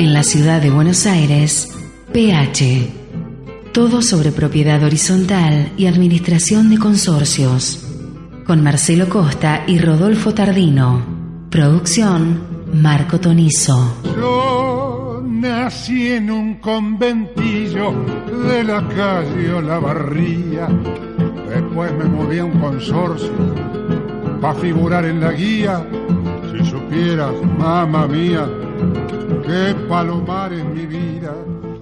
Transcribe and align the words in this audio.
En 0.00 0.14
la 0.14 0.22
ciudad 0.22 0.62
de 0.62 0.70
Buenos 0.70 1.04
Aires, 1.04 1.76
PH. 2.14 2.88
Todo 3.74 4.00
sobre 4.00 4.32
propiedad 4.32 4.82
horizontal 4.82 5.72
y 5.76 5.88
administración 5.88 6.70
de 6.70 6.78
consorcios. 6.78 7.86
Con 8.46 8.62
Marcelo 8.62 9.10
Costa 9.10 9.64
y 9.66 9.76
Rodolfo 9.76 10.32
Tardino. 10.32 11.04
Producción 11.50 12.40
Marco 12.72 13.20
Tonizo. 13.20 13.94
Yo 14.16 15.22
nací 15.22 16.12
en 16.12 16.30
un 16.30 16.54
conventillo 16.60 17.92
de 18.48 18.64
la 18.64 18.88
calle 18.88 19.52
Olavarría. 19.52 20.66
Después 21.46 21.92
me 21.92 22.04
moví 22.06 22.38
a 22.38 22.46
un 22.46 22.58
consorcio 22.58 23.30
para 24.40 24.54
figurar 24.54 25.04
en 25.04 25.20
la 25.20 25.32
guía. 25.32 25.86
Si 26.50 26.70
supieras, 26.70 27.34
mamá 27.58 28.06
mía, 28.06 28.48
qué 29.50 29.74
palomar 29.88 30.52
en 30.52 30.72
mi 30.72 30.86
vida. 30.86 31.34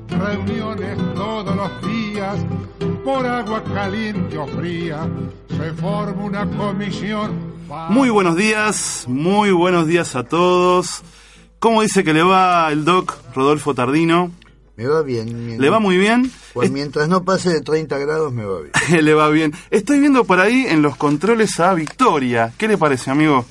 Reuniones 0.09 0.99
todos 1.15 1.55
los 1.55 1.71
días, 1.87 2.37
por 3.05 3.27
agua 3.27 3.63
caliente 3.63 4.39
o 4.39 4.47
fría, 4.47 5.07
se 5.49 5.73
forma 5.75 6.25
una 6.25 6.51
comisión. 6.51 7.59
Muy 7.91 8.09
buenos 8.09 8.37
días, 8.37 9.05
muy 9.07 9.51
buenos 9.51 9.87
días 9.87 10.17
a 10.17 10.25
todos. 10.25 11.03
¿Cómo 11.59 11.83
dice 11.83 12.05
que 12.05 12.15
le 12.15 12.23
va 12.23 12.73
el 12.73 12.85
doc 12.85 13.15
Rodolfo 13.35 13.75
Tardino? 13.75 14.31
Me 14.77 14.87
va 14.87 15.03
bien. 15.03 15.61
¿Le 15.61 15.69
va 15.69 15.81
muy 15.81 15.99
bien? 15.99 16.31
Pues 16.55 16.71
mientras 16.71 17.09
no 17.09 17.25
pase 17.25 17.51
de 17.51 17.61
30 17.61 17.99
grados 17.99 18.33
me 18.33 18.45
va 18.45 18.61
bien. 18.61 19.05
le 19.05 19.13
va 19.13 19.29
bien. 19.29 19.53
Estoy 19.71 20.01
viendo 20.01 20.25
por 20.25 20.41
ahí 20.41 20.65
en 20.69 20.81
los 20.81 20.97
controles 20.97 21.61
a 21.61 21.75
Victoria. 21.75 22.53
¿Qué 22.57 22.67
le 22.69 22.79
parece, 22.79 23.11
amigo? 23.11 23.45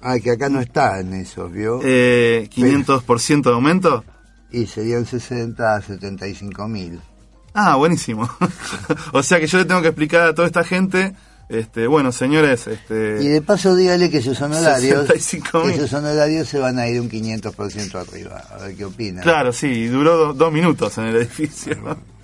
Ah, 0.00 0.18
que 0.22 0.30
acá 0.30 0.48
no 0.48 0.60
está 0.60 1.00
en 1.00 1.12
eso, 1.14 1.48
¿vio? 1.48 1.80
Eh, 1.82 2.48
¿500% 2.54 3.42
de 3.42 3.50
aumento? 3.54 4.04
Y 4.52 4.66
serían 4.66 5.04
60 5.04 5.74
a 5.74 5.82
75 5.82 6.68
mil. 6.68 7.00
Ah, 7.52 7.74
buenísimo. 7.74 8.28
o 9.12 9.22
sea 9.24 9.40
que 9.40 9.48
yo 9.48 9.58
le 9.58 9.64
tengo 9.64 9.82
que 9.82 9.88
explicar 9.88 10.28
a 10.28 10.34
toda 10.34 10.46
esta 10.46 10.62
gente, 10.62 11.14
este, 11.48 11.86
bueno, 11.86 12.12
señores, 12.12 12.66
este... 12.66 13.18
Y 13.22 13.28
de 13.28 13.42
paso 13.42 13.74
dígale 13.74 14.10
que 14.10 14.20
sus 14.22 14.40
honorarios, 14.40 15.08
65.000. 15.08 15.72
que 15.72 15.78
sus 15.80 15.92
honorarios 15.94 16.48
se 16.48 16.58
van 16.58 16.78
a 16.78 16.86
ir 16.88 17.00
un 17.00 17.10
500% 17.10 17.94
arriba. 17.94 18.44
A 18.50 18.58
ver 18.58 18.74
qué 18.76 18.84
opina. 18.84 19.22
Claro, 19.22 19.52
sí, 19.52 19.86
duró 19.86 20.16
do- 20.16 20.32
dos 20.34 20.52
minutos 20.52 20.96
en 20.98 21.04
el 21.04 21.16
edificio. 21.16 21.76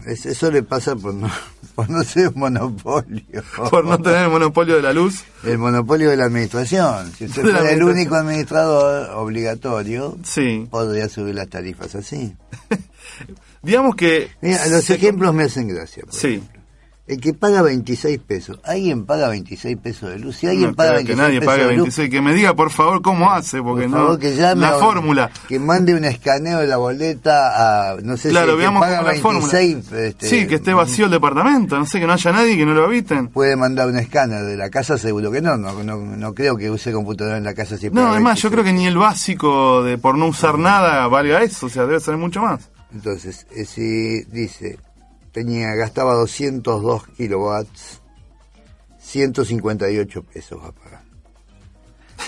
Es- 0.06 0.26
eso 0.26 0.50
le 0.50 0.62
pasa 0.62 0.94
por 0.94 1.14
no, 1.14 1.30
por 1.74 1.88
no 1.88 2.04
ser 2.04 2.28
un 2.28 2.40
monopolio. 2.40 3.42
por 3.70 3.84
no 3.86 3.98
tener 3.98 4.24
el 4.24 4.28
monopolio 4.30 4.76
de 4.76 4.82
la 4.82 4.92
luz. 4.92 5.22
El 5.42 5.56
monopolio 5.56 6.10
de 6.10 6.16
la 6.18 6.26
administración. 6.26 7.10
Si 7.16 7.24
usted 7.24 7.40
fuera 7.42 7.70
el 7.70 7.82
único 7.82 8.14
administrador 8.16 9.10
obligatorio, 9.16 10.18
Sí. 10.22 10.68
podría 10.70 11.08
subir 11.08 11.34
las 11.34 11.48
tarifas 11.48 11.94
así. 11.94 12.36
Digamos 13.62 13.96
que... 13.96 14.28
Mira, 14.42 14.66
los 14.66 14.84
se- 14.84 14.94
ejemplos 14.96 15.32
me 15.34 15.44
hacen 15.44 15.68
gracia. 15.68 16.02
por 16.04 16.12
Sí. 16.14 16.28
ejemplo. 16.34 16.53
El 17.06 17.20
que 17.20 17.34
paga 17.34 17.60
26 17.60 18.18
pesos. 18.20 18.58
¿Alguien 18.64 19.04
paga 19.04 19.28
26 19.28 19.76
pesos 19.76 20.08
de 20.08 20.18
luz? 20.18 20.36
Si 20.36 20.46
alguien 20.46 20.70
No 20.70 20.74
paga 20.74 20.92
creo 20.94 21.00
que 21.00 21.14
26 21.14 21.18
nadie 21.28 21.40
pesos 21.40 21.52
pague 21.54 21.62
de 21.66 21.72
luz, 21.76 21.82
26. 21.96 22.10
Que 22.10 22.20
me 22.22 22.32
diga, 22.32 22.54
por 22.54 22.70
favor, 22.70 23.02
cómo 23.02 23.30
hace, 23.30 23.62
porque 23.62 23.82
por 23.82 23.90
no... 23.90 23.96
favor 23.98 24.18
que 24.18 24.34
llame 24.34 24.62
la 24.62 24.68
a- 24.70 24.78
fórmula. 24.78 25.30
Que 25.46 25.58
mande 25.58 25.94
un 25.94 26.06
escaneo 26.06 26.60
de 26.60 26.66
la 26.66 26.78
boleta 26.78 27.90
a, 27.92 27.96
no 28.00 28.16
sé 28.16 28.30
Claro, 28.30 28.46
si 28.46 28.50
el 28.52 28.56
que 28.56 28.60
veamos 28.62 28.80
paga 28.82 29.02
la 29.02 29.14
fórmula. 29.20 29.52
26, 29.52 29.92
este, 29.92 30.26
Sí, 30.26 30.46
que 30.46 30.54
esté 30.54 30.72
vacío 30.72 31.04
el 31.04 31.10
departamento. 31.10 31.78
No 31.78 31.84
sé, 31.84 32.00
que 32.00 32.06
no 32.06 32.14
haya 32.14 32.32
nadie 32.32 32.56
que 32.56 32.64
no 32.64 32.72
lo 32.72 32.84
habiten. 32.86 33.28
puede 33.28 33.54
mandar 33.54 33.86
un 33.88 33.98
escáner 33.98 34.42
de 34.44 34.56
la 34.56 34.70
casa, 34.70 34.96
seguro 34.96 35.30
que 35.30 35.42
no. 35.42 35.58
No, 35.58 35.82
no, 35.84 35.98
no 35.98 36.34
creo 36.34 36.56
que 36.56 36.70
use 36.70 36.90
computadora 36.90 37.36
en 37.36 37.44
la 37.44 37.52
casa 37.52 37.76
si 37.76 37.90
No, 37.90 38.12
además, 38.12 38.40
yo 38.40 38.48
26. 38.48 38.52
creo 38.52 38.64
que 38.64 38.72
ni 38.72 38.86
el 38.86 38.96
básico 38.96 39.82
de 39.82 39.98
por 39.98 40.16
no 40.16 40.26
usar 40.28 40.58
nada 40.58 41.06
valga 41.08 41.42
eso. 41.42 41.66
O 41.66 41.68
sea, 41.68 41.82
debe 41.84 42.00
ser 42.00 42.16
mucho 42.16 42.40
más. 42.40 42.70
Entonces, 42.94 43.46
eh, 43.54 43.66
si 43.66 44.22
dice, 44.24 44.78
tenía, 45.34 45.74
gastaba 45.74 46.14
202 46.14 47.06
kilowatts, 47.16 48.00
158 49.00 50.22
pesos 50.22 50.58
va 50.62 50.68
a 50.68 50.72
pagar. 50.72 51.02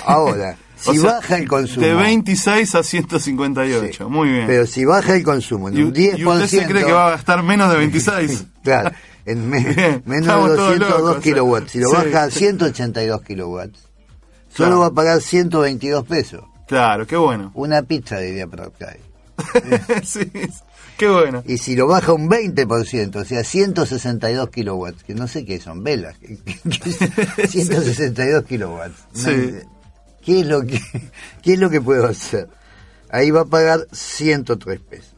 Ahora, 0.05 0.56
si 0.76 0.99
sea, 0.99 1.12
baja 1.14 1.38
el 1.38 1.49
consumo. 1.49 1.87
De 1.87 1.94
26 1.94 2.75
a 2.75 2.82
158. 2.82 3.93
sí, 3.97 4.05
Muy 4.11 4.29
bien. 4.31 4.47
Pero 4.47 4.67
si 4.67 4.85
baja 4.85 5.14
el 5.14 5.23
consumo 5.23 5.69
en 5.69 5.79
y, 5.79 5.82
un 5.85 5.94
10%. 5.94 6.19
y 6.19 6.25
usted 6.26 6.47
se 6.49 6.67
cree 6.67 6.85
que 6.85 6.93
va 6.93 7.06
a 7.06 7.11
gastar 7.12 7.43
menos 7.43 7.70
de 7.70 7.76
26. 7.79 8.44
Claro, 8.67 8.91
en 9.25 9.49
me- 9.49 9.61
Bien, 9.75 10.03
menos 10.06 10.26
de 10.26 10.56
todos 10.56 10.56
202 10.56 11.00
locos, 11.00 11.23
kilowatts. 11.23 11.70
Si 11.70 11.79
lo 11.79 11.88
sí. 11.88 11.94
baja 11.97 12.25
a 12.25 12.31
182 12.31 13.23
kilowatts, 13.23 13.79
solo 14.53 14.69
Claro. 14.69 14.81
va 14.81 14.87
a 14.87 14.91
pagar 14.91 15.20
122 15.23 16.05
pesos. 16.05 16.43
claro, 16.67 17.06
qué 17.06 17.17
bueno. 17.17 17.53
Una 17.55 17.82
pizza 17.82 18.19
diría 18.19 18.49
para 18.49 18.64
acá. 18.67 18.97
sí. 20.03 20.29
Qué 20.98 21.08
bueno. 21.08 21.43
Y 21.46 21.58
si 21.58 21.76
lo 21.76 21.87
baja 21.87 22.12
un 22.14 22.28
20%, 22.31 23.16
o 23.16 23.25
sea, 23.25 23.44
162 23.44 24.48
kilowatts, 24.50 25.02
que 25.04 25.14
no 25.14 25.28
sé 25.28 25.44
qué 25.44 25.60
son, 25.60 25.84
velas, 25.84 26.16
162 27.48 28.44
kilowatts. 28.44 28.94
Sí. 29.12 29.52
¿Qué 30.25 30.40
es 30.40 30.46
lo 30.46 30.62
que, 30.66 30.81
qué 31.43 31.52
es 31.54 31.58
lo 31.58 31.70
que 31.70 31.81
puedo 31.81 32.06
hacer? 32.06 32.48
Ahí 33.10 33.31
va 33.31 33.43
a 33.43 33.44
pagar 33.44 33.87
103 33.93 34.81
pesos. 34.81 35.12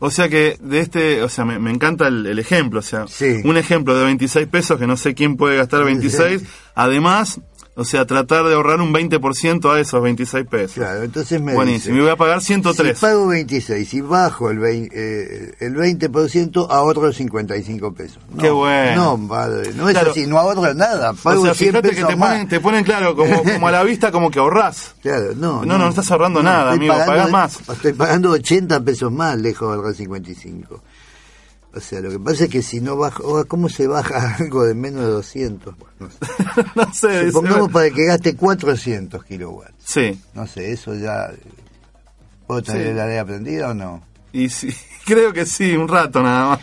O 0.00 0.10
sea 0.10 0.28
que 0.28 0.58
de 0.60 0.80
este, 0.80 1.22
o 1.22 1.28
sea, 1.28 1.44
me, 1.44 1.58
me 1.58 1.70
encanta 1.70 2.08
el, 2.08 2.26
el 2.26 2.38
ejemplo, 2.38 2.80
o 2.80 2.82
sea, 2.82 3.06
Sí. 3.08 3.40
un 3.44 3.56
ejemplo 3.56 3.96
de 3.96 4.04
26 4.04 4.46
pesos 4.48 4.78
que 4.78 4.86
no 4.86 4.96
sé 4.96 5.14
quién 5.14 5.36
puede 5.36 5.56
gastar 5.56 5.84
26, 5.84 6.42
además, 6.74 7.40
o 7.76 7.84
sea, 7.84 8.06
tratar 8.06 8.44
de 8.44 8.54
ahorrar 8.54 8.80
un 8.80 8.92
20% 8.94 9.74
a 9.74 9.80
esos 9.80 10.00
26 10.02 10.46
pesos. 10.46 10.74
Claro, 10.74 11.02
entonces 11.02 11.40
me 11.40 11.54
Buenísimo, 11.54 11.94
y 11.94 11.98
dice, 11.98 12.02
voy 12.02 12.12
a 12.12 12.16
pagar 12.16 12.40
103. 12.40 12.96
Si 12.96 13.00
pago 13.04 13.26
26 13.28 13.94
y 13.94 14.00
bajo 14.00 14.50
el 14.50 14.58
20%, 14.60 14.90
eh, 14.92 15.54
el 15.60 15.74
20% 15.74 16.66
ahorro 16.70 17.12
55 17.12 17.92
pesos. 17.94 18.18
No, 18.30 18.42
Qué 18.42 18.50
bueno. 18.50 19.16
No, 19.18 19.28
padre, 19.28 19.72
no 19.74 19.88
es 19.88 19.94
Claro. 19.94 20.10
así, 20.12 20.26
no 20.26 20.38
ahorro 20.38 20.72
nada. 20.74 21.10
O 21.10 21.14
Pago 21.14 21.44
sea, 21.44 21.54
100 21.54 21.68
fíjate 21.70 21.88
que 21.90 21.94
pesos 21.96 22.08
te 22.10 22.16
más. 22.16 22.28
ponen, 22.30 22.48
te 22.48 22.60
ponen 22.60 22.84
claro, 22.84 23.16
como, 23.16 23.42
como 23.52 23.68
a 23.68 23.70
la 23.72 23.82
vista, 23.82 24.12
como 24.12 24.30
que 24.30 24.38
ahorrás. 24.38 24.94
Claro, 25.02 25.32
no, 25.34 25.64
No, 25.64 25.76
no, 25.76 25.78
no 25.78 25.88
estás 25.88 26.10
ahorrando 26.10 26.42
nada, 26.42 26.72
amigo, 26.72 26.94
pagás 26.94 27.30
más. 27.30 27.58
Estoy 27.68 27.92
pagando 27.92 28.30
80 28.30 28.80
pesos 28.82 29.10
más 29.10 29.36
lejos 29.38 29.68
de 29.70 29.74
ahorrar 29.76 29.94
55. 29.94 30.80
O 31.76 31.80
sea, 31.80 32.00
lo 32.00 32.10
que 32.10 32.18
pasa 32.20 32.44
es 32.44 32.50
que 32.50 32.62
si 32.62 32.80
no 32.80 32.96
bajo, 32.96 33.44
¿cómo 33.46 33.68
se 33.68 33.86
baja 33.88 34.36
algo 34.40 34.64
de 34.64 34.74
menos 34.74 35.02
de 35.02 35.08
200? 35.10 35.74
Bueno, 35.76 35.94
no 36.00 36.10
sé. 36.10 36.64
no 36.76 36.94
sé. 36.94 37.08
dice, 37.08 37.32
Supongamos 37.32 37.72
para 37.72 37.90
que 37.90 38.04
gaste 38.06 38.36
400 38.36 39.24
kilowatts. 39.24 39.74
Sí, 39.84 40.20
No 40.34 40.46
sé, 40.46 40.72
eso 40.72 40.94
ya... 40.94 41.30
¿Puedo 42.46 42.62
tener 42.62 42.88
Sí. 42.88 42.92
la 42.94 43.06
ley 43.06 43.16
aprendida 43.18 43.70
o 43.70 43.74
no? 43.74 44.02
y 44.32 44.48
sí, 44.48 44.74
creo 45.06 45.32
que 45.32 45.46
sí, 45.46 45.76
un 45.76 45.86
rato 45.88 46.20
nada 46.22 46.48
más. 46.50 46.60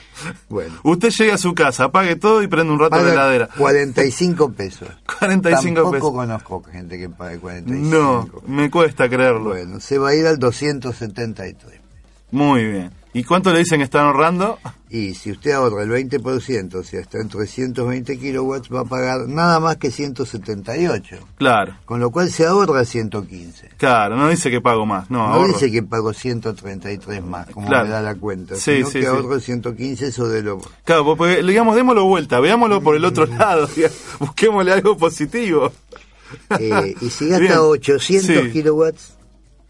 Bueno. 0.49 0.75
Usted 0.83 1.09
llega 1.09 1.35
a 1.35 1.37
su 1.37 1.53
casa, 1.55 1.85
apague 1.85 2.17
todo 2.17 2.43
y 2.43 2.47
prende 2.47 2.71
un 2.73 2.79
rato 2.79 2.91
Paga 2.97 3.13
heladera. 3.13 3.49
45 3.57 4.51
pesos. 4.51 4.89
45 5.19 5.75
Tampoco 5.75 5.91
pesos. 5.91 6.11
conozco 6.11 6.63
gente 6.63 6.99
que 6.99 7.09
pague 7.09 7.39
45. 7.39 7.89
No, 7.89 8.29
me 8.45 8.69
cuesta 8.69 9.07
creerlo. 9.09 9.51
Bueno, 9.51 9.79
se 9.79 9.97
va 9.97 10.09
a 10.09 10.15
ir 10.15 10.27
al 10.27 10.37
273. 10.37 11.79
Muy 12.31 12.65
bien. 12.65 12.91
¿Y 13.13 13.25
cuánto 13.25 13.51
le 13.51 13.59
dicen 13.59 13.79
que 13.79 13.83
están 13.83 14.05
ahorrando? 14.05 14.57
Y 14.89 15.13
si 15.15 15.31
usted 15.31 15.51
ahorra 15.51 15.83
el 15.83 15.89
20%, 15.89 16.75
o 16.75 16.83
sea, 16.83 17.01
está 17.01 17.17
en 17.19 17.27
320 17.27 18.17
kilowatts, 18.17 18.69
va 18.73 18.81
a 18.81 18.85
pagar 18.85 19.27
nada 19.27 19.59
más 19.59 19.75
que 19.77 19.91
178. 19.91 21.17
Claro, 21.37 21.75
Con 21.85 21.99
lo 21.99 22.09
cual 22.11 22.29
se 22.31 22.45
ahorra 22.45 22.85
115. 22.85 23.69
claro, 23.77 24.15
no 24.15 24.29
dice 24.29 24.49
que 24.49 24.61
pago 24.61 24.85
más, 24.85 25.09
no, 25.11 25.19
No 25.27 25.33
ahorro. 25.33 25.47
dice 25.53 25.69
que 25.71 25.83
pago 25.83 26.13
133 26.13 27.23
más, 27.23 27.47
como 27.49 27.67
Claro. 27.67 27.85
me 27.85 27.91
da 27.91 28.01
la 28.01 28.15
cuenta, 28.15 28.55
Sí, 28.55 28.75
sino 28.77 28.87
sí, 28.87 28.93
que 28.93 29.01
sí. 29.01 29.05
ahorro 29.07 29.39
115 29.39 30.07
eso 30.07 30.27
de 30.29 30.41
lo... 30.43 30.59
Claro, 30.85 31.05
porque, 31.17 31.43
digamos, 31.43 31.75
démoslo 31.75 32.05
vuelta, 32.05 32.39
veámoslo 32.39 32.81
por 32.81 32.95
el 32.95 33.03
otro 33.03 33.25
lado, 33.25 33.67
digamos, 33.75 33.97
busquémosle 34.19 34.71
algo 34.71 34.95
positivo. 34.97 35.71
Eh, 36.59 36.95
y 37.01 37.09
si 37.09 37.27
gasta 37.27 37.39
Bien. 37.43 37.57
800 37.59 38.43
Sí. 38.45 38.51
kilowatts, 38.51 39.13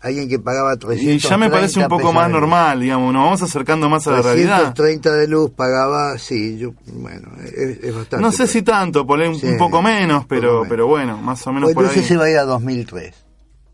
alguien 0.01 0.27
que 0.27 0.39
pagaba 0.39 0.73
Y 0.73 0.77
330 0.77 1.29
ya 1.29 1.37
me 1.37 1.49
parece 1.49 1.79
un 1.79 1.87
poco 1.87 2.11
más 2.11 2.29
normal, 2.29 2.79
digamos, 2.79 3.13
nos 3.13 3.23
vamos 3.23 3.41
acercando 3.41 3.89
más 3.89 4.05
a 4.07 4.11
la 4.11 4.21
realidad. 4.21 4.73
330 4.73 5.11
de 5.13 5.27
luz 5.27 5.51
pagaba, 5.51 6.17
sí, 6.17 6.57
yo, 6.57 6.71
bueno, 6.93 7.29
es, 7.43 7.83
es 7.83 7.95
bastante. 7.95 8.23
No 8.25 8.31
sé 8.31 8.47
si 8.47 8.61
tanto, 8.61 9.05
por 9.05 9.19
un, 9.19 9.35
Sí, 9.39 9.47
un 9.47 9.57
poco 9.57 9.81
menos, 9.81 10.25
pero, 10.25 10.41
poco 10.47 10.53
menos. 10.55 10.69
pero 10.69 10.87
bueno, 10.87 11.17
más 11.17 11.45
o 11.47 11.53
menos 11.53 11.67
Pues 11.67 11.75
por 11.75 11.83
entonces 11.85 12.03
ahí. 12.03 12.07
se 12.09 12.17
va 12.17 12.25
a 12.25 12.29
ir 12.29 12.37
a 12.37 12.43
2003. 12.45 13.15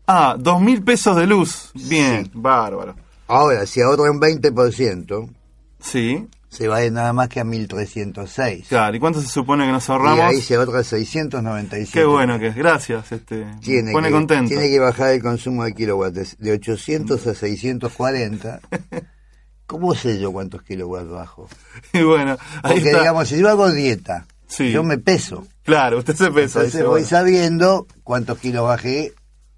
Ah, 0.06 0.36
dos 0.38 0.60
mil 0.60 0.82
pesos 0.82 1.16
de 1.16 1.26
luz. 1.26 1.70
Bien, 1.74 2.30
bárbaro. 2.32 2.94
Ahora, 3.26 3.66
si 3.66 3.80
ahorra 3.82 4.10
un 4.10 4.20
20%, 4.20 5.28
Sí, 5.80 6.26
se 6.48 6.66
va 6.68 6.82
ir 6.82 6.92
nada 6.92 7.12
más 7.12 7.28
que 7.28 7.40
a 7.40 7.44
1306. 7.44 8.68
claro. 8.68 8.96
¿Y 8.96 9.00
cuánto 9.00 9.20
se 9.20 9.28
supone 9.28 9.66
que 9.66 9.72
nos 9.72 9.88
Y 9.88 9.92
ahorramos? 9.92 10.20
ahí 10.20 10.40
se 10.40 10.54
ahorra 10.56 10.82
697. 10.82 11.90
Qué 11.92 12.04
bueno 12.04 12.38
que 12.38 12.48
es, 12.48 12.56
gracias. 12.56 13.12
Este, 13.12 13.46
Tiene 13.60 13.92
pone 13.92 14.08
que, 14.08 14.14
contento. 14.14 14.48
tiene 14.48 14.68
que 14.68 14.78
bajar 14.78 15.10
el 15.12 15.22
consumo 15.22 15.64
de 15.64 15.74
kilowatts 15.74 16.36
de 16.38 16.52
800 16.52 17.26
a 17.26 17.34
640. 17.34 18.60
¿Cómo 19.66 19.94
sé 19.94 20.18
yo 20.18 20.32
cuántos 20.32 20.62
kilowatts 20.62 21.10
bajo? 21.10 21.48
Y 21.92 22.02
bueno, 22.02 22.32
ahí 22.62 22.74
Porque 22.74 22.88
está. 22.88 22.98
digamos, 23.00 23.28
si 23.28 23.38
yo 23.38 23.48
hago 23.48 23.70
dieta, 23.70 24.26
Sí. 24.46 24.70
yo 24.72 24.82
me 24.82 24.96
peso. 24.96 25.46
Claro, 25.64 25.98
usted 25.98 26.14
se 26.16 26.30
pesa. 26.30 26.60
Entonces 26.60 26.72
dice, 26.72 26.82
voy 26.84 26.90
bueno. 27.02 27.06
sabiendo 27.06 27.86
cuántos 28.02 28.38
kilos 28.38 28.64
bajé 28.66 29.12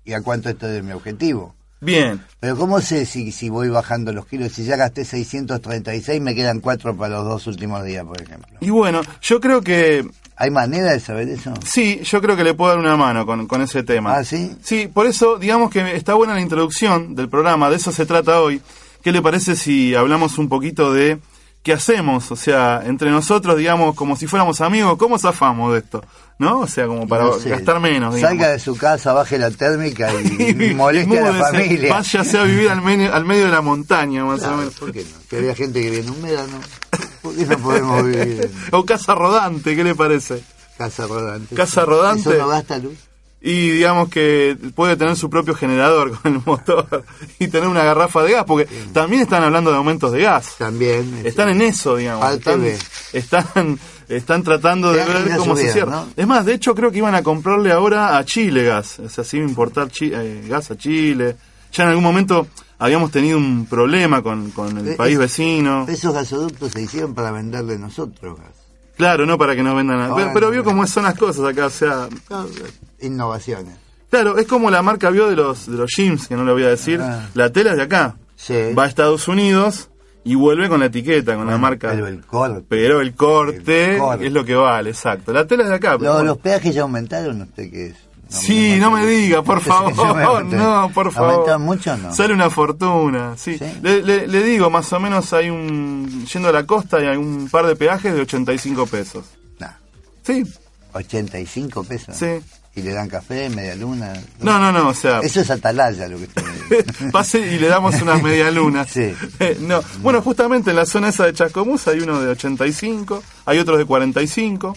y 0.05 0.13
a 0.15 0.23
cuánto 0.23 0.49
estoy 0.49 0.73
de 0.73 0.83
mi 0.83 0.91
objetivo. 0.93 1.55
Bien, 1.81 2.23
Pero 2.41 2.57
¿cómo 2.57 2.81
sé 2.81 3.07
si, 3.07 3.33
si 3.33 3.49
voy 3.49 3.69
bajando 3.69 4.13
los 4.13 4.27
kilos? 4.27 4.53
Si 4.53 4.65
ya 4.65 4.77
gasté 4.77 5.05
636, 5.05 6.21
me 6.21 6.35
quedan 6.35 6.61
cuatro 6.61 6.97
para 6.97 7.17
los 7.17 7.25
dos 7.25 7.47
últimos 7.47 7.85
días, 7.85 8.05
por 8.05 8.21
ejemplo. 8.21 8.59
y 8.61 8.71
bueno, 8.71 9.01
yo 9.23 9.41
creo 9.41 9.63
que 9.63 10.07
¿Hay 10.41 10.51
manera 10.51 10.93
de 10.93 11.01
saber 11.01 11.29
eso? 11.29 11.53
Sí, 11.67 12.01
yo 12.03 12.23
creo 12.23 12.35
que 12.35 12.45
le 12.45 12.55
puedo 12.55 12.71
dar 12.71 12.79
una 12.79 12.97
mano 12.97 13.27
con, 13.27 13.47
con 13.47 13.61
ese 13.61 13.83
tema. 13.83 14.17
¿Ah, 14.17 14.25
sí? 14.25 14.51
Sí, 14.63 14.89
por 14.89 15.05
eso, 15.07 15.37
digamos 15.37 15.71
que 15.71 15.95
está 15.95 16.15
buena 16.15 16.33
la 16.33 16.41
introducción 16.41 17.15
del 17.15 17.29
programa, 17.29 17.69
de 17.69 17.77
eso 17.77 17.93
se 17.93 18.07
trata 18.07 18.41
hoy. 18.41 18.63
¿Qué 19.03 19.13
le 19.13 19.21
parece 19.21 19.55
si 19.55 19.95
hablamos 19.95 20.39
un 20.39 20.49
poquito 20.49 20.95
de 20.95 21.19
qué 21.63 21.73
hacemos? 21.75 22.31
O 22.33 22.37
sea, 22.37 22.83
entre 22.87 23.11
nosotros, 23.11 23.57
digamos, 23.57 23.95
como 23.95 24.17
si 24.17 24.27
fuéramos 24.27 24.61
amigos, 24.61 24.97
¿cómo 24.99 25.19
zafamos 25.19 25.73
de 25.73 25.81
esto? 25.81 26.03
¿No? 26.39 26.61
O 26.61 26.67
sea, 26.67 26.87
como 26.87 27.07
para 27.07 27.25
No 27.25 27.35
sé. 27.39 27.51
gastar 27.51 27.81
menos, 27.81 28.15
digamos. 28.15 28.39
Salga 28.39 28.53
de 28.53 28.59
su 28.59 28.77
casa, 28.77 29.13
baje 29.13 29.37
la 29.39 29.51
térmica 29.51 30.11
y, 30.15 30.75
moleste 30.75 31.19
a 31.19 31.31
la 31.33 31.45
familia. 31.45 31.93
Váyase 31.95 32.39
a 32.39 32.45
vivir 32.45 32.71
al, 32.71 32.81
medio- 32.81 33.15
al 33.15 33.25
medio 33.27 33.45
de 33.45 33.51
la 33.51 33.61
montaña, 33.61 34.25
más 34.25 34.39
o 34.41 34.43
Claro, 34.45 34.57
menos. 34.57 34.75
¿Por 34.75 34.91
qué 34.93 35.03
no? 35.05 35.19
Que 35.29 35.37
había 35.37 35.55
gente 35.55 35.83
que 35.83 35.91
viene 35.91 36.07
en 36.07 36.13
un. 36.15 36.61
¿Por 37.21 37.37
qué 37.37 37.45
no 37.45 37.59
podemos 37.59 38.05
vivir 38.05 38.41
en 38.45 38.51
O 38.73 38.85
casa 38.87 39.15
rodante, 39.15 39.77
¿qué 39.77 39.85
le 39.85 39.95
parece? 39.95 40.43
casa 40.79 41.07
rodante? 41.07 41.55
Casa 41.55 41.85
rodante. 41.85 42.31
¿Eso 42.31 42.39
no 42.39 42.49
gasta 42.49 42.79
luz? 42.79 42.95
Y 43.43 43.71
digamos 43.71 44.11
que 44.11 44.55
puede 44.75 44.97
tener 44.97 45.17
su 45.17 45.31
propio 45.31 45.55
generador 45.55 46.19
con 46.23 46.35
el 46.35 46.43
motor 46.45 47.05
y 47.39 47.49
tener 47.49 47.69
una 47.69 47.83
garrafa 47.83 48.23
de 48.23 48.33
gas, 48.33 48.45
porque 48.47 48.69
también 48.93 49.23
están 49.23 49.43
hablando 49.43 49.71
de 49.71 49.79
aumentos 49.79 50.13
de 50.13 50.21
gas. 50.23 50.57
También. 50.59 51.23
Están 51.25 51.49
en 51.49 51.63
eso, 51.63 51.97
digamos. 51.97 52.23
Están, 52.35 52.61
están, 53.15 53.79
están 54.09 54.43
tratando 54.43 54.93
de 54.93 54.99
ver 55.05 55.37
cómo 55.39 55.57
se 55.57 55.63
cierra. 55.73 55.91
¿no? 55.93 56.09
Es 56.17 56.27
más, 56.27 56.45
de 56.45 56.53
hecho 56.55 56.75
creo 56.75 56.91
que 56.91 56.99
iban 56.99 57.15
a 57.15 57.23
comprarle 57.23 57.73
ahora 57.73 58.19
a 58.19 58.25
Chile 58.27 58.65
gas. 58.65 58.99
Es 58.99 59.19
así, 59.19 59.39
importar 59.39 59.89
chi- 59.91 60.13
eh, 60.15 60.45
gas 60.47 60.71
a 60.71 60.77
Chile. 60.77 61.37
Ya 61.73 61.85
en 61.85 61.89
algún 61.91 62.05
momento 62.05 62.47
habíamos 62.79 63.11
tenido 63.11 63.39
un 63.39 63.65
problema 63.67 64.21
con, 64.23 64.51
con 64.51 64.77
el 64.87 64.97
país 64.97 65.17
vecino. 65.19 65.87
Esos 65.89 66.13
gasoductos 66.13 66.73
se 66.73 66.83
hicieron 66.83 67.15
para 67.15 67.31
venderle 67.31 67.79
nosotros 67.79 68.39
gas. 68.39 68.51
Claro, 69.01 69.27
no 69.27 69.37
para 69.39 69.57
que 69.57 69.63
nos 69.63 69.75
vendan 69.75 69.99
nada. 69.99 70.15
Pero, 70.15 70.31
pero 70.35 70.47
no. 70.47 70.53
vio 70.53 70.65
cómo 70.65 70.87
son 70.87 71.05
las 71.05 71.19
cosas 71.19 71.45
acá, 71.47 71.67
o 71.67 71.71
sea... 71.71 72.09
Innovaciones. 73.01 73.75
Claro, 74.11 74.39
es 74.39 74.47
como 74.47 74.71
la 74.71 74.83
marca 74.83 75.11
vio 75.11 75.29
de 75.29 75.37
los, 75.37 75.67
de 75.71 75.77
los 75.77 75.91
jeans, 75.97 76.27
que 76.29 76.35
no 76.37 76.45
le 76.45 76.53
voy 76.53 76.65
a 76.65 76.69
decir. 76.69 77.01
Ah. 77.01 77.29
La 77.35 77.51
tela 77.51 77.71
es 77.73 77.77
de 77.77 77.83
acá. 77.85 78.17
Sí. 78.37 78.73
Va 78.77 78.85
a 78.85 78.87
Estados 78.87 79.29
Unidos 79.29 79.89
y 80.25 80.35
vuelve 80.35 80.69
con 80.69 80.81
la 80.81 80.87
etiqueta, 80.87 81.37
con 81.37 81.47
la 81.47 81.57
marca. 81.59 81.91
Pero 81.93 82.07
el 82.09 82.21
corte. 82.27 82.65
Pero 82.69 83.01
el 83.01 83.15
corte, 83.15 83.95
El 83.95 83.99
corte. 83.99 84.27
es 84.27 84.33
lo 84.33 84.45
que 84.45 84.55
vale, 84.55 84.91
exacto. 84.91 85.33
La 85.33 85.47
tela 85.47 85.63
es 85.63 85.69
de 85.69 85.75
acá. 85.77 85.97
pero 85.99 86.11
Lo- 86.11 86.15
bueno. 86.17 86.29
los 86.31 86.39
peajes 86.39 86.75
ya 86.75 86.83
aumentaron, 86.83 87.41
¿usted 87.43 87.71
qué 87.71 87.87
es? 87.87 87.97
Sí, 88.31 88.77
no 88.79 88.91
me 88.91 89.05
diga, 89.07 89.43
por 89.43 89.61
favor. 89.63 90.45
no, 90.47 90.91
por 90.95 91.13
favor. 91.13 91.31
¿Aumentaron 91.33 91.63
mucho 91.63 91.97
no? 91.99 92.15
Sale 92.15 92.33
una 92.35 92.49
fortuna, 92.51 93.35
sí. 93.37 93.59
Sí. 93.59 93.65
Le, 93.83 94.03
le- 94.03 94.27
le 94.27 94.43
digo, 94.43 94.71
más 94.71 94.93
o 94.93 95.01
menos 95.01 95.33
hay 95.33 95.51
un. 95.51 96.25
Yendo 96.33 96.49
a 96.49 96.53
la 96.53 96.65
costa 96.67 96.99
hay 96.99 97.17
un 97.17 97.49
par 97.51 97.67
de 97.67 97.77
peajes 97.77 98.15
de 98.15 98.21
85 98.23 98.87
pesos. 98.87 99.25
No, 99.59 99.69
Sí, 100.25 100.45
85 100.93 101.85
pesos. 101.85 102.17
Sí. 102.17 102.27
Y 102.77 102.83
le 102.83 102.93
dan 102.93 103.09
café, 103.09 103.51
media 103.51 103.75
luna. 103.75 104.13
no, 104.41 104.61
no, 104.61 104.71
no, 104.71 104.89
o 104.91 104.95
sea. 104.95 105.19
Eso 105.21 105.41
es 105.41 105.51
atalaya 105.51 106.07
lo 106.07 106.19
que 106.19 106.29
dice. 106.71 107.11
Pase 107.11 107.41
y 107.41 107.59
le 107.59 107.67
damos 107.67 108.01
unas 108.01 108.23
medialunas. 108.23 108.89
Sí. 108.89 109.13
Eh, 109.41 109.59
no. 109.61 109.81
Bueno, 110.03 110.23
justamente 110.23 110.71
en 110.71 110.77
la 110.77 110.87
zona 110.87 111.09
esa 111.09 111.27
de 111.27 111.33
Chascomús 111.33 111.89
hay 111.89 111.99
uno 111.99 112.21
de 112.21 112.29
85, 112.31 113.23
hay 113.47 113.59
otros 113.59 113.77
de 113.79 113.85
45. 113.87 114.77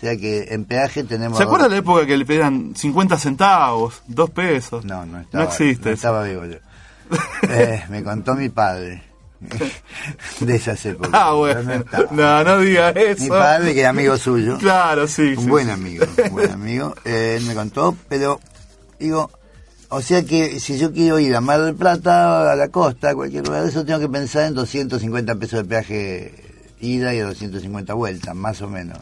O 0.00 0.02
sea 0.02 0.16
que 0.16 0.46
en 0.50 0.64
peaje 0.64 1.04
tenemos... 1.04 1.36
¿Se 1.36 1.44
acuerda 1.44 1.68
la 1.68 1.76
época 1.76 2.06
que 2.06 2.16
le 2.16 2.24
pedían 2.24 2.72
50 2.74 3.18
centavos, 3.18 4.00
2 4.08 4.30
pesos? 4.30 4.82
No, 4.86 5.04
no 5.04 5.20
estaba, 5.20 5.44
No 5.44 5.50
existe. 5.50 5.90
no 5.90 5.94
estaba 5.94 6.22
vivo 6.24 6.46
yo. 6.46 6.56
Eh, 7.50 7.84
me 7.90 8.02
contó 8.02 8.34
mi 8.34 8.48
padre 8.48 9.02
de 10.40 10.56
esas 10.56 10.84
épocas. 10.86 11.10
Ah, 11.12 11.32
bueno. 11.32 11.84
no. 11.92 12.06
No, 12.12 12.44
no 12.44 12.58
diga 12.60 12.90
eso. 12.90 13.24
Mi 13.24 13.28
padre, 13.28 13.74
que 13.74 13.80
era 13.80 13.90
amigo 13.90 14.16
suyo, 14.16 14.56
Claro, 14.58 15.06
sí. 15.06 15.34
un 15.36 15.44
sí, 15.44 15.50
buen 15.50 15.66
sí. 15.66 15.72
amigo, 15.72 16.06
un 16.24 16.30
buen 16.32 16.50
amigo, 16.52 16.94
eh, 17.04 17.34
él 17.38 17.44
me 17.44 17.54
contó, 17.54 17.94
pero 18.08 18.40
digo, 18.98 19.30
o 19.90 20.00
sea 20.00 20.22
que 20.24 20.60
si 20.60 20.78
yo 20.78 20.92
quiero 20.94 21.18
ir 21.18 21.36
a 21.36 21.42
Mar 21.42 21.60
del 21.60 21.74
Plata, 21.74 22.50
a 22.52 22.56
la 22.56 22.68
costa, 22.68 23.10
a 23.10 23.14
cualquier 23.14 23.46
lugar 23.46 23.64
de 23.64 23.68
eso, 23.68 23.84
tengo 23.84 24.00
que 24.00 24.08
pensar 24.08 24.44
en 24.44 24.54
250 24.54 25.34
pesos 25.34 25.58
de 25.62 25.64
peaje 25.68 26.34
ida 26.80 27.12
y 27.12 27.18
250 27.18 27.92
vueltas, 27.92 28.34
más 28.34 28.62
o 28.62 28.68
menos. 28.68 28.98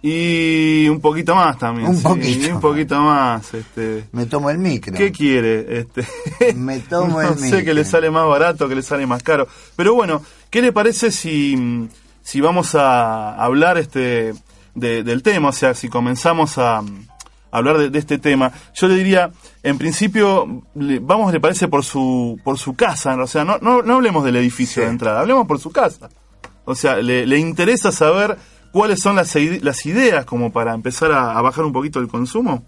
Y 0.00 0.88
un 0.88 1.00
poquito 1.00 1.34
más 1.34 1.58
también. 1.58 1.88
Un 1.88 1.96
sí, 1.96 2.02
poquito 2.04 2.54
Un 2.54 2.60
poquito 2.60 3.00
más. 3.00 3.52
Este. 3.52 4.04
Me 4.12 4.26
tomo 4.26 4.48
el 4.50 4.58
micro. 4.58 4.94
¿Qué 4.94 5.10
quiere? 5.10 5.80
Este, 5.80 6.06
Me 6.54 6.78
tomo 6.80 7.20
no 7.22 7.28
el 7.32 7.38
sé 7.38 7.44
micro. 7.46 7.64
que 7.64 7.74
le 7.74 7.84
sale 7.84 8.10
más 8.10 8.26
barato, 8.28 8.68
que 8.68 8.76
le 8.76 8.82
sale 8.82 9.06
más 9.06 9.22
caro. 9.22 9.48
Pero 9.76 9.94
bueno, 9.94 10.22
¿qué 10.50 10.62
le 10.62 10.72
parece 10.72 11.10
si, 11.10 11.88
si 12.22 12.40
vamos 12.40 12.74
a 12.76 13.34
hablar 13.34 13.76
este 13.76 14.34
de- 14.74 15.02
del 15.02 15.22
tema? 15.24 15.48
O 15.48 15.52
sea, 15.52 15.74
si 15.74 15.88
comenzamos 15.88 16.58
a, 16.58 16.78
a 16.78 16.84
hablar 17.50 17.78
de, 17.78 17.90
de 17.90 17.98
este 17.98 18.18
tema, 18.18 18.52
yo 18.74 18.86
le 18.86 18.94
diría, 18.94 19.32
en 19.64 19.78
principio, 19.78 20.62
le- 20.76 21.00
vamos, 21.00 21.32
le 21.32 21.40
parece 21.40 21.66
por 21.66 21.84
su 21.84 22.38
por 22.44 22.56
su 22.56 22.74
casa, 22.76 23.16
o 23.16 23.26
sea, 23.26 23.42
no, 23.44 23.58
no, 23.60 23.82
no 23.82 23.94
hablemos 23.96 24.22
del 24.24 24.36
edificio 24.36 24.80
Sí. 24.82 24.86
de 24.86 24.92
entrada, 24.92 25.18
hablemos 25.20 25.48
por 25.48 25.58
su 25.58 25.72
casa. 25.72 26.08
O 26.64 26.74
sea, 26.76 26.96
le, 26.98 27.26
le 27.26 27.38
interesa 27.38 27.90
saber 27.90 28.36
cuáles 28.72 29.00
son 29.00 29.16
las, 29.16 29.34
las 29.34 29.86
ideas 29.86 30.24
como 30.24 30.52
para 30.52 30.74
empezar 30.74 31.12
a, 31.12 31.32
a 31.38 31.42
bajar 31.42 31.64
un 31.64 31.72
poquito 31.72 31.98
el 32.00 32.08
consumo. 32.08 32.64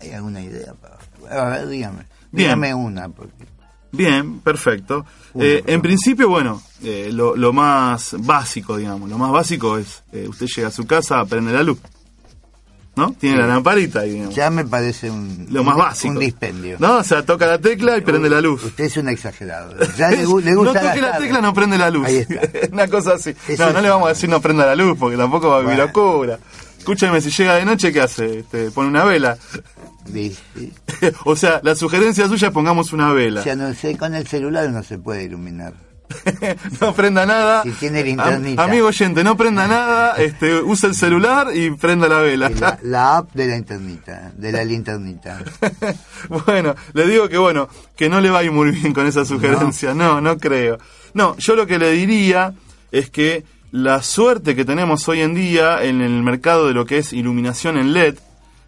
¿Hay 0.00 0.10
alguna 0.12 0.42
idea? 0.42 0.74
para- 0.74 0.98
A 1.42 1.48
ver, 1.50 1.68
dígame. 1.68 1.98
Bien. 2.30 2.48
Dígame 2.48 2.74
una. 2.74 3.08
Porque... 3.08 3.46
Bien, 3.92 4.40
perfecto. 4.40 5.04
Eh, 5.34 5.62
en 5.66 5.80
principio, 5.82 6.28
bueno, 6.28 6.62
eh, 6.82 7.10
lo, 7.12 7.34
lo 7.36 7.52
más 7.52 8.14
básico, 8.18 8.76
digamos, 8.76 9.08
lo 9.08 9.16
más 9.18 9.30
básico 9.32 9.78
es, 9.78 10.04
eh, 10.12 10.26
usted 10.28 10.46
llega 10.46 10.68
a 10.68 10.72
su 10.72 10.86
casa, 10.86 11.24
prende 11.24 11.52
la 11.52 11.62
luz, 11.62 11.78
¿no? 12.98 13.12
Tiene 13.18 13.38
la 13.38 13.46
lamparita 13.46 14.00
ahí, 14.00 14.10
digamos. 14.10 14.34
Ya 14.34 14.50
me 14.50 14.64
parece 14.64 15.10
un, 15.10 15.46
Lo 15.50 15.64
más 15.64 15.76
básico. 15.76 16.12
un 16.12 16.18
dispendio. 16.20 16.76
¿No? 16.78 16.96
O 16.98 17.04
sea, 17.04 17.24
toca 17.24 17.46
la 17.46 17.58
tecla 17.58 17.96
y 17.96 18.02
prende 18.02 18.28
la 18.28 18.40
luz. 18.42 18.64
Usted 18.64 18.84
es 18.84 18.96
un 18.98 19.08
exagerado. 19.08 19.74
Ya 19.96 20.10
le, 20.10 20.26
gu- 20.26 20.42
le 20.42 20.54
gusta 20.56 20.82
no 20.82 20.88
toque 20.88 21.00
la 21.00 21.16
tecla, 21.18 21.40
no 21.40 21.54
prende 21.54 21.78
la 21.78 21.90
luz. 21.90 22.06
Ahí 22.06 22.16
está. 22.18 22.40
Una 22.72 22.88
cosa 22.88 23.14
así. 23.14 23.34
Eso 23.48 23.66
no, 23.66 23.72
no 23.72 23.80
le 23.80 23.88
vamos 23.88 24.06
a 24.06 24.08
decir 24.10 24.28
no 24.28 24.40
prenda 24.40 24.66
la 24.66 24.74
luz, 24.76 24.98
porque 24.98 25.16
tampoco 25.16 25.48
va 25.48 25.58
a 25.58 25.60
vivir 25.60 25.78
locura. 25.78 26.38
Escúcheme, 26.78 27.20
si 27.20 27.30
llega 27.30 27.54
de 27.56 27.64
noche, 27.64 27.92
¿qué 27.92 28.00
hace? 28.00 28.40
Este, 28.40 28.70
pone 28.70 28.88
una 28.88 29.04
vela. 29.04 29.36
Sí, 30.12 30.34
sí. 30.56 30.72
o 31.24 31.36
sea, 31.36 31.60
la 31.62 31.74
sugerencia 31.74 32.26
suya 32.28 32.48
es 32.48 32.54
pongamos 32.54 32.92
una 32.92 33.10
O 33.10 33.14
vela. 33.14 33.42
sea, 33.42 33.56
no 33.56 33.72
sé, 33.74 33.96
con 33.96 34.14
el 34.14 34.26
celular 34.26 34.70
no 34.70 34.82
se 34.82 34.98
puede 34.98 35.24
iluminar. 35.24 35.74
no 36.80 36.94
prenda 36.94 37.26
nada. 37.26 37.62
Si 37.62 37.70
tiene 37.72 38.02
linternita. 38.02 38.62
Am- 38.62 38.70
amigo 38.70 38.88
oyente, 38.88 39.24
no 39.24 39.36
prenda 39.36 39.66
nada, 39.66 40.14
este, 40.16 40.60
usa 40.60 40.88
el 40.88 40.94
celular 40.94 41.48
y 41.54 41.70
prenda 41.70 42.08
la 42.08 42.18
vela. 42.20 42.50
La, 42.50 42.78
la 42.82 43.16
app 43.18 43.32
de 43.34 43.46
la 43.46 43.56
internita, 43.56 44.32
de 44.36 44.52
la 44.52 44.64
linternita. 44.64 45.42
bueno, 46.46 46.74
le 46.92 47.06
digo 47.06 47.28
que 47.28 47.38
bueno, 47.38 47.68
que 47.96 48.08
no 48.08 48.20
le 48.20 48.30
va 48.30 48.40
a 48.40 48.44
ir 48.44 48.52
muy 48.52 48.70
bien 48.70 48.92
con 48.92 49.06
esa 49.06 49.24
sugerencia. 49.24 49.94
No, 49.94 50.20
no 50.20 50.38
creo. 50.38 50.78
No, 51.14 51.36
yo 51.38 51.54
lo 51.56 51.66
que 51.66 51.78
le 51.78 51.90
diría 51.92 52.54
es 52.92 53.10
que 53.10 53.44
la 53.70 54.02
suerte 54.02 54.56
que 54.56 54.64
tenemos 54.64 55.08
hoy 55.08 55.20
en 55.20 55.34
día 55.34 55.82
en 55.82 56.00
el 56.00 56.22
mercado 56.22 56.68
de 56.68 56.74
lo 56.74 56.86
que 56.86 56.98
es 56.98 57.12
iluminación 57.12 57.76
en 57.76 57.92
LED, 57.92 58.16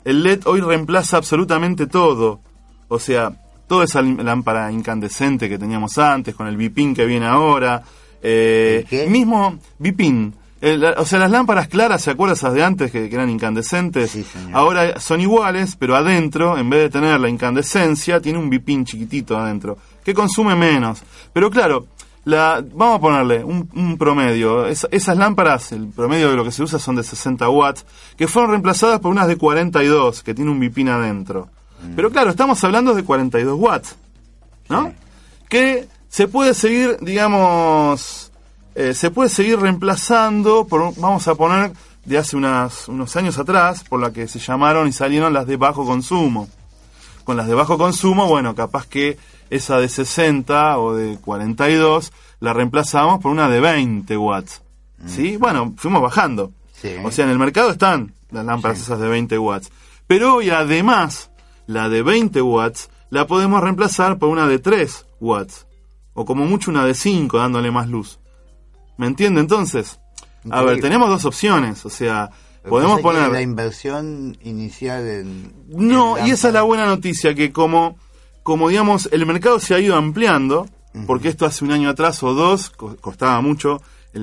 el 0.05 0.23
LED 0.23 0.41
hoy 0.47 0.61
reemplaza 0.61 1.17
absolutamente 1.17 1.87
todo. 1.87 2.41
O 2.89 2.99
sea, 2.99 3.33
toda 3.71 3.85
esa 3.85 4.03
lámpara 4.03 4.73
incandescente 4.73 5.49
que 5.49 5.57
teníamos 5.57 5.97
antes, 5.97 6.35
con 6.35 6.49
el 6.49 6.57
bipin 6.57 6.93
que 6.93 7.07
viene 7.07 7.27
ahora, 7.27 7.85
eh, 8.21 8.81
¿El 8.83 8.87
qué? 8.89 9.07
mismo 9.07 9.57
bipin. 9.79 10.35
El- 10.61 10.85
o 10.85 11.05
sea, 11.07 11.21
las 11.21 11.31
lámparas 11.31 11.69
claras, 11.69 12.03
¿se 12.03 12.11
acuerdan 12.11 12.35
esas 12.37 12.53
de 12.53 12.65
antes 12.65 12.91
que, 12.91 13.09
que 13.09 13.15
eran 13.15 13.31
incandescentes? 13.31 14.11
Sí. 14.11 14.27
Ahora 14.53 14.99
son 14.99 15.21
iguales, 15.21 15.77
pero 15.79 15.95
adentro, 15.95 16.59
en 16.59 16.69
vez 16.69 16.81
de 16.81 16.91
tener 16.91 17.21
la 17.21 17.29
incandescencia, 17.29 18.21
tiene 18.21 18.41
un 18.41 18.51
bipín 18.51 18.85
chiquitito 18.85 19.39
adentro, 19.39 19.79
que 20.05 20.15
consume 20.15 20.57
menos. 20.57 21.03
Pero 21.33 21.49
claro, 21.49 21.87
la, 22.25 22.63
vamos 22.75 22.97
a 22.99 23.01
ponerle 23.01 23.45
un, 23.45 23.71
un 23.73 23.97
promedio. 23.97 24.67
Es- 24.67 24.87
esas 24.91 25.17
lámparas, 25.17 25.71
el 25.71 25.87
promedio 25.87 26.29
de 26.31 26.37
lo 26.37 26.43
que 26.45 26.51
se 26.51 26.65
usa 26.65 26.81
son 26.81 26.97
de 26.97 27.05
60 27.05 27.49
watts, 27.49 27.87
que 28.19 28.27
fueron 28.27 28.51
reemplazadas 28.51 28.99
por 28.99 29.13
unas 29.13 29.29
de 29.29 29.37
42, 29.37 30.25
que 30.25 30.35
tiene 30.35 30.51
un 30.51 30.59
bipín 30.59 30.89
adentro. 30.89 31.49
Pero 31.97 32.11
claro, 32.11 32.31
estamos 32.31 32.63
hablando 32.65 32.95
de 32.95 33.03
42 33.05 33.59
watts, 33.59 33.97
¿no? 34.69 34.89
Sí. 34.89 34.95
Que 35.49 35.89
se 36.09 36.29
puede 36.29 36.55
seguir, 36.55 36.99
digamos, 37.01 38.33
eh, 38.75 38.95
se 38.95 39.11
puede 39.11 39.29
seguir 39.29 39.59
reemplazando, 39.59 40.67
por, 40.67 40.95
vamos 40.97 41.27
a 41.29 41.35
poner, 41.35 41.73
de 42.05 42.19
hace 42.19 42.37
unas, 42.37 42.89
unos 42.89 43.15
años 43.17 43.39
atrás, 43.39 43.85
por 43.89 44.01
la 44.01 44.13
que 44.13 44.27
se 44.29 44.39
llamaron 44.39 44.89
y 44.89 44.93
salieron 44.93 45.33
las 45.33 45.47
de 45.47 45.57
bajo 45.57 45.85
consumo. 45.85 46.49
Con 47.25 47.37
las 47.37 47.47
de 47.47 47.55
bajo 47.55 47.77
consumo, 47.79 48.27
bueno, 48.27 48.55
capaz 48.55 48.87
que 48.87 49.19
esa 49.51 49.79
de 49.79 49.89
60 49.89 50.79
o 50.79 50.95
de 50.95 51.19
42 51.19 52.13
la 52.41 52.53
reemplazamos 52.53 53.21
por 53.21 53.31
una 53.33 53.49
de 53.49 53.61
20 53.61 54.17
watts. 54.17 54.63
¿Sí? 55.07 55.37
Bueno, 55.37 55.75
fuimos 55.77 56.03
bajando. 56.03 56.53
Sí. 56.81 56.95
O 57.05 57.11
sea, 57.11 57.25
en 57.25 57.31
el 57.33 57.39
mercado 57.39 57.71
están 57.71 58.15
las 58.31 58.45
lámparas 58.45 58.79
Sí. 58.79 58.85
esas 58.85 59.01
de 59.01 59.09
20 59.09 59.39
watts. 59.39 59.71
Pero 60.07 60.37
hoy 60.37 60.51
además, 60.51 61.30
la 61.71 61.89
de 61.89 62.03
20 62.03 62.43
watts 62.43 62.91
la 63.11 63.27
podemos 63.27 63.63
reemplazar 63.63 64.19
por 64.19 64.29
una 64.29 64.47
de 64.47 64.59
3 64.59 65.07
watts. 65.21 65.67
O 66.15 66.25
como 66.25 66.45
mucho 66.45 66.71
una 66.71 66.85
de 66.85 66.95
5 66.95 67.39
dándole 67.39 67.71
más 67.71 67.89
luz. 67.89 68.19
¿Me 68.97 69.07
entiende 69.07 69.41
entonces? 69.41 70.01
A 70.51 70.63
ver, 70.63 70.81
tenemos 70.81 71.09
dos 71.09 71.25
opciones. 71.25 71.85
O 71.87 71.91
sea, 71.91 72.31
podemos 72.69 73.01
poner... 73.01 73.31
La 73.31 73.41
inversión 73.41 74.37
inicial 74.43 75.07
en. 75.07 75.53
No, 75.69 76.19
en 76.19 76.27
y 76.27 76.31
esa 76.31 76.49
es 76.49 76.55
la 76.55 76.63
buena 76.63 76.87
noticia, 76.87 77.35
que 77.35 77.53
como, 77.53 77.97
como 78.43 78.69
digamos, 78.69 79.09
el 79.13 79.25
mercado 79.27 79.61
se 79.61 79.75
ha 79.75 79.81
ido 79.81 79.97
ampliando, 79.97 80.67
porque 81.07 81.29
esto 81.29 81.47
hace 81.47 81.65
un 81.65 81.71
año 81.73 81.89
atrás 81.89 82.23
o 82.23 82.35
dos 82.35 82.71
co- 82.71 82.97
costaba 83.01 83.41
mucho, 83.41 83.81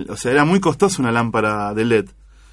o 0.10 0.16
sea, 0.18 0.32
era 0.32 0.44
muy 0.44 0.60
costoso 0.60 1.02
una 1.02 1.12
lámpara 1.12 1.74
de 1.74 1.86
LED. 1.86 2.06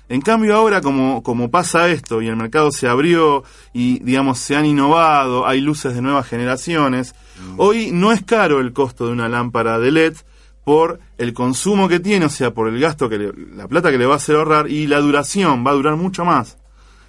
En 0.09 0.21
cambio 0.21 0.55
ahora, 0.55 0.81
como, 0.83 1.23
como 1.23 1.51
pasa 1.51 1.89
esto 1.89 2.21
y 2.21 2.29
el 2.29 2.37
mercado 2.37 2.71
se 2.71 2.87
abrió 2.89 3.43
y, 3.73 4.01
digamos, 4.01 4.39
se 4.39 4.55
han 4.55 4.67
innovado, 4.67 5.47
hay 5.47 5.61
luces 5.63 5.95
de 5.95 6.03
nuevas 6.03 6.27
generaciones, 6.27 7.15
hoy 7.57 7.91
no 7.93 8.13
es 8.13 8.23
caro 8.23 8.61
el 8.61 8.73
costo 8.75 9.07
de 9.07 9.13
una 9.13 9.29
lámpara 9.31 9.79
de 9.79 9.91
LED 9.93 10.15
por 10.63 11.01
el 11.19 11.33
consumo 11.33 11.89
que 11.89 12.01
tiene, 12.01 12.27
o 12.27 12.31
sea, 12.31 12.53
por 12.53 12.69
el 12.69 12.79
gasto 12.81 13.09
que 13.09 13.19
le- 13.19 13.33
la 13.57 13.67
plata 13.67 13.91
que 13.91 13.99
le 13.99 14.07
va 14.07 14.15
a 14.15 14.17
hacer 14.17 14.37
ahorrar 14.37 14.71
y 14.71 14.87
la 14.87 15.01
duración, 15.01 15.65
va 15.67 15.71
a 15.71 15.75
durar 15.75 15.97
mucho 15.97 16.25
más. 16.25 16.59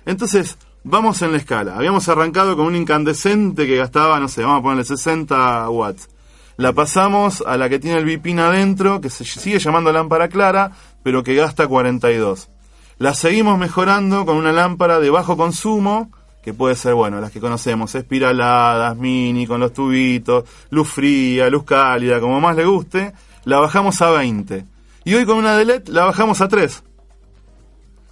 Entonces, 0.06 0.58
vamos 0.84 1.22
en 1.22 1.32
la 1.32 1.38
escala. 1.38 1.76
Habíamos 1.76 2.08
arrancado 2.10 2.56
con 2.56 2.66
un 2.66 2.76
incandescente 2.76 3.66
que 3.68 3.76
gastaba, 3.78 4.20
no 4.20 4.28
sé, 4.30 4.42
vamos 4.44 4.60
a 4.60 4.64
ponerle 4.64 4.84
60 4.86 5.70
watts. 5.70 6.10
La 6.58 6.72
pasamos 6.74 7.44
a 7.46 7.58
la 7.58 7.68
que 7.70 7.80
tiene 7.80 7.98
el 7.98 8.06
bipín 8.06 8.40
adentro, 8.40 9.02
que 9.02 9.10
se 9.10 9.26
sigue 9.26 9.60
llamando 9.60 9.92
lámpara 9.92 10.30
clara, 10.30 10.72
pero 11.04 11.24
que 11.24 11.36
gasta 11.36 11.68
42. 11.68 12.50
La 12.98 13.14
seguimos 13.14 13.58
mejorando 13.60 14.26
con 14.26 14.38
una 14.38 14.54
lámpara 14.54 15.00
de 15.00 15.10
bajo 15.10 15.36
consumo, 15.36 16.10
que 16.42 16.54
puede 16.54 16.76
ser, 16.76 16.94
bueno, 16.94 17.20
las 17.20 17.32
que 17.32 17.42
conocemos, 17.42 17.94
espiraladas, 17.94 18.96
mini, 18.96 19.46
con 19.46 19.60
los 19.60 19.74
tubitos, 19.74 20.46
luz 20.70 20.88
fría, 20.88 21.50
luz 21.50 21.66
cálida, 21.66 22.22
como 22.22 22.40
más 22.40 22.56
le 22.56 22.66
guste. 22.66 23.14
La 23.44 23.60
bajamos 23.60 24.02
a 24.02 24.12
20. 24.12 24.66
Y 25.04 25.14
hoy 25.14 25.26
con 25.26 25.38
una 25.38 25.58
de 25.58 25.66
LED 25.66 25.88
la 25.88 26.06
bajamos 26.06 26.40
a 26.40 26.48
3. 26.48 26.84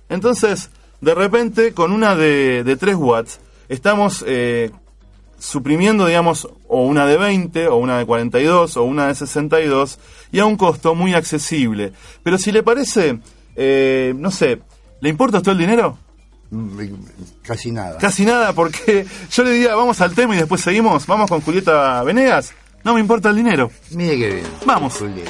Entonces, 0.10 0.70
de 1.00 1.16
repente, 1.16 1.74
con 1.74 1.92
una 1.92 2.16
de, 2.16 2.64
de 2.64 2.76
3 2.76 2.96
watts, 2.96 3.40
estamos 3.70 4.24
eh, 4.28 4.72
suprimiendo, 5.40 6.08
digamos, 6.08 6.48
o 6.68 6.84
una 6.84 7.06
de 7.06 7.18
20, 7.18 7.68
o 7.68 7.78
una 7.78 7.98
de 7.98 8.06
42, 8.06 8.78
o 8.78 8.84
una 8.84 9.08
de 9.08 9.16
62, 9.16 10.00
y 10.32 10.40
a 10.40 10.46
un 10.46 10.58
costo 10.58 10.94
muy 10.94 11.14
accesible. 11.14 11.94
Pero 12.22 12.38
si 12.38 12.52
le 12.52 12.64
parece, 12.64 13.20
eh, 13.56 14.14
no 14.18 14.30
sé, 14.32 14.60
¿le 15.04 15.10
importa 15.10 15.38
a 15.38 15.40
usted 15.42 15.52
el 15.52 15.58
dinero? 15.58 15.98
Mm, 16.50 16.80
Casi 17.42 17.72
nada. 17.72 17.98
Casi 17.98 18.26
nada, 18.26 18.54
porque 18.54 19.06
yo 19.32 19.44
le 19.44 19.52
diría, 19.52 19.76
vamos 19.76 20.00
al 20.00 20.16
tema 20.16 20.34
y 20.34 20.38
después 20.38 20.62
seguimos, 20.62 21.06
vamos 21.06 21.30
con 21.30 21.42
Julieta 21.42 22.02
Venegas. 22.04 22.54
No 22.86 22.94
me 22.94 23.02
importa 23.02 23.30
el 23.30 23.36
dinero. 23.36 23.70
Mire 23.92 24.18
qué 24.18 24.28
bien. 24.36 24.48
Vamos. 24.66 24.94
Julieta. 24.94 25.30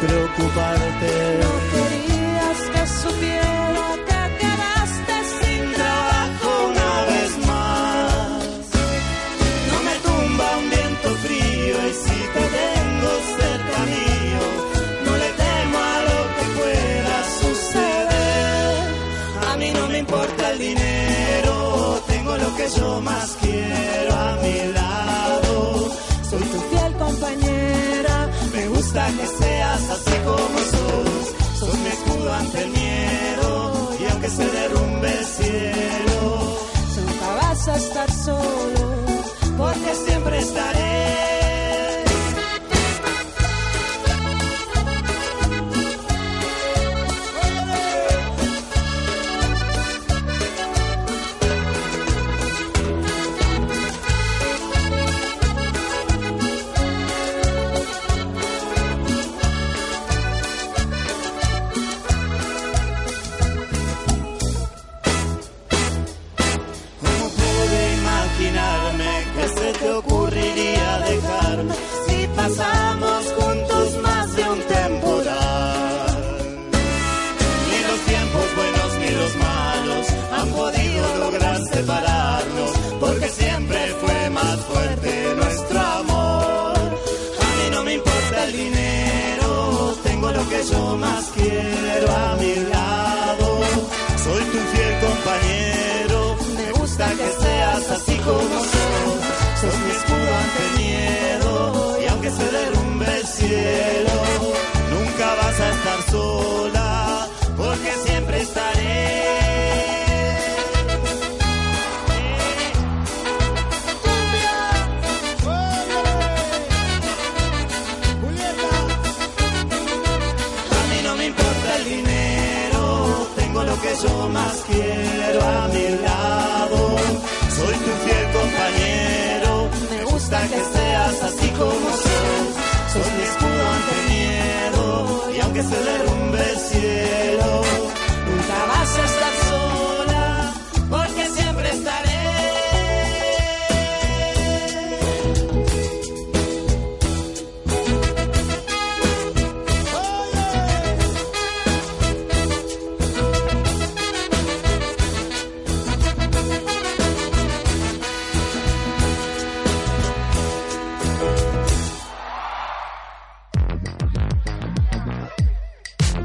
Preocuparte. 0.00 1.49
Solo. 38.08 39.04
porque 39.56 39.94
siempre 39.94 40.38
estaré. 40.38 40.89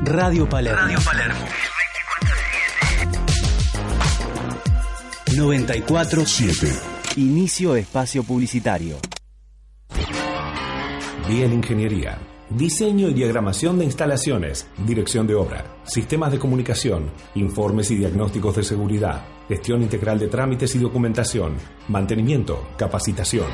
Radio 0.07 0.47
Palermo. 0.47 0.81
Radio 0.81 0.99
Palermo. 1.03 1.45
947. 5.35 6.67
Inicio 7.15 7.75
espacio 7.75 8.23
publicitario. 8.23 8.97
Bien 11.27 11.51
Ingeniería. 11.53 12.19
Diseño 12.51 13.09
y 13.09 13.15
diagramación 13.15 13.79
de 13.79 13.85
instalaciones, 13.85 14.67
dirección 14.85 15.25
de 15.25 15.33
obra, 15.33 15.65
sistemas 15.85 16.31
de 16.31 16.37
comunicación, 16.37 17.09
informes 17.33 17.89
y 17.89 17.95
diagnósticos 17.95 18.57
de 18.57 18.63
seguridad, 18.63 19.25
gestión 19.47 19.81
integral 19.81 20.19
de 20.19 20.27
trámites 20.27 20.75
y 20.75 20.77
documentación, 20.77 21.55
mantenimiento, 21.87 22.67
capacitación. 22.77 23.47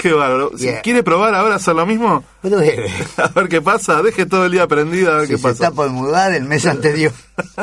Qué 0.00 0.12
bárbaro. 0.12 0.50
Si 0.58 0.64
Yeah. 0.64 0.82
¿Quiere 0.82 1.04
probar 1.04 1.32
ahora 1.34 1.54
hacer 1.54 1.76
lo 1.76 1.86
mismo? 1.86 2.24
Pruebe. 2.42 2.90
A 3.16 3.28
ver 3.28 3.48
qué 3.48 3.62
pasa. 3.62 4.02
Deje 4.02 4.26
todo 4.26 4.46
el 4.46 4.52
día 4.52 4.66
prendida 4.66 5.12
a 5.12 5.18
ver 5.18 5.26
Si 5.26 5.32
qué 5.34 5.36
se 5.38 5.42
pasa. 5.44 5.64
está 5.66 5.70
por 5.70 5.88
mudar 5.90 6.34
el 6.34 6.42
mes 6.44 6.66
anterior. 6.66 7.12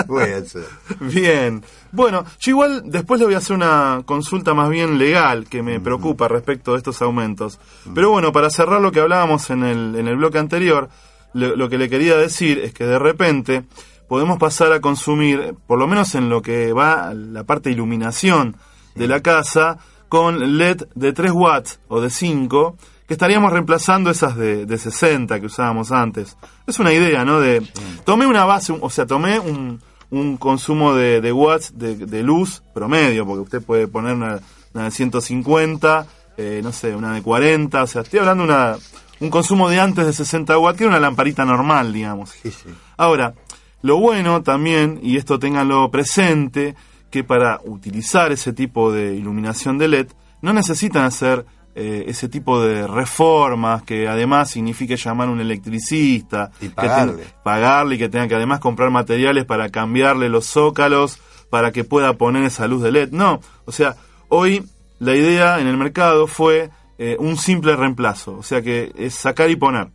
Voy 0.08 0.32
a 0.32 0.38
hacer. 0.38 0.64
Bien. 1.02 1.62
Bueno, 1.94 2.26
yo 2.40 2.50
igual 2.50 2.82
después 2.86 3.20
le 3.20 3.28
voy 3.28 3.36
a 3.36 3.38
hacer 3.38 3.56
una 3.56 4.02
consulta 4.04 4.56
más 4.56 4.70
bien 4.70 4.98
legal 4.98 5.46
que 5.48 5.62
me 5.62 5.80
preocupa 5.80 6.28
respecto 6.28 6.72
de 6.72 6.80
estos 6.80 7.04
aumentos. 7.04 7.60
Pero 7.94 8.10
bueno, 8.10 8.32
para 8.32 8.50
cerrar 8.50 8.82
lo 8.82 8.92
que 8.92 9.00
hablábamos 9.00 9.52
en 9.52 9.64
el, 9.64 9.96
en 9.96 10.08
el 10.08 10.18
bloque 10.18 10.40
anterior, 10.40 10.90
lo, 11.34 11.56
lo 11.56 11.70
que 11.70 11.78
le 11.78 11.90
quería 11.90 12.18
decir 12.18 12.58
es 12.58 12.74
que 12.74 12.86
de 12.86 12.98
repente 12.98 13.64
podemos 14.08 14.40
pasar 14.40 14.74
a 14.74 14.82
consumir, 14.82 15.56
por 15.68 15.78
lo 15.78 15.86
menos 15.86 16.16
en 16.16 16.30
lo 16.30 16.42
que 16.42 16.74
va 16.74 17.14
la 17.14 17.44
parte 17.44 17.70
de 17.70 17.76
iluminación 17.76 18.58
de 18.96 19.08
la 19.08 19.22
casa, 19.22 19.78
con 20.10 20.58
LED 20.58 20.86
de 20.96 21.14
3 21.14 21.32
watts 21.32 21.80
o 21.88 22.02
de 22.02 22.10
5, 22.10 22.76
que 23.08 23.14
estaríamos 23.14 23.52
reemplazando 23.52 24.10
esas 24.10 24.36
de, 24.36 24.66
de 24.66 24.78
60 24.80 25.40
que 25.40 25.46
usábamos 25.46 25.92
antes. 25.92 26.38
Es 26.66 26.80
una 26.80 26.92
idea, 26.92 27.24
¿no? 27.24 27.40
De, 27.40 27.62
Tomé 28.04 28.26
una 28.26 28.46
base, 28.46 28.78
o 28.80 28.90
sea, 28.90 29.06
tomé 29.06 29.40
un, 29.40 29.80
un 30.14 30.38
consumo 30.38 30.94
de, 30.94 31.22
de 31.22 31.32
watts 31.32 31.78
de, 31.78 31.96
de 31.96 32.24
luz 32.24 32.62
promedio, 32.74 33.26
porque 33.26 33.42
usted 33.42 33.62
puede 33.64 33.88
poner 33.88 34.14
una, 34.14 34.40
una 34.74 34.84
de 34.86 34.92
150, 34.92 36.08
eh, 36.38 36.62
no 36.64 36.72
sé, 36.72 36.96
una 36.96 37.14
de 37.14 37.24
40, 37.24 37.82
o 37.82 37.88
sea, 37.88 38.04
estoy 38.04 38.20
hablando 38.20 38.44
de 38.44 38.50
una, 38.50 38.76
un 39.20 39.30
consumo 39.32 39.70
de 39.70 39.80
antes 39.80 40.06
de 40.06 40.14
60 40.14 40.58
watts, 40.60 40.78
que 40.78 40.84
era 40.84 40.92
una 40.92 41.00
lamparita 41.00 41.46
normal, 41.46 41.92
digamos. 41.92 42.30
Sí, 42.30 42.52
sí. 42.52 42.70
Ahora, 42.96 43.34
lo 43.82 43.98
bueno 43.98 44.44
también, 44.44 45.00
y 45.02 45.18
esto 45.18 45.40
ténganlo 45.40 45.90
presente, 45.90 46.76
que 47.10 47.24
para 47.24 47.60
utilizar 47.66 48.32
ese 48.32 48.54
tipo 48.54 48.92
de 48.92 49.16
iluminación 49.16 49.78
de 49.80 49.88
LED 49.88 50.08
no 50.42 50.54
necesitan 50.54 51.06
hacer 51.06 51.46
eh, 51.76 52.06
ese 52.08 52.30
tipo 52.30 52.62
de 52.62 52.86
reformas 52.88 53.84
que 53.84 54.08
además 54.08 54.50
signifique 54.52 54.96
llamar 54.96 55.28
a 55.28 55.32
un 55.32 55.42
electricista, 55.42 56.52
Y 56.62 56.68
que 56.70 56.76
pagarle. 56.76 57.24
ten- 57.24 57.34
pagarle 57.44 57.96
y 57.96 57.98
que 57.98 58.10
tenga 58.10 58.28
que 58.28 58.36
además 58.36 58.60
comprar 58.60 58.90
materiales 58.92 59.46
para 59.46 59.70
cambiarle 59.70 60.30
los 60.30 60.46
zócalos 60.46 61.20
para 61.50 61.72
que 61.72 61.84
pueda 61.84 62.14
poner 62.14 62.44
esa 62.44 62.68
luz 62.68 62.82
de 62.84 62.92
LED. 62.92 63.10
No, 63.12 63.40
o 63.66 63.72
sea, 63.72 63.96
hoy 64.30 64.64
la 65.00 65.16
idea 65.16 65.60
en 65.60 65.68
el 65.68 65.78
mercado 65.78 66.28
fue 66.28 66.70
eh, 66.98 67.18
un 67.20 67.38
simple 67.38 67.76
reemplazo, 67.76 68.38
o 68.38 68.44
sea 68.44 68.62
que 68.62 68.92
es 68.98 69.16
sacar 69.16 69.50
y 69.50 69.56
poner, 69.56 69.90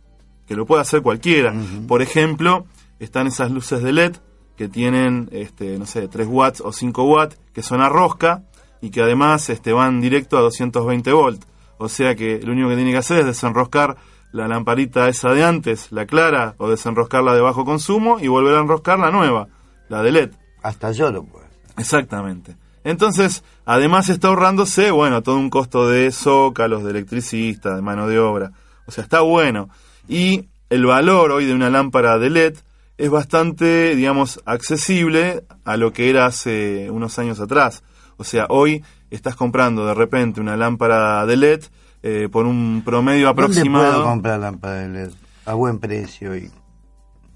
que 0.47 0.55
lo 0.55 0.65
puede 0.65 0.81
hacer 0.81 1.01
cualquiera. 1.01 1.53
Por 1.87 2.01
ejemplo, 2.01 2.65
están 2.99 3.27
esas 3.27 3.51
luces 3.51 3.81
de 3.81 3.93
LED 3.93 4.15
que 4.57 4.67
tienen, 4.67 5.29
este, 5.31 5.79
no 5.79 5.85
sé, 5.85 6.09
3 6.09 6.27
watts 6.27 6.59
o 6.61 6.73
5 6.73 7.03
watts, 7.05 7.37
que 7.53 7.63
son 7.63 7.81
a 7.81 7.87
rosca 7.87 8.43
y 8.81 8.89
que 8.89 9.01
además 9.01 9.49
este, 9.49 9.71
van 9.71 10.01
directo 10.01 10.37
a 10.37 10.41
220 10.41 11.11
volts. 11.13 11.45
O 11.79 11.89
sea 11.89 12.13
que 12.13 12.39
lo 12.43 12.51
único 12.51 12.69
que 12.69 12.75
tiene 12.75 12.91
que 12.91 12.97
hacer 12.97 13.19
es 13.19 13.25
desenroscar 13.25 13.97
la 14.31 14.47
lamparita 14.47 15.07
esa 15.07 15.31
de 15.33 15.43
antes, 15.43 15.91
la 15.91 16.05
clara, 16.05 16.53
o 16.57 16.69
desenroscarla 16.69 17.33
de 17.33 17.41
bajo 17.41 17.65
consumo 17.65 18.19
y 18.19 18.27
volver 18.27 18.55
a 18.55 18.59
enroscar 18.59 18.99
la 18.99 19.09
nueva, 19.09 19.47
la 19.87 20.03
de 20.03 20.11
LED. 20.11 20.31
Hasta 20.61 20.91
yo 20.91 21.11
lo 21.11 21.23
puedo. 21.23 21.47
Exactamente. 21.77 22.57
Entonces, 22.83 23.43
además 23.65 24.09
está 24.09 24.27
ahorrándose, 24.27 24.91
bueno, 24.91 25.23
todo 25.23 25.37
un 25.37 25.49
costo 25.49 25.87
de 25.87 26.11
zócalos, 26.11 26.83
de 26.83 26.91
electricista, 26.91 27.75
de 27.75 27.81
mano 27.81 28.07
de 28.07 28.19
obra. 28.19 28.51
O 28.85 28.91
sea, 28.91 29.03
está 29.03 29.21
bueno. 29.21 29.69
Y 30.07 30.49
el 30.69 30.85
valor 30.85 31.31
hoy 31.31 31.45
de 31.45 31.53
una 31.53 31.69
lámpara 31.69 32.19
de 32.19 32.29
LED 32.29 32.57
es 32.97 33.09
bastante, 33.09 33.95
digamos, 33.95 34.41
accesible 34.45 35.43
a 35.63 35.77
lo 35.77 35.93
que 35.93 36.09
era 36.09 36.25
hace 36.25 36.89
unos 36.91 37.17
años 37.17 37.39
atrás. 37.39 37.83
O 38.17 38.25
sea, 38.25 38.45
hoy 38.49 38.83
estás 39.11 39.35
comprando 39.35 39.85
de 39.85 39.93
repente 39.93 40.39
una 40.41 40.55
lámpara 40.57 41.25
de 41.25 41.37
LED 41.37 41.61
eh, 42.03 42.29
por 42.31 42.45
un 42.45 42.81
promedio 42.85 43.27
¿Dónde 43.27 43.41
aproximado 43.43 43.91
puedo 43.93 44.03
comprar 44.05 44.39
lámparas 44.39 44.79
de 44.83 44.89
LED? 44.89 45.09
A 45.45 45.53
buen 45.53 45.79
precio 45.79 46.35
y 46.37 46.51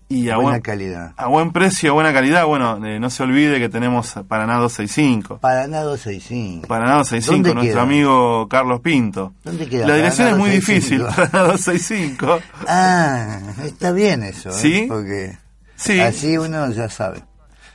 y 0.09 0.29
a 0.29 0.35
buena 0.35 0.51
buen, 0.51 0.61
calidad. 0.61 1.13
a 1.17 1.25
buen 1.27 1.51
precio, 1.51 1.95
buena 1.95 2.13
calidad. 2.13 2.45
Bueno, 2.45 2.85
eh, 2.85 2.99
no 2.99 3.09
se 3.09 3.23
olvide 3.23 3.57
que 3.57 3.67
tenemos 3.69 4.13
Paraná 4.27 4.57
265. 4.57 5.39
Paraná 5.39 5.81
265. 5.81 6.67
Paraná 6.67 6.97
265, 6.97 7.33
¿Dónde 7.33 7.53
nuestro 7.55 7.73
queda? 7.73 7.81
amigo 7.81 8.47
Carlos 8.47 8.81
Pinto. 8.81 9.33
¿Dónde 9.43 9.67
queda 9.67 9.87
La 9.87 9.95
dirección 9.95 10.27
Paraná 10.27 10.43
es 10.45 10.51
muy 10.51 10.59
265? 10.59 11.07
difícil, 11.07 11.29
Paraná 11.31 11.51
265. 11.53 12.39
Ah, 12.67 13.39
está 13.63 13.91
bien 13.91 14.21
eso, 14.23 14.49
¿eh? 14.49 14.53
¿Sí? 14.53 14.85
Porque 14.87 15.37
Sí. 15.77 15.99
así 15.99 16.37
uno 16.37 16.69
ya 16.71 16.89
sabe. 16.89 17.23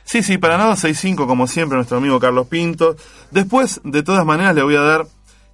Sí, 0.09 0.23
sí, 0.23 0.37
Paraná 0.39 0.63
265, 0.65 1.27
como 1.27 1.45
siempre, 1.45 1.75
nuestro 1.75 1.97
amigo 1.97 2.19
Carlos 2.19 2.47
Pinto. 2.47 2.95
Después, 3.29 3.79
de 3.83 4.01
todas 4.01 4.25
maneras, 4.25 4.55
le 4.55 4.63
voy 4.63 4.75
a 4.75 4.81
dar 4.81 5.05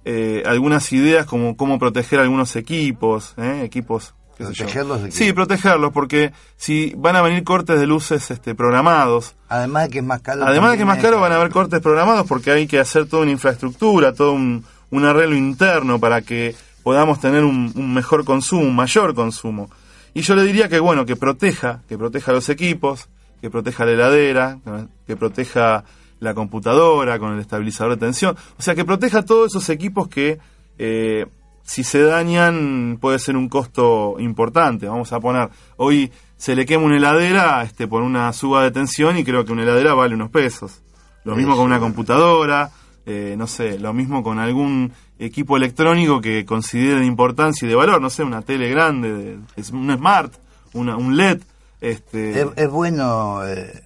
eh, 0.06 0.42
algunas 0.46 0.90
ideas 0.92 1.26
como 1.26 1.56
cómo 1.58 1.78
proteger 1.78 2.20
algunos 2.20 2.56
equipos, 2.56 3.34
¿eh? 3.36 3.60
equipos... 3.64 4.14
qué 4.38 4.46
sé 4.46 4.54
yo. 4.54 4.64
¿Protegerlos? 4.64 5.00
Sí, 5.14 5.32
protegerlos, 5.34 5.92
porque 5.92 6.32
si 6.56 6.94
van 6.96 7.16
a 7.16 7.20
venir 7.22 7.44
cortes 7.44 7.78
de 7.78 7.86
luces 7.86 8.30
este, 8.30 8.54
programados, 8.54 9.34
Además 9.50 9.84
de 9.84 9.90
que 9.90 9.98
es 9.98 10.04
más 10.04 10.22
caro. 10.22 10.46
Además 10.46 10.70
de 10.70 10.76
que 10.78 10.84
también 10.84 10.86
más 10.88 10.96
es- 10.98 11.04
caro 11.04 11.20
van 11.20 11.32
a 11.32 11.36
haber 11.36 11.50
cortes 11.50 11.80
programados 11.80 12.26
porque 12.26 12.50
hay 12.50 12.66
que 12.66 12.78
hacer 12.78 13.06
toda 13.06 13.24
una 13.24 13.32
infraestructura, 13.32 14.14
todo 14.14 14.32
un, 14.32 14.64
un 14.90 15.04
arreglo 15.04 15.36
interno 15.36 16.00
para 16.00 16.22
que 16.22 16.54
podamos 16.82 17.20
tener 17.20 17.44
un, 17.44 17.72
un 17.74 17.92
mejor 17.92 18.24
consumo, 18.24 18.62
un 18.62 18.74
mayor 18.76 19.14
consumo. 19.14 19.68
Y 20.14 20.22
yo 20.22 20.34
le 20.34 20.44
diría 20.44 20.70
que 20.70 20.78
bueno, 20.80 21.04
que 21.04 21.14
proteja, 21.14 21.82
que 21.90 21.98
proteja 21.98 22.32
los 22.32 22.48
equipos, 22.48 23.08
que 23.40 23.50
proteja 23.50 23.84
la 23.84 23.92
heladera, 23.92 24.58
que 25.06 25.16
proteja 25.16 25.84
la 26.20 26.34
computadora 26.34 27.18
con 27.18 27.34
el 27.34 27.40
estabilizador 27.40 27.94
de 27.94 28.00
tensión, 28.06 28.36
o 28.58 28.62
sea, 28.62 28.74
que 28.74 28.84
proteja 28.84 29.24
todos 29.24 29.52
esos 29.52 29.68
equipos 29.68 30.08
que 30.08 30.38
eh, 30.78 31.26
si 31.62 31.84
se 31.84 32.02
dañan 32.02 32.98
puede 33.00 33.18
ser 33.18 33.36
un 33.36 33.48
costo 33.48 34.16
importante. 34.18 34.86
Vamos 34.88 35.12
a 35.12 35.20
poner, 35.20 35.48
hoy 35.76 36.10
se 36.36 36.54
le 36.54 36.64
quema 36.66 36.84
una 36.84 36.96
heladera 36.96 37.62
este, 37.62 37.86
por 37.88 38.02
una 38.02 38.32
suba 38.32 38.62
de 38.62 38.70
tensión 38.70 39.16
y 39.18 39.24
creo 39.24 39.44
que 39.44 39.52
una 39.52 39.62
heladera 39.62 39.94
vale 39.94 40.14
unos 40.14 40.30
pesos. 40.30 40.82
Lo 41.24 41.34
mismo 41.34 41.52
Eso. 41.52 41.62
con 41.62 41.66
una 41.66 41.80
computadora, 41.80 42.70
eh, 43.04 43.34
no 43.36 43.46
sé, 43.46 43.78
lo 43.78 43.92
mismo 43.92 44.22
con 44.22 44.38
algún 44.38 44.92
equipo 45.18 45.56
electrónico 45.56 46.20
que 46.20 46.44
considere 46.44 47.00
de 47.00 47.06
importancia 47.06 47.66
y 47.66 47.68
de 47.68 47.74
valor, 47.74 48.00
no 48.00 48.10
sé, 48.10 48.22
una 48.22 48.42
tele 48.42 48.68
grande, 48.70 49.12
de- 49.12 49.38
es 49.56 49.70
un 49.70 49.92
smart, 49.96 50.32
una, 50.72 50.96
un 50.96 51.16
LED. 51.16 51.40
Este, 51.80 52.40
Es, 52.40 52.46
es 52.56 52.70
bueno 52.70 53.46
eh, 53.46 53.82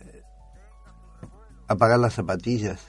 apagar 1.68 1.98
las 1.98 2.14
zapatillas. 2.14 2.80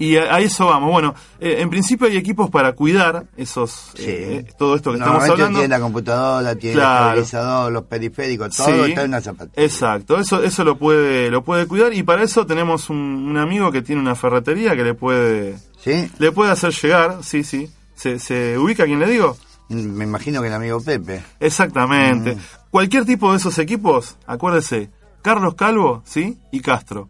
Y 0.00 0.16
a, 0.16 0.32
a 0.36 0.40
eso 0.40 0.66
vamos. 0.66 0.92
Bueno, 0.92 1.12
eh, 1.40 1.56
en 1.58 1.70
principio 1.70 2.06
hay 2.06 2.16
equipos 2.16 2.50
para 2.50 2.72
cuidar 2.74 3.24
esos 3.36 3.90
Sí. 3.96 4.04
eh, 4.06 4.46
todo 4.56 4.76
esto 4.76 4.92
que 4.92 4.98
estamos 4.98 5.24
hablando. 5.28 5.58
tiene 5.58 5.68
la 5.68 5.80
computadora, 5.80 6.54
tiene 6.54 6.76
Claro. 6.76 6.94
el 7.14 7.22
estabilizador, 7.24 7.72
los 7.72 7.82
periféricos, 7.84 8.56
todo 8.56 8.66
Sí, 8.84 8.90
está 8.90 9.02
en 9.02 9.08
una 9.08 9.20
zapatilla. 9.20 9.60
Exacto, 9.66 10.18
eso 10.20 10.40
eso 10.44 10.62
lo 10.62 10.78
puede 10.78 11.30
lo 11.32 11.42
puede 11.42 11.66
cuidar 11.66 11.92
y 11.94 12.04
para 12.04 12.22
eso 12.22 12.46
tenemos 12.46 12.90
un, 12.90 12.96
un 12.98 13.36
amigo 13.38 13.72
que 13.72 13.82
tiene 13.82 14.00
una 14.00 14.14
ferretería 14.14 14.76
que 14.76 14.84
le 14.84 14.94
puede 14.94 15.58
¿Sí? 15.80 16.08
le 16.20 16.30
puede 16.30 16.52
hacer 16.52 16.72
llegar, 16.72 17.18
sí, 17.24 17.42
sí. 17.42 17.68
¿Se, 17.96 18.20
se 18.20 18.56
ubica 18.56 18.84
quien 18.84 19.00
le 19.00 19.08
digo? 19.08 19.36
Me 19.70 20.04
imagino 20.04 20.40
que 20.40 20.46
el 20.46 20.54
amigo 20.54 20.80
Pepe. 20.80 21.24
Exactamente. 21.40 22.36
Mm. 22.36 22.38
Cualquier 22.70 23.04
tipo 23.04 23.30
de 23.30 23.38
esos 23.38 23.58
equipos, 23.58 24.16
acuérdese, 24.26 24.90
Carlos 25.22 25.54
Calvo, 25.54 26.02
¿sí? 26.04 26.38
Y 26.52 26.60
Castro. 26.60 27.08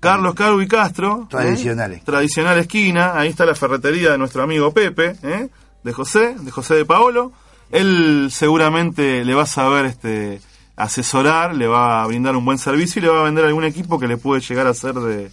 Carlos 0.00 0.34
Calvo 0.34 0.62
y 0.62 0.68
Castro. 0.68 1.22
¿eh? 1.24 1.26
Tradicionales. 1.30 2.04
Tradicional 2.04 2.58
esquina. 2.58 3.18
Ahí 3.18 3.28
está 3.30 3.44
la 3.44 3.54
ferretería 3.54 4.12
de 4.12 4.18
nuestro 4.18 4.42
amigo 4.42 4.72
Pepe, 4.72 5.16
¿eh? 5.22 5.48
De 5.82 5.92
José, 5.92 6.36
de 6.38 6.50
José 6.50 6.74
de 6.74 6.84
Paolo. 6.84 7.32
él 7.70 8.28
seguramente 8.30 9.24
le 9.24 9.34
va 9.34 9.42
a 9.42 9.46
saber 9.46 9.86
este, 9.86 10.40
asesorar, 10.76 11.54
le 11.54 11.66
va 11.66 12.02
a 12.02 12.06
brindar 12.06 12.36
un 12.36 12.44
buen 12.44 12.58
servicio 12.58 13.00
y 13.00 13.02
le 13.04 13.08
va 13.10 13.20
a 13.20 13.24
vender 13.24 13.44
algún 13.44 13.64
equipo 13.64 13.98
que 13.98 14.06
le 14.06 14.16
puede 14.16 14.40
llegar 14.40 14.66
a 14.66 14.74
ser 14.74 14.94
de, 14.94 15.30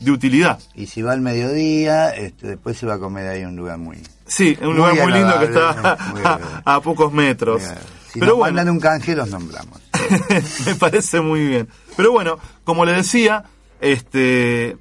de 0.00 0.10
utilidad. 0.10 0.58
Y 0.74 0.86
si 0.86 1.02
va 1.02 1.12
al 1.12 1.20
mediodía, 1.20 2.10
este, 2.10 2.48
después 2.48 2.76
se 2.78 2.86
va 2.86 2.94
a 2.94 2.98
comer 2.98 3.28
ahí 3.28 3.44
un 3.44 3.56
lugar 3.56 3.78
muy... 3.78 3.98
Sí, 4.26 4.56
un 4.60 4.68
Muy 4.68 4.76
lugar 4.76 4.94
muy 4.94 5.12
lindo 5.12 5.38
que 5.38 5.44
está 5.46 6.60
a 6.64 6.80
pocos 6.80 7.12
metros. 7.12 7.62
Si 8.12 8.20
Pero 8.20 8.32
nos 8.32 8.38
bueno, 8.38 8.56
mandan 8.56 8.74
un 8.74 8.80
canje, 8.80 9.14
los 9.14 9.28
nombramos. 9.28 9.80
me 10.66 10.74
parece 10.74 11.20
muy 11.20 11.46
bien. 11.46 11.68
Pero 11.96 12.12
bueno, 12.12 12.38
como 12.64 12.84
le 12.84 12.92
decía, 12.92 13.44
este 13.80 14.76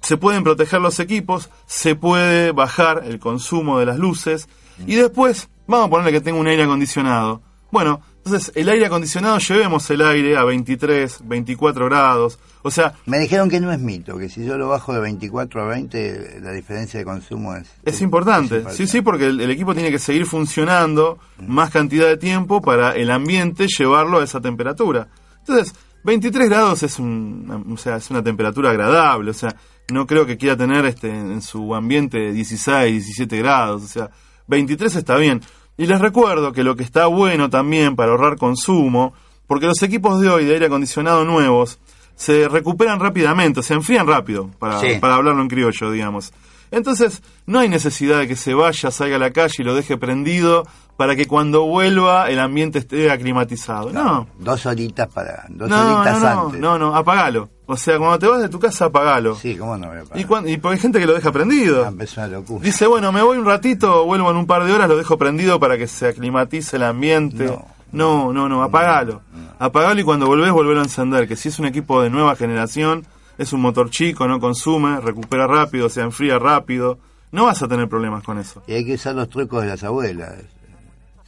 se 0.00 0.16
pueden 0.16 0.42
proteger 0.42 0.80
los 0.80 0.98
equipos, 0.98 1.48
se 1.66 1.94
puede 1.94 2.50
bajar 2.50 3.02
el 3.06 3.20
consumo 3.20 3.78
de 3.78 3.86
las 3.86 3.98
luces 3.98 4.48
y 4.84 4.96
después 4.96 5.48
vamos 5.66 5.86
a 5.86 5.90
ponerle 5.90 6.12
que 6.12 6.20
tenga 6.20 6.40
un 6.40 6.48
aire 6.48 6.64
acondicionado. 6.64 7.40
Bueno, 7.70 8.00
entonces 8.24 8.52
el 8.54 8.68
aire 8.68 8.86
acondicionado 8.86 9.38
llevemos 9.38 9.90
el 9.90 10.00
aire 10.00 10.36
a 10.36 10.44
23, 10.44 11.22
24 11.24 11.86
grados, 11.86 12.38
o 12.62 12.70
sea, 12.70 12.94
Me 13.06 13.18
dijeron 13.18 13.50
que 13.50 13.58
no 13.58 13.72
es 13.72 13.80
mito, 13.80 14.16
que 14.16 14.28
si 14.28 14.44
yo 14.44 14.56
lo 14.56 14.68
bajo 14.68 14.92
de 14.92 15.00
24 15.00 15.62
a 15.62 15.66
20, 15.66 16.40
la 16.40 16.52
diferencia 16.52 17.00
de 17.00 17.04
consumo 17.04 17.56
es... 17.56 17.68
Es 17.84 18.00
importante, 18.00 18.58
es 18.58 18.76
sí, 18.76 18.86
sí, 18.86 19.00
porque 19.00 19.26
el, 19.26 19.40
el 19.40 19.50
equipo 19.50 19.74
tiene 19.74 19.90
que 19.90 19.98
seguir 19.98 20.26
funcionando 20.26 21.18
más 21.38 21.70
cantidad 21.70 22.06
de 22.06 22.16
tiempo 22.16 22.62
para 22.62 22.92
el 22.92 23.10
ambiente 23.10 23.66
llevarlo 23.66 24.20
a 24.20 24.24
esa 24.24 24.40
temperatura. 24.40 25.08
Entonces, 25.40 25.74
23 26.04 26.48
grados 26.48 26.82
es, 26.84 27.00
un, 27.00 27.66
o 27.72 27.76
sea, 27.76 27.96
es 27.96 28.10
una 28.10 28.22
temperatura 28.22 28.70
agradable, 28.70 29.32
o 29.32 29.34
sea, 29.34 29.56
no 29.90 30.06
creo 30.06 30.26
que 30.26 30.36
quiera 30.36 30.56
tener 30.56 30.84
este, 30.86 31.08
en 31.08 31.42
su 31.42 31.74
ambiente 31.74 32.32
16, 32.32 33.04
17 33.04 33.38
grados, 33.38 33.82
o 33.82 33.88
sea, 33.88 34.10
23 34.46 34.96
está 34.96 35.16
bien. 35.16 35.40
Y 35.82 35.86
les 35.86 36.00
recuerdo 36.00 36.52
que 36.52 36.62
lo 36.62 36.76
que 36.76 36.84
está 36.84 37.06
bueno 37.08 37.50
también 37.50 37.96
para 37.96 38.12
ahorrar 38.12 38.36
consumo, 38.36 39.14
porque 39.48 39.66
los 39.66 39.82
equipos 39.82 40.20
de 40.20 40.28
hoy 40.28 40.44
de 40.44 40.52
aire 40.54 40.66
acondicionado 40.66 41.24
nuevos 41.24 41.80
se 42.14 42.46
recuperan 42.46 43.00
rápidamente, 43.00 43.64
se 43.64 43.74
enfrían 43.74 44.06
rápido, 44.06 44.48
para, 44.60 44.78
Sí. 44.78 44.98
para 45.00 45.16
hablarlo 45.16 45.42
en 45.42 45.48
criollo, 45.48 45.90
digamos. 45.90 46.32
Entonces, 46.70 47.20
no 47.46 47.58
hay 47.58 47.68
necesidad 47.68 48.20
de 48.20 48.28
que 48.28 48.36
se 48.36 48.54
vaya, 48.54 48.92
salga 48.92 49.16
a 49.16 49.18
la 49.18 49.32
calle 49.32 49.54
y 49.58 49.64
lo 49.64 49.74
deje 49.74 49.96
prendido 49.96 50.62
para 51.02 51.16
que 51.16 51.26
cuando 51.26 51.64
vuelva 51.66 52.30
el 52.30 52.38
ambiente 52.38 52.78
esté 52.78 53.10
aclimatizado. 53.10 53.90
No, 53.90 54.28
Dos 54.38 54.64
horitas 54.66 55.08
para... 55.08 55.46
Dos 55.48 55.68
no, 55.68 55.96
horitas 55.96 56.20
no, 56.22 56.34
no, 56.34 56.40
antes. 56.46 56.60
no, 56.60 56.78
no, 56.78 56.94
apagalo. 56.94 57.48
O 57.66 57.76
sea, 57.76 57.98
cuando 57.98 58.20
te 58.20 58.28
vas 58.28 58.40
de 58.40 58.48
tu 58.48 58.60
casa, 58.60 58.84
apagalo. 58.84 59.34
Sí, 59.34 59.56
¿cómo 59.56 59.76
no 59.76 59.88
voy 59.88 59.96
a? 59.98 60.18
Y, 60.20 60.22
cuan- 60.24 60.48
y 60.48 60.58
porque 60.58 60.74
hay 60.76 60.80
gente 60.80 61.00
que 61.00 61.06
lo 61.06 61.14
deja 61.14 61.32
prendido. 61.32 61.84
Ah, 61.84 61.88
empezó 61.88 62.20
una 62.20 62.28
locura. 62.28 62.64
Dice, 62.64 62.86
bueno, 62.86 63.10
me 63.10 63.20
voy 63.20 63.36
un 63.36 63.44
ratito, 63.44 64.04
vuelvo 64.04 64.30
en 64.30 64.36
un 64.36 64.46
par 64.46 64.62
de 64.62 64.72
horas, 64.72 64.88
lo 64.88 64.96
dejo 64.96 65.18
prendido 65.18 65.58
para 65.58 65.76
que 65.76 65.88
se 65.88 66.06
aclimatice 66.06 66.76
el 66.76 66.84
ambiente. 66.84 67.46
No, 67.90 68.32
no, 68.32 68.48
no, 68.48 68.62
apagalo. 68.62 69.22
Apagalo 69.58 70.00
y 70.00 70.04
cuando 70.04 70.26
volvés, 70.26 70.52
volvelo 70.52 70.78
a 70.78 70.84
encender. 70.84 71.26
Que 71.26 71.34
si 71.34 71.48
es 71.48 71.58
un 71.58 71.66
equipo 71.66 72.00
de 72.00 72.10
nueva 72.10 72.36
generación, 72.36 73.04
es 73.38 73.52
un 73.52 73.60
motor 73.60 73.90
chico, 73.90 74.28
no 74.28 74.38
consume, 74.38 75.00
recupera 75.00 75.48
rápido, 75.48 75.88
se 75.88 76.00
enfría 76.00 76.38
rápido. 76.38 76.98
No 77.32 77.46
vas 77.46 77.60
a 77.62 77.66
tener 77.66 77.88
problemas 77.88 78.22
con 78.22 78.38
eso. 78.38 78.62
Y 78.68 78.74
hay 78.74 78.84
que 78.84 78.92
usar 78.94 79.14
los 79.14 79.28
trucos 79.30 79.62
de 79.62 79.68
las 79.70 79.82
abuelas. 79.82 80.34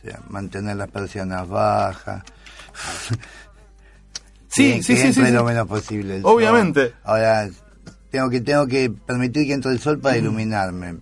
Sea, 0.04 0.20
mantener 0.28 0.76
las 0.76 0.90
persianas 0.90 1.48
bajas. 1.48 2.22
Sí, 4.48 4.84
sí, 4.84 4.96
sí, 4.96 5.12
sí, 5.12 5.30
lo 5.32 5.42
menos 5.42 5.66
posible. 5.66 6.20
Obviamente. 6.22 6.92
Ahora, 7.02 7.48
tengo 8.10 8.30
que, 8.30 8.40
tengo 8.40 8.68
que 8.68 8.88
permitir 8.88 9.48
que 9.48 9.52
entre 9.52 9.72
el 9.72 9.80
sol 9.80 9.98
para 9.98 10.16
iluminarme. 10.16 10.98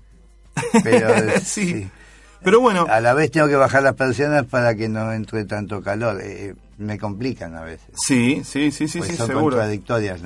Pero, 0.82 1.10
Sí. 1.44 1.66
sí. 1.66 1.90
Pero 2.42 2.60
bueno, 2.60 2.86
A 2.88 3.00
la 3.00 3.12
vez 3.12 3.30
tengo 3.30 3.48
que 3.48 3.56
bajar 3.56 3.82
las 3.82 3.94
persianas 3.94 4.46
para 4.46 4.74
que 4.74 4.88
no 4.88 5.12
entre 5.12 5.44
tanto 5.44 5.82
calor. 5.82 6.18
Eh, 6.22 6.54
me 6.78 6.98
complican 6.98 7.54
a 7.54 7.60
veces. 7.60 7.86
sí, 7.94 8.40
sí, 8.42 8.70
sí, 8.72 8.88
sí, 8.88 8.98
pues 9.00 9.10
sí, 9.10 9.16
son 9.18 9.30
contradictorias. 9.32 10.20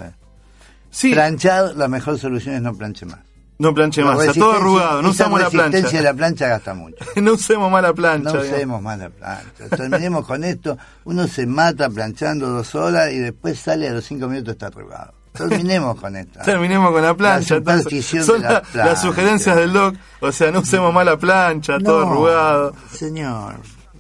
Planchar, 1.13 1.75
la 1.75 1.89
mejor 1.89 2.21
solución 2.21 2.55
es 2.55 2.63
no 2.63 2.75
planche 2.77 3.07
más. 3.07 3.19
No 3.59 3.73
planche 3.75 4.03
La 4.03 4.09
más, 4.09 4.21
está 4.21 4.33
todo 4.35 4.53
resistencia- 4.53 4.61
arrugado, 4.61 5.03
no 5.03 5.11
usamos 5.11 5.39
la 5.41 5.47
resistencia 5.47 5.81
plancha. 5.81 5.97
de 5.97 6.03
la 6.05 6.15
plancha 6.15 6.49
gasta 6.49 6.75
mucho. 6.75 6.97
no 7.23 7.33
usemos 7.33 7.71
más 7.71 7.83
la 7.83 7.93
plancha. 7.95 8.31
No 8.33 8.43
digamos. 8.43 8.57
usemos 8.57 8.83
más 8.83 8.99
la 8.99 9.11
plancha. 9.11 9.77
Terminemos 9.77 10.27
con 10.27 10.45
esto. 10.45 10.79
Uno 11.05 11.27
se 11.27 11.47
mata 11.47 11.89
planchando 11.91 12.49
dos 12.49 12.75
horas 12.75 13.13
y 13.13 13.19
después 13.19 13.59
sale 13.59 13.89
a 13.89 13.93
los 13.93 14.05
cinco 14.05 14.29
minutos 14.29 14.53
está 14.53 14.67
arrugado. 14.67 15.15
Terminemos 15.33 16.01
con 16.01 16.17
esto. 16.17 16.41
Terminemos 16.45 16.93
con 16.93 17.03
la 17.03 17.15
plancha. 17.15 17.61
La 17.61 17.83
Son 17.83 18.43
la 18.43 18.51
la- 18.53 18.63
plancha. 18.63 18.85
las 18.91 19.03
sugerencias 19.03 19.55
del 19.57 19.73
doc. 19.73 19.95
O 20.21 20.33
sea, 20.33 20.51
no 20.51 20.61
usemos 20.61 20.93
más 20.95 21.05
la 21.05 21.19
plancha, 21.19 21.79
todo 21.79 22.07
arrugado. 22.07 22.75
Señor, 22.93 23.57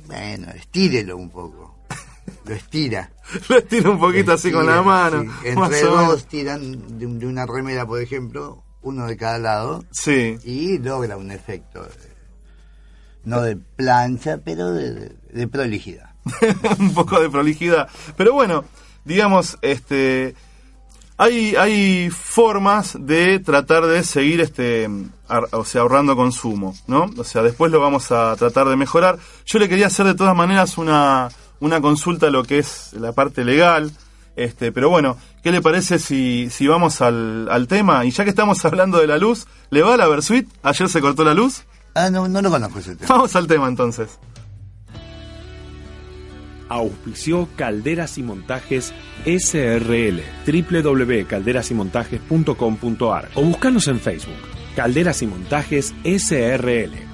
bueno, 0.07 0.49
estírelo 0.55 1.17
un 1.17 1.29
poco. 1.31 1.77
Lo 2.47 2.55
estira. 2.55 3.11
Lo 3.49 3.59
estiro 3.59 3.93
un 3.93 3.99
poquito 4.01 4.33
así 4.33 4.51
con 4.53 4.65
la 4.67 4.77
Estira, 4.77 4.83
mano. 4.91 5.23
sí. 5.43 5.49
Entre 5.49 5.83
dos 5.83 6.27
tiran 6.27 6.99
de 6.99 7.27
una 7.27 7.45
remera, 7.45 7.85
por 7.85 8.01
ejemplo, 8.01 8.63
uno 8.87 9.07
de 9.07 9.17
cada 9.17 9.39
lado, 9.39 9.85
Sí. 9.91 10.39
y 10.45 10.79
logra 10.79 11.17
un 11.17 11.31
efecto, 11.33 11.83
de- 11.83 11.91
no 13.25 13.43
de 13.43 13.57
plancha, 13.57 14.39
pero 14.45 14.71
de, 14.73 14.93
de- 14.95 15.17
de 15.33 15.49
prolijidad. 15.49 16.11
un 16.79 16.95
poco 16.95 17.21
de 17.21 17.29
prolijidad. 17.29 17.89
Pero 18.17 18.33
bueno, 18.33 18.65
digamos, 19.05 19.59
este 19.63 20.35
hay, 21.19 21.57
hay 21.57 22.11
formas 22.11 22.97
de 23.01 23.39
tratar 23.41 23.87
de 23.87 24.05
seguir 24.05 24.41
este 24.41 24.89
ar- 25.29 25.49
o 25.53 25.65
sea, 25.65 25.81
ahorrando 25.81 26.15
consumo, 26.15 26.75
¿no? 26.87 27.11
O 27.17 27.25
sea, 27.25 27.43
después 27.43 27.73
lo 27.73 27.81
vamos 27.81 28.13
a 28.13 28.37
tratar 28.37 28.69
de 28.69 28.77
mejorar. 28.77 29.19
Yo 29.47 29.59
le 29.59 29.69
quería 29.69 29.87
hacer 29.87 30.07
de 30.07 30.15
todas 30.15 30.37
maneras 30.37 30.79
una, 30.79 31.29
una 31.59 31.81
consulta 31.81 32.27
a 32.27 32.31
lo 32.31 32.45
que 32.45 32.59
es 32.59 32.93
la 32.93 33.13
parte 33.13 33.45
legal. 33.45 33.91
Este, 34.37 34.71
pero 34.71 34.91
bueno, 34.91 35.17
¿qué 35.43 35.51
le 35.51 35.63
parece 35.63 35.99
si, 35.99 36.49
si 36.51 36.67
vamos 36.67 37.01
al, 37.01 37.49
al 37.51 37.67
tema? 37.67 38.05
Y 38.05 38.11
ya 38.11 38.25
que 38.25 38.31
estamos 38.31 38.63
hablando 38.65 38.99
de 38.99 39.07
la 39.07 39.19
luz, 39.19 39.47
¿le 39.71 39.83
va 39.83 39.95
a 39.95 39.97
la 39.97 40.07
Versuit? 40.07 40.49
¿Ayer 40.63 40.89
se 40.89 41.01
cortó 41.01 41.25
la 41.25 41.35
luz? 41.35 41.65
Ah, 41.95 42.11
no, 42.11 42.29
no 42.29 42.43
lo 42.43 42.51
conozco 42.51 42.79
ese 42.79 42.97
tema. 42.97 43.09
Vamos 43.09 43.35
al 43.35 43.47
tema 43.47 43.69
entonces. 43.69 44.19
Auspició 46.69 47.49
Calderas 47.57 48.19
y 48.19 48.23
Montajes 48.23 48.93
SRL, 49.25 50.21
www.calderasymontajes.com.ar 50.47 53.29
o 53.35 53.43
buscanos 53.43 53.89
en 53.89 54.01
Facebook, 54.01 54.35
Calderas 54.75 55.23
y 55.23 55.27
Montajes 55.29 55.95
SRL. 56.05 57.06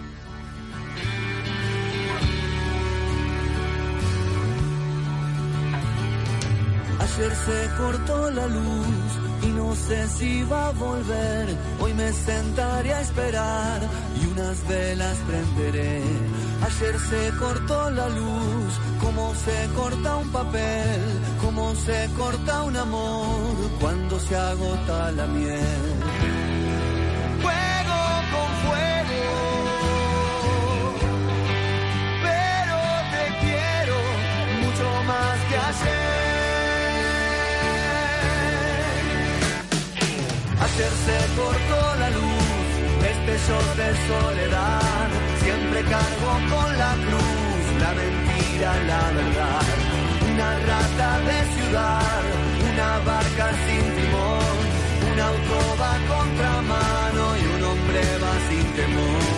Ayer 7.14 7.35
se 7.35 7.68
cortó 7.77 8.31
la 8.31 8.46
luz 8.46 9.11
y 9.42 9.46
no 9.48 9.75
sé 9.75 10.09
si 10.09 10.42
va 10.44 10.68
a 10.68 10.70
volver. 10.70 11.46
Hoy 11.79 11.92
me 11.92 12.11
sentaré 12.11 12.94
a 12.94 13.01
esperar 13.03 13.83
y 14.18 14.27
unas 14.29 14.66
velas 14.66 15.18
prenderé. 15.27 16.03
Ayer 16.62 16.98
se 16.98 17.31
cortó 17.38 17.90
la 17.90 18.09
luz, 18.09 18.72
como 18.98 19.35
se 19.35 19.68
corta 19.77 20.16
un 20.16 20.33
papel, 20.33 21.01
como 21.42 21.75
se 21.75 22.09
corta 22.16 22.62
un 22.62 22.77
amor 22.79 23.57
cuando 23.79 24.18
se 24.18 24.35
agota 24.35 25.12
la 25.12 25.27
miel. 25.27 26.12
Se 40.83 41.18
cortó 41.37 41.95
la 42.01 42.11
luz, 42.11 42.68
destellos 43.03 43.77
de 43.77 43.88
soledad. 44.09 45.09
Siempre 45.40 45.83
cargo 45.85 46.33
con 46.51 46.77
la 46.77 46.92
cruz, 47.07 47.62
la 47.81 47.92
mentira, 48.01 48.71
la 48.90 49.03
verdad. 49.12 49.62
Una 50.33 50.59
rata 50.71 51.21
de 51.21 51.38
ciudad, 51.55 52.23
una 52.73 52.99
barca 53.11 53.47
sin 53.64 53.85
timón. 53.97 54.55
Un 55.12 55.21
auto 55.21 55.57
va 55.81 55.95
a 55.95 56.01
contramano 56.14 57.37
y 57.37 57.45
un 57.55 57.62
hombre 57.64 58.03
va 58.23 58.35
sin 58.49 58.66
temor. 58.75 59.32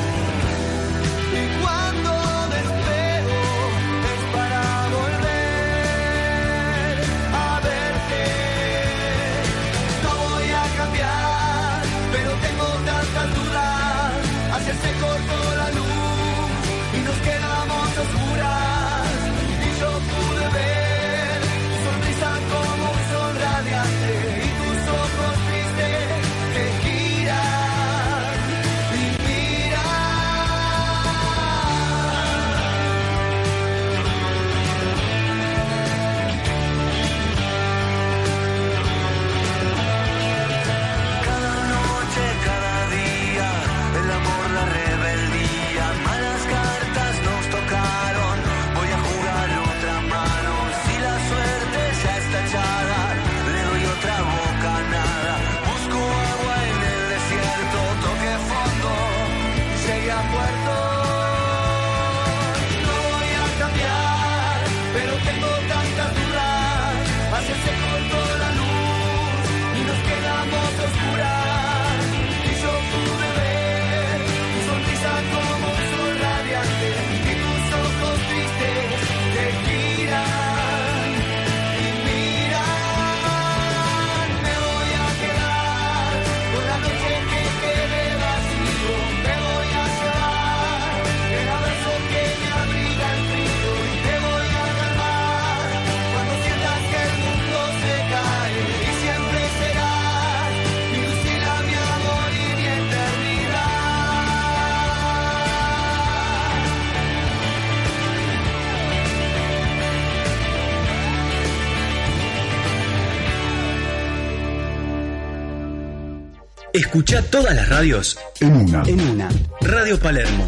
Escucha 116.95 117.29
todas 117.29 117.57
las 117.57 117.69
radios 117.69 118.17
En 118.41 118.55
una. 118.55 118.85
en 118.87 119.01
una. 119.01 119.29
Radio 119.63 119.99
Palermo. 119.99 120.47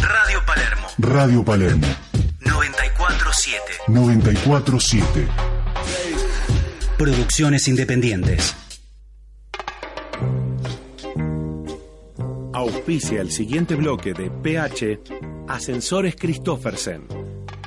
Radio 0.00 0.44
Palermo. 0.46 0.86
Radio 0.98 1.44
Palermo 1.44 1.86
947. 3.32 3.82
947. 3.88 5.26
Producciones 6.98 7.66
independientes. 7.66 8.54
Auspicia 12.52 13.22
el 13.22 13.30
siguiente 13.30 13.74
bloque 13.74 14.12
de 14.12 14.30
PH 14.30 15.00
Ascensores 15.48 16.14
Christoffersen. 16.16 17.06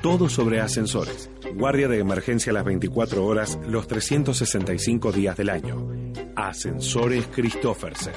Todo 0.03 0.29
sobre 0.29 0.61
ascensores. 0.61 1.31
Guardia 1.55 1.87
de 1.87 1.97
emergencia 1.97 2.53
las 2.53 2.63
24 2.63 3.25
horas, 3.25 3.57
los 3.67 3.87
365 3.87 5.11
días 5.11 5.35
del 5.35 5.49
año. 5.49 5.89
Ascensores 6.35 7.25
Christoffersen. 7.33 8.13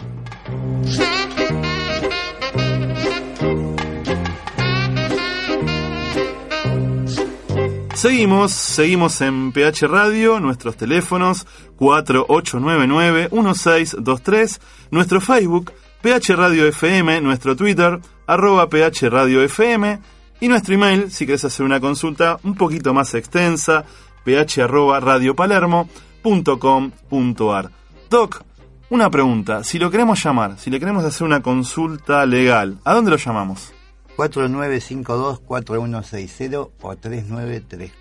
Seguimos, 7.99 8.53
seguimos 8.53 9.21
en 9.23 9.51
PH 9.51 9.89
Radio, 9.89 10.39
nuestros 10.39 10.77
teléfonos 10.77 11.49
4899-1623, 11.81 14.61
nuestro 14.93 15.21
Facebook, 15.21 15.73
PH 16.01 16.37
Radio 16.37 16.65
FM, 16.69 17.21
nuestro 17.23 17.57
Twitter, 17.57 17.99
arroba 18.29 18.69
PH 18.69 19.11
Radio 19.11 19.43
FM, 19.43 19.99
y 20.39 20.47
nuestro 20.47 20.77
email, 20.77 21.11
si 21.11 21.27
querés 21.27 21.45
hacer 21.45 21.67
una 21.67 21.81
consulta 21.81 22.39
un 22.45 22.55
poquito 22.55 22.95
más 22.95 23.15
extensa, 23.15 23.85
ph 24.23 24.63
arroba 24.63 25.01
radiopalermo.com.ar. 25.01 27.71
Doc, 28.09 28.45
una 28.91 29.11
pregunta, 29.11 29.65
si 29.65 29.81
lo 29.81 29.91
queremos 29.91 30.23
llamar, 30.23 30.57
si 30.57 30.71
le 30.71 30.79
queremos 30.79 31.05
hacer 31.05 31.27
una 31.27 31.43
consulta 31.43 32.25
legal, 32.27 32.79
¿a 32.85 32.95
dónde 32.95 33.11
lo 33.11 33.17
llamamos? 33.17 33.73
4952-4160 34.19 36.71
o 36.81 36.97
3934. 36.97 37.99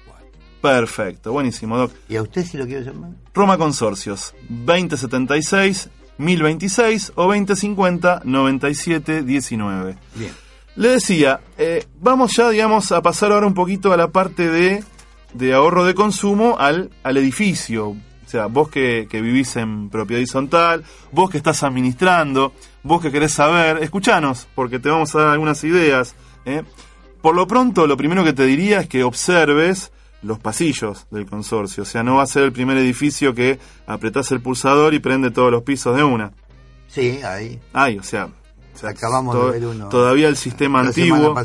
Perfecto, 0.60 1.32
buenísimo, 1.32 1.78
Doc. 1.78 1.94
¿Y 2.10 2.16
a 2.16 2.24
usted 2.24 2.44
si 2.44 2.58
lo 2.58 2.66
quiero 2.66 2.82
llamar? 2.82 3.12
Roma 3.34 3.60
Consorcios, 3.60 4.34
2076, 4.50 5.90
1026 6.18 7.12
o 7.16 7.28
2050, 7.28 8.24
9719. 8.26 9.98
Bien. 10.16 10.32
Le 10.76 10.90
decía, 10.90 11.40
eh, 11.58 11.86
vamos 12.02 12.36
ya, 12.36 12.50
digamos, 12.50 12.92
a 12.92 13.04
pasar 13.04 13.32
ahora 13.32 13.48
un 13.48 13.54
poquito 13.54 13.94
a 13.94 13.98
la 13.98 14.08
parte 14.08 14.50
de, 14.50 14.84
de 15.34 15.54
ahorro 15.54 15.86
de 15.86 15.94
consumo 15.94 16.58
al, 16.58 16.90
al 17.04 17.18
edificio. 17.18 17.90
O 17.90 17.98
sea, 18.26 18.48
vos 18.48 18.70
que, 18.70 19.08
que 19.10 19.22
vivís 19.22 19.56
en 19.56 19.90
propiedad 19.90 20.20
horizontal, 20.20 20.84
vos 21.12 21.30
que 21.30 21.38
estás 21.38 21.64
administrando, 21.64 22.52
vos 22.88 23.02
que 23.02 23.12
querés 23.12 23.34
saber, 23.34 23.84
escuchanos, 23.84 24.48
porque 24.56 24.80
te 24.80 24.90
vamos 24.90 25.14
a 25.16 25.20
dar 25.20 25.28
algunas 25.30 25.64
ideas. 25.64 26.16
¿eh? 26.46 26.64
Por 27.22 27.36
lo 27.36 27.46
pronto, 27.48 27.86
lo 27.88 27.98
primero 27.98 28.24
que 28.24 28.34
te 28.34 28.46
diría 28.46 28.82
es 28.82 28.88
que 28.88 29.04
observes 29.04 29.92
los 30.24 30.40
pasillos 30.40 31.06
del 31.12 31.26
consorcio. 31.28 31.84
O 31.84 31.86
sea, 31.86 32.02
no 32.04 32.16
va 32.16 32.24
a 32.24 32.28
ser 32.28 32.44
el 32.44 32.52
primer 32.52 32.78
edificio 32.78 33.34
que 33.36 33.60
apretás 33.86 34.32
el 34.32 34.42
pulsador 34.42 34.94
y 34.94 35.00
prende 35.00 35.30
todos 35.32 35.52
los 35.52 35.64
pisos 35.64 35.96
de 35.96 36.04
una. 36.04 36.32
Sí, 36.88 37.20
ahí. 37.24 37.60
Ay, 37.74 38.00
o 38.00 38.04
sea, 38.04 38.26
o 38.26 38.78
sea, 38.80 38.90
Acabamos 38.92 39.36
to- 39.36 39.48
de 39.52 39.60
ver 39.60 39.68
uno. 39.68 39.90
Todavía 39.90 40.28
el 40.28 40.38
sistema 40.38 40.82
la 40.82 40.88
antiguo. 40.90 41.36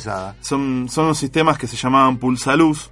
Son, 0.41 0.89
son 0.89 1.09
los 1.09 1.19
sistemas 1.19 1.59
que 1.59 1.67
se 1.67 1.77
llamaban 1.77 2.19
pulsaluz, 2.19 2.91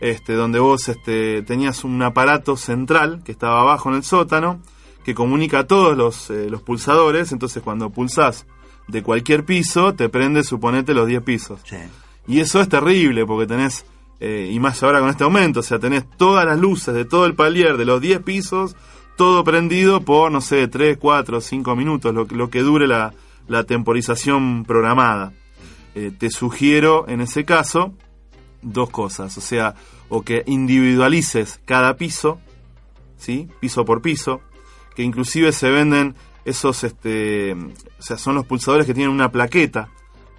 este, 0.00 0.34
donde 0.34 0.58
vos 0.60 0.88
este, 0.88 1.42
tenías 1.42 1.82
un 1.84 2.00
aparato 2.02 2.56
central 2.56 3.22
que 3.24 3.32
estaba 3.32 3.60
abajo 3.62 3.88
en 3.90 3.96
el 3.96 4.04
sótano, 4.04 4.60
que 5.08 5.14
comunica 5.14 5.60
a 5.60 5.66
todos 5.66 5.96
los, 5.96 6.28
eh, 6.28 6.50
los 6.50 6.60
pulsadores, 6.60 7.32
entonces 7.32 7.62
cuando 7.62 7.88
pulsás 7.88 8.44
de 8.88 9.02
cualquier 9.02 9.42
piso, 9.46 9.94
te 9.94 10.10
prende, 10.10 10.44
suponete, 10.44 10.92
los 10.92 11.06
10 11.06 11.22
pisos. 11.22 11.62
Y 12.26 12.40
eso 12.40 12.60
es 12.60 12.68
terrible, 12.68 13.24
porque 13.24 13.46
tenés, 13.46 13.86
eh, 14.20 14.50
y 14.52 14.60
más 14.60 14.82
ahora 14.82 15.00
con 15.00 15.08
este 15.08 15.24
aumento, 15.24 15.60
o 15.60 15.62
sea, 15.62 15.78
tenés 15.78 16.04
todas 16.18 16.44
las 16.44 16.58
luces 16.60 16.92
de 16.94 17.06
todo 17.06 17.24
el 17.24 17.34
palier, 17.34 17.78
de 17.78 17.86
los 17.86 18.02
10 18.02 18.20
pisos, 18.20 18.76
todo 19.16 19.44
prendido 19.44 20.02
por, 20.02 20.30
no 20.30 20.42
sé, 20.42 20.68
3, 20.68 20.98
4, 20.98 21.40
5 21.40 21.74
minutos, 21.74 22.12
lo, 22.14 22.26
que- 22.26 22.34
lo 22.34 22.50
que 22.50 22.60
dure 22.60 22.86
la, 22.86 23.14
la 23.46 23.64
temporización 23.64 24.66
programada. 24.66 25.32
Eh, 25.94 26.12
te 26.18 26.28
sugiero, 26.30 27.06
en 27.08 27.22
ese 27.22 27.46
caso, 27.46 27.94
dos 28.60 28.90
cosas, 28.90 29.38
o 29.38 29.40
sea, 29.40 29.74
o 30.10 30.20
que 30.20 30.42
individualices 30.46 31.60
cada 31.64 31.96
piso, 31.96 32.38
¿sí? 33.16 33.48
Piso 33.58 33.84
por 33.86 34.02
piso, 34.02 34.42
que 34.98 35.04
inclusive 35.04 35.52
se 35.52 35.70
venden 35.70 36.16
esos, 36.44 36.82
este, 36.82 37.52
o 37.52 38.02
sea, 38.02 38.18
son 38.18 38.34
los 38.34 38.44
pulsadores 38.44 38.84
que 38.84 38.94
tienen 38.94 39.12
una 39.12 39.30
plaqueta. 39.30 39.90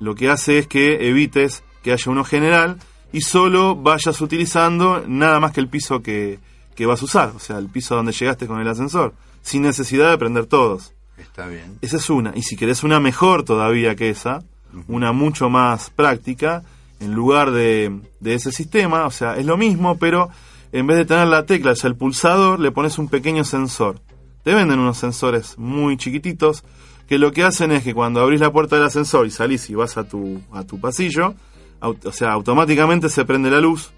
Lo 0.01 0.15
que 0.15 0.29
hace 0.29 0.57
es 0.57 0.67
que 0.67 1.07
evites 1.07 1.63
que 1.81 1.93
haya 1.93 2.11
uno 2.11 2.25
general 2.25 2.77
y 3.13 3.21
solo 3.21 3.77
vayas 3.77 4.19
utilizando 4.19 5.01
nada 5.07 5.39
más 5.39 5.53
que 5.53 5.61
el 5.61 5.69
piso 5.69 6.01
que, 6.01 6.39
que 6.75 6.85
vas 6.85 7.01
a 7.01 7.05
usar, 7.05 7.29
o 7.33 7.39
sea, 7.39 7.57
el 7.57 7.69
piso 7.69 7.95
donde 7.95 8.11
llegaste 8.11 8.47
con 8.47 8.59
el 8.59 8.67
ascensor, 8.67 9.13
sin 9.43 9.61
necesidad 9.61 10.09
de 10.09 10.17
prender 10.17 10.45
todos. 10.45 10.91
Está 11.17 11.47
bien. 11.47 11.77
Esa 11.81 11.95
es 11.95 12.09
una. 12.09 12.33
Y 12.35 12.41
si 12.41 12.57
querés 12.57 12.83
una 12.83 12.99
mejor 12.99 13.45
todavía 13.45 13.95
que 13.95 14.09
esa, 14.09 14.43
una 14.89 15.13
mucho 15.13 15.49
más 15.49 15.89
práctica, 15.89 16.63
en 16.99 17.13
lugar 17.13 17.51
de, 17.51 17.97
de 18.19 18.33
ese 18.33 18.51
sistema, 18.51 19.05
o 19.05 19.11
sea, 19.11 19.37
es 19.37 19.45
lo 19.45 19.55
mismo, 19.55 19.97
pero 19.97 20.29
en 20.73 20.85
vez 20.85 20.97
de 20.97 21.05
tener 21.05 21.29
la 21.29 21.45
tecla, 21.45 21.71
o 21.71 21.75
sea, 21.77 21.87
el 21.89 21.95
pulsador, 21.95 22.59
le 22.59 22.73
pones 22.73 22.97
un 22.97 23.07
pequeño 23.07 23.45
sensor. 23.45 24.01
Te 24.43 24.53
venden 24.53 24.79
unos 24.79 24.97
sensores 24.97 25.57
muy 25.57 25.97
chiquititos 25.97 26.63
que 27.07 27.17
lo 27.17 27.31
que 27.31 27.43
hacen 27.43 27.71
es 27.71 27.83
que 27.83 27.93
cuando 27.93 28.21
abrís 28.21 28.39
la 28.39 28.51
puerta 28.51 28.75
del 28.75 28.85
ascensor 28.85 29.25
y 29.25 29.31
salís 29.31 29.69
y 29.69 29.75
vas 29.75 29.97
a 29.97 30.03
tu, 30.03 30.41
a 30.53 30.63
tu 30.63 30.79
pasillo, 30.79 31.33
o 31.81 32.11
sea, 32.11 32.33
automáticamente 32.33 33.09
se 33.09 33.25
prende 33.25 33.49
la 33.49 33.59
luz 33.59 33.91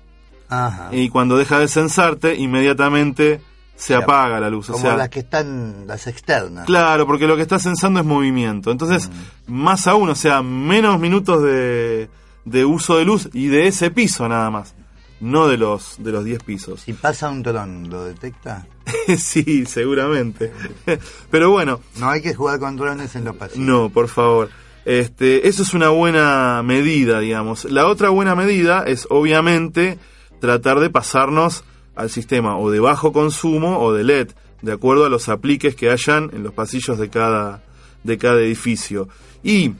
Ajá. 0.49 0.89
y 0.91 1.09
cuando 1.09 1.37
deja 1.37 1.59
de 1.59 1.67
censarte, 1.67 2.35
inmediatamente 2.35 3.41
se 3.75 3.95
apaga 3.95 4.39
la 4.39 4.49
luz. 4.49 4.69
O 4.69 4.73
Como 4.73 4.85
sea, 4.85 4.95
las 4.95 5.09
que 5.09 5.19
están, 5.19 5.87
las 5.87 6.05
externas. 6.07 6.65
Claro, 6.65 7.07
porque 7.07 7.27
lo 7.27 7.35
que 7.35 7.41
está 7.41 7.57
censando 7.57 7.99
es 7.99 8.05
movimiento. 8.05 8.71
Entonces, 8.71 9.09
más 9.47 9.87
aún, 9.87 10.09
o 10.09 10.15
sea, 10.15 10.43
menos 10.43 10.99
minutos 10.99 11.41
de, 11.41 12.07
de 12.45 12.65
uso 12.65 12.97
de 12.97 13.05
luz 13.05 13.29
y 13.33 13.47
de 13.47 13.67
ese 13.67 13.89
piso 13.89 14.27
nada 14.29 14.51
más. 14.51 14.75
No 15.21 15.47
de 15.47 15.57
los 15.57 15.95
de 15.99 16.11
los 16.11 16.25
10 16.25 16.43
pisos. 16.43 16.81
Si 16.81 16.93
pasa 16.93 17.29
un 17.29 17.43
dron, 17.43 17.89
¿lo 17.89 18.03
detecta? 18.05 18.67
sí, 19.17 19.65
seguramente. 19.65 20.51
Pero 21.31 21.51
bueno. 21.51 21.79
No 21.99 22.09
hay 22.09 22.21
que 22.21 22.33
jugar 22.33 22.59
con 22.59 22.75
drones 22.75 23.15
en 23.15 23.25
los 23.25 23.35
pasillos. 23.35 23.65
No, 23.65 23.89
por 23.89 24.07
favor. 24.07 24.49
Este, 24.83 25.47
eso 25.47 25.61
es 25.61 25.73
una 25.73 25.89
buena 25.89 26.61
medida, 26.63 27.19
digamos. 27.19 27.65
La 27.65 27.87
otra 27.87 28.09
buena 28.09 28.35
medida 28.35 28.83
es, 28.85 29.07
obviamente, 29.11 29.99
tratar 30.39 30.79
de 30.79 30.89
pasarnos 30.89 31.63
al 31.95 32.09
sistema 32.09 32.57
o 32.57 32.71
de 32.71 32.79
bajo 32.79 33.13
consumo 33.13 33.79
o 33.79 33.93
de 33.93 34.03
LED, 34.03 34.29
de 34.61 34.71
acuerdo 34.71 35.05
a 35.05 35.09
los 35.09 35.29
apliques 35.29 35.75
que 35.75 35.91
hayan 35.91 36.31
en 36.33 36.43
los 36.43 36.53
pasillos 36.53 36.97
de 36.97 37.09
cada, 37.09 37.63
de 38.03 38.17
cada 38.17 38.39
edificio. 38.41 39.07
Y 39.43 39.73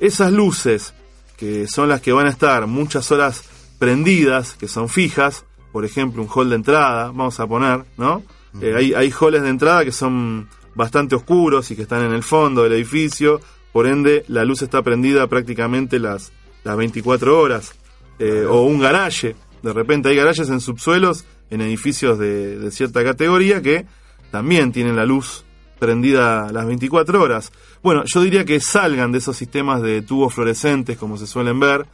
esas 0.00 0.32
luces, 0.32 0.94
que 1.36 1.68
son 1.68 1.88
las 1.88 2.00
que 2.00 2.12
van 2.12 2.26
a 2.26 2.30
estar 2.30 2.66
muchas 2.66 3.10
horas 3.12 3.44
prendidas, 3.80 4.54
que 4.54 4.68
son 4.68 4.90
fijas, 4.90 5.46
por 5.72 5.84
ejemplo, 5.84 6.22
un 6.22 6.28
hall 6.28 6.50
de 6.50 6.56
entrada, 6.56 7.06
vamos 7.06 7.40
a 7.40 7.46
poner, 7.46 7.84
¿no? 7.96 8.22
Eh, 8.60 8.74
hay, 8.76 8.92
hay 8.92 9.10
halls 9.10 9.42
de 9.42 9.48
entrada 9.48 9.84
que 9.84 9.90
son 9.90 10.48
bastante 10.74 11.14
oscuros 11.14 11.70
y 11.70 11.76
que 11.76 11.82
están 11.82 12.04
en 12.04 12.12
el 12.12 12.22
fondo 12.22 12.62
del 12.62 12.74
edificio, 12.74 13.40
por 13.72 13.86
ende 13.86 14.24
la 14.28 14.44
luz 14.44 14.60
está 14.60 14.82
prendida 14.82 15.26
prácticamente 15.28 15.98
las, 15.98 16.30
las 16.62 16.76
24 16.76 17.40
horas. 17.40 17.74
Eh, 18.18 18.44
o 18.46 18.62
un 18.64 18.80
garaje, 18.80 19.34
de 19.62 19.72
repente 19.72 20.10
hay 20.10 20.16
garajes 20.16 20.50
en 20.50 20.60
subsuelos, 20.60 21.24
en 21.48 21.62
edificios 21.62 22.18
de, 22.18 22.58
de 22.58 22.70
cierta 22.70 23.02
categoría 23.02 23.62
que 23.62 23.86
también 24.30 24.72
tienen 24.72 24.94
la 24.94 25.06
luz 25.06 25.44
prendida 25.78 26.52
las 26.52 26.66
24 26.66 27.22
horas. 27.22 27.50
Bueno, 27.82 28.02
yo 28.04 28.20
diría 28.20 28.44
que 28.44 28.60
salgan 28.60 29.10
de 29.10 29.18
esos 29.18 29.38
sistemas 29.38 29.80
de 29.80 30.02
tubos 30.02 30.34
fluorescentes 30.34 30.98
como 30.98 31.16
se 31.16 31.26
suelen 31.26 31.58
ver, 31.58 31.86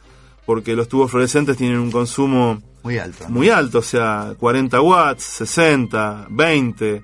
porque 0.47 0.77
los 0.77 0.87
tubos 0.87 1.11
fluorescentes 1.11 1.57
tienen 1.57 1.77
un 1.77 1.91
consumo 1.91 2.63
Muy 2.81 2.97
alto. 2.97 3.25
¿no? 3.25 3.35
muy 3.35 3.49
alto, 3.49 3.79
o 3.79 3.83
sea, 3.83 4.33
40 4.39 4.81
watts, 4.81 5.23
60, 5.23 6.27
20, 6.29 7.03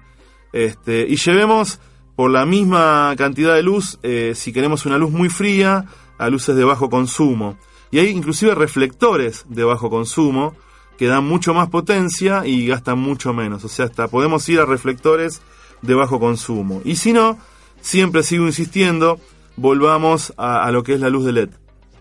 este, 0.54 1.06
y 1.08 1.18
llevemos 1.18 1.82
por 2.16 2.32
la 2.32 2.46
misma 2.46 3.14
cantidad 3.18 3.54
de 3.54 3.62
luz, 3.62 4.00
eh, 4.02 4.32
si 4.34 4.54
queremos 4.54 4.86
una 4.86 4.98
luz 4.98 5.12
muy 5.12 5.28
fría, 5.28 5.86
a 6.18 6.30
luces 6.30 6.56
de 6.56 6.64
bajo 6.64 6.90
consumo. 6.90 7.58
Y 7.92 8.00
hay 8.00 8.08
inclusive 8.08 8.56
reflectores 8.56 9.46
de 9.50 9.66
bajo 9.66 9.90
consumo 9.90 10.56
que 10.98 11.08
dan 11.08 11.26
mucho 11.26 11.54
más 11.54 11.68
potencia 11.68 12.46
y 12.46 12.66
gastan 12.68 12.98
mucho 12.98 13.34
menos. 13.34 13.66
O 13.66 13.68
sea, 13.68 13.86
hasta 13.86 14.08
podemos 14.08 14.48
ir 14.48 14.62
a 14.62 14.66
reflectores 14.66 15.42
de 15.82 15.94
bajo 15.96 16.18
consumo. 16.18 16.82
Y 16.86 16.96
si 16.96 17.12
no, 17.12 17.38
siempre 17.82 18.24
sigo 18.24 18.46
insistiendo, 18.46 19.20
volvamos 19.58 20.34
a, 20.38 20.64
a 20.64 20.72
lo 20.72 20.84
que 20.84 20.94
es 20.94 21.02
la 21.02 21.10
luz 21.10 21.26
de 21.26 21.34
LED. 21.34 21.50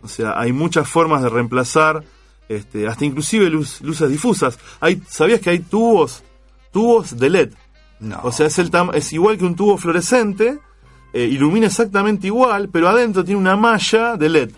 O 0.03 0.09
sea, 0.09 0.38
hay 0.38 0.53
muchas 0.53 0.88
formas 0.88 1.22
de 1.22 1.28
reemplazar, 1.28 2.03
este, 2.48 2.86
hasta 2.88 3.05
inclusive 3.05 3.48
luz- 3.50 3.80
luces 3.82 4.11
difusas. 4.11 4.59
Hay, 4.80 5.00
¿Sabías 5.09 5.40
que 5.40 5.50
hay 5.50 5.61
tubos, 5.61 6.22
tubos 6.72 7.16
de 7.18 7.30
LED? 7.30 7.50
No. 8.00 8.18
O 8.24 8.32
sea, 8.32 8.46
es, 8.46 8.59
el 8.59 8.70
tam- 8.70 8.94
es 8.94 9.12
igual 9.12 9.38
que 9.38 9.44
un 9.44 9.55
tubo 9.55 9.78
fluorescente, 9.78 10.59
eh, 11.12 11.24
ilumina 11.24 11.66
exactamente 11.68 12.26
igual, 12.26 12.68
pero 12.70 12.88
adentro 12.88 13.24
tiene 13.24 13.40
una 13.40 13.55
malla 13.57 14.16
de 14.16 14.28
LED. 14.28 14.50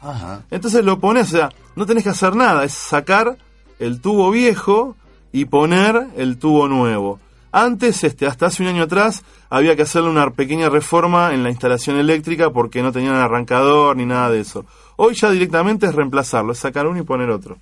Ajá. 0.00 0.42
Entonces 0.50 0.84
lo 0.84 0.98
pones, 0.98 1.28
o 1.28 1.36
sea, 1.36 1.50
no 1.76 1.86
tenés 1.86 2.02
que 2.04 2.10
hacer 2.10 2.34
nada, 2.34 2.64
es 2.64 2.72
sacar 2.72 3.36
el 3.78 4.00
tubo 4.00 4.30
viejo 4.30 4.96
y 5.30 5.44
poner 5.44 6.08
el 6.16 6.38
tubo 6.38 6.66
nuevo. 6.66 7.20
Antes, 7.60 8.04
este, 8.04 8.24
hasta 8.24 8.46
hace 8.46 8.62
un 8.62 8.68
año 8.68 8.84
atrás, 8.84 9.24
había 9.50 9.74
que 9.74 9.82
hacerle 9.82 10.10
una 10.10 10.30
pequeña 10.30 10.68
reforma 10.68 11.34
en 11.34 11.42
la 11.42 11.50
instalación 11.50 11.96
eléctrica 11.96 12.50
porque 12.50 12.82
no 12.82 12.92
tenían 12.92 13.16
arrancador 13.16 13.96
ni 13.96 14.06
nada 14.06 14.30
de 14.30 14.38
eso. 14.38 14.64
Hoy 14.94 15.16
ya 15.16 15.28
directamente 15.32 15.86
es 15.86 15.94
reemplazarlo, 15.96 16.52
es 16.52 16.58
sacar 16.58 16.86
uno 16.86 17.00
y 17.00 17.02
poner 17.02 17.30
otro. 17.30 17.58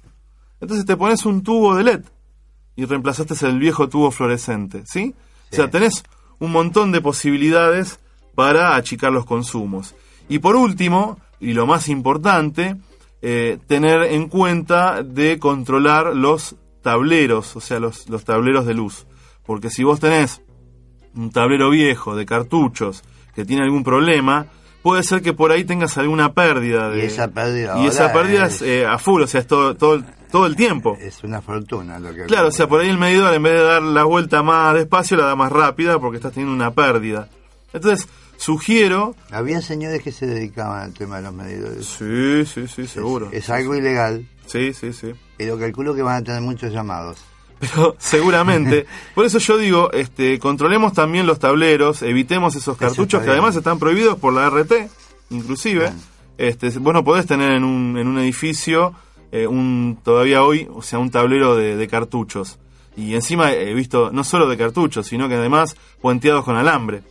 Entonces 0.61 0.85
te 0.85 0.99
pones 0.99 1.25
un 1.25 1.43
tubo 1.43 1.75
de 1.77 1.85
LED 1.85 2.05
y 2.77 2.85
reemplazaste 2.85 3.47
el 3.47 3.59
viejo 3.59 3.89
tubo 3.89 4.11
fluorescente, 4.11 4.83
¿sí? 4.85 5.15
O 5.51 5.57
sea, 5.57 5.71
tenés 5.71 6.05
un 6.41 6.53
montón 6.53 6.93
de 6.93 7.01
posibilidades 7.01 7.99
para 8.35 8.77
achicar 8.77 9.13
los 9.13 9.25
consumos. 9.25 9.95
Y 10.29 10.41
por 10.41 10.57
último, 10.57 11.19
y 11.41 11.55
lo 11.55 11.67
más 11.67 11.89
importante, 11.89 12.77
eh, 13.23 13.59
tener 13.67 14.03
en 14.03 14.29
cuenta 14.29 15.03
de 15.03 15.39
controlar 15.39 16.15
los 16.15 16.57
tableros, 16.83 17.57
o 17.57 17.61
sea, 17.63 17.81
los, 17.81 18.11
los 18.11 18.25
tableros 18.25 18.67
de 18.67 18.75
luz. 18.75 19.07
Porque 19.47 19.71
si 19.71 19.85
vos 19.85 20.01
tenés 20.01 20.43
un 21.15 21.31
tablero 21.31 21.71
viejo 21.71 22.17
de 22.17 22.27
cartuchos 22.27 23.03
que 23.35 23.45
tiene 23.45 23.63
algún 23.63 23.85
problema, 23.85 24.47
puede 24.83 25.03
ser 25.03 25.23
que 25.23 25.33
por 25.33 25.51
ahí 25.53 25.65
tengas 25.65 25.97
alguna 25.99 26.33
pérdida. 26.35 26.91
De, 26.91 26.99
Y 26.99 27.07
esa 27.07 27.29
pérdida 27.29 27.79
y 27.83 27.87
esa 27.87 28.13
pérdida 28.13 28.47
es, 28.47 28.57
es- 28.57 28.63
eh, 28.63 28.87
a 28.87 28.99
full, 28.99 29.23
o 29.23 29.27
sea, 29.27 29.41
es 29.41 29.47
todo, 29.47 29.75
todo, 29.77 29.95
el- 29.95 30.05
todo 30.31 30.47
el 30.47 30.57
tiempo. 30.57 30.97
Es 31.01 31.23
una 31.25 31.41
fortuna 31.41 31.99
lo 31.99 32.13
que 32.15 32.25
Claro, 32.25 32.49
o 32.49 32.51
sea, 32.53 32.67
por 32.69 32.81
ahí 32.81 32.89
el 32.89 32.99
medidor 32.99 33.33
en 33.35 33.43
vez 33.43 33.53
de 33.55 33.63
dar 33.63 33.83
la 33.83 34.05
vuelta 34.05 34.43
más 34.43 34.75
despacio, 34.75 35.17
la 35.17 35.27
da 35.27 35.37
más 35.37 35.51
rápida 35.53 35.99
porque 35.99 36.17
estás 36.17 36.33
teniendo 36.33 36.55
una 36.55 36.73
pérdida. 36.73 37.29
Entonces, 37.73 38.09
sugiero... 38.37 39.15
Había 39.31 39.61
señores 39.61 40.03
que 40.03 40.13
se 40.13 40.27
dedicaban 40.27 40.83
al 40.83 40.93
tema 40.95 41.17
de 41.17 41.23
los 41.23 41.35
medidores. 41.35 41.87
Sí, 41.87 42.45
sí, 42.47 42.67
sí, 42.69 42.87
seguro. 42.87 43.29
Es, 43.33 43.51
algo 43.51 43.75
ilegal, 43.75 44.27
Sí, 44.47 44.73
sí, 44.73 44.93
sí. 44.93 45.13
pero 45.37 45.59
calculo 45.59 45.95
que 45.95 46.03
van 46.03 46.17
a 46.17 46.23
tener 46.23 46.41
muchos 46.43 46.73
llamados. 46.73 47.25
Pero 47.59 47.97
seguramente. 47.99 48.87
Por 49.15 49.25
eso 49.25 49.39
yo 49.39 49.59
digo, 49.59 49.91
este, 49.93 50.39
controlemos 50.39 50.93
también 50.93 51.27
los 51.27 51.39
tableros, 51.39 52.03
evitemos 52.03 52.55
esos 52.57 52.77
cartuchos 52.77 53.23
que 53.23 53.31
además 53.31 53.57
están 53.57 53.79
prohibidos 53.79 54.19
por 54.19 54.33
la 54.33 54.49
RT, 54.51 54.73
inclusive. 55.31 55.93
Este, 56.39 56.69
vos 56.79 56.93
no 56.93 57.03
podés 57.03 57.27
tener 57.27 57.53
en 57.53 57.65
un, 57.65 57.97
en 57.97 58.09
un 58.09 58.19
edificio 58.19 58.93
eh, 59.33 59.47
un 59.47 59.99
todavía 60.03 60.45
hoy, 60.45 60.69
o 60.73 60.83
sea, 60.83 60.99
un 60.99 61.11
tablero 61.11 61.57
de, 61.57 61.77
de 61.77 61.89
cartuchos. 61.89 62.59
Y 62.97 63.15
encima 63.15 63.53
he 63.53 63.75
visto 63.75 64.11
no 64.13 64.25
solo 64.25 64.49
de 64.49 64.57
cartuchos, 64.57 65.07
sino 65.07 65.29
que 65.29 65.35
además 65.35 65.77
puenteados 66.01 66.45
con 66.45 66.57
alambre. 66.57 67.03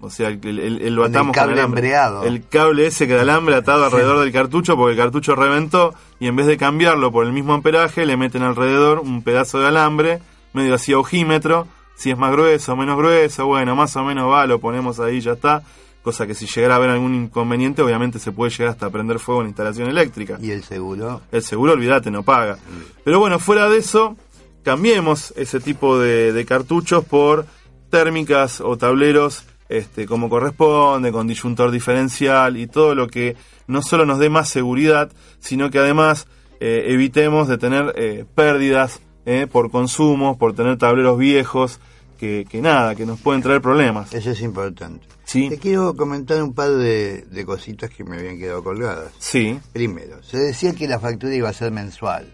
O 0.00 0.10
sea, 0.10 0.28
el, 0.28 0.38
el, 0.44 0.58
el- 0.82 0.94
lo 0.94 1.02
Con 1.02 1.10
el 1.10 1.16
atamos 1.16 1.34
cable 1.34 1.52
con 1.54 1.58
alambre. 1.60 1.80
El 2.24 2.46
cable 2.48 2.86
ese 2.86 3.06
que 3.06 3.14
de 3.14 3.20
alambre 3.20 3.54
atado 3.54 3.84
alrededor 3.86 4.20
del 4.20 4.32
cartucho 4.32 4.76
porque 4.76 4.92
el 4.92 4.98
cartucho 4.98 5.34
reventó 5.34 5.94
y 6.20 6.26
en 6.26 6.36
vez 6.36 6.46
de 6.46 6.56
cambiarlo 6.58 7.10
por 7.10 7.24
el 7.26 7.32
mismo 7.32 7.54
amperaje 7.54 8.04
le 8.06 8.16
meten 8.16 8.42
alrededor 8.42 8.98
un 9.00 9.22
pedazo 9.22 9.58
de 9.58 9.68
alambre 9.68 10.20
medio 10.52 10.74
así 10.74 10.92
ojímetro 10.94 11.66
si 11.96 12.10
es 12.10 12.18
más 12.18 12.30
grueso 12.32 12.74
o 12.74 12.76
menos 12.76 12.98
grueso 12.98 13.46
bueno 13.46 13.74
más 13.74 13.96
o 13.96 14.04
menos 14.04 14.30
va 14.30 14.46
lo 14.46 14.58
ponemos 14.60 15.00
ahí 15.00 15.20
ya 15.20 15.32
está. 15.32 15.62
Cosa 16.02 16.24
que 16.26 16.34
si 16.34 16.46
llegara 16.46 16.74
a 16.74 16.76
haber 16.76 16.90
algún 16.90 17.14
inconveniente 17.14 17.82
obviamente 17.82 18.18
se 18.20 18.30
puede 18.32 18.50
llegar 18.52 18.68
hasta 18.68 18.90
prender 18.90 19.18
fuego 19.18 19.40
en 19.40 19.46
la 19.46 19.48
instalación 19.48 19.88
eléctrica. 19.88 20.38
Y 20.40 20.50
el 20.52 20.62
seguro 20.62 21.22
el 21.32 21.42
seguro 21.42 21.72
olvídate 21.72 22.10
no 22.12 22.22
paga. 22.22 22.58
Pero 23.02 23.18
bueno 23.18 23.38
fuera 23.40 23.68
de 23.68 23.78
eso 23.78 24.14
cambiemos 24.62 25.32
ese 25.36 25.58
tipo 25.58 25.98
de, 25.98 26.32
de 26.32 26.44
cartuchos 26.44 27.04
por 27.04 27.46
térmicas 27.90 28.60
o 28.60 28.76
tableros 28.76 29.44
este, 29.68 30.06
como 30.06 30.28
corresponde, 30.28 31.12
con 31.12 31.26
disyuntor 31.26 31.70
diferencial 31.70 32.56
y 32.56 32.66
todo 32.66 32.94
lo 32.94 33.08
que 33.08 33.36
no 33.66 33.82
solo 33.82 34.06
nos 34.06 34.18
dé 34.18 34.28
más 34.30 34.48
seguridad, 34.48 35.10
sino 35.40 35.70
que 35.70 35.78
además 35.78 36.26
eh, 36.60 36.84
evitemos 36.88 37.48
de 37.48 37.58
tener 37.58 37.92
eh, 37.96 38.24
pérdidas 38.34 39.00
eh, 39.24 39.46
por 39.50 39.70
consumo, 39.70 40.38
por 40.38 40.54
tener 40.54 40.78
tableros 40.78 41.18
viejos, 41.18 41.80
que, 42.18 42.46
que 42.48 42.62
nada, 42.62 42.94
que 42.94 43.04
nos 43.04 43.20
pueden 43.20 43.42
traer 43.42 43.60
problemas. 43.60 44.14
Eso 44.14 44.30
es 44.30 44.40
importante. 44.40 45.06
Sí. 45.24 45.48
Te 45.50 45.58
quiero 45.58 45.94
comentar 45.96 46.40
un 46.42 46.54
par 46.54 46.70
de, 46.70 47.22
de 47.22 47.44
cositas 47.44 47.90
que 47.90 48.04
me 48.04 48.16
habían 48.18 48.38
quedado 48.38 48.62
colgadas. 48.62 49.12
Sí. 49.18 49.58
Primero, 49.72 50.22
se 50.22 50.38
decía 50.38 50.72
que 50.72 50.86
la 50.88 51.00
factura 51.00 51.34
iba 51.34 51.48
a 51.48 51.52
ser 51.52 51.72
mensual 51.72 52.32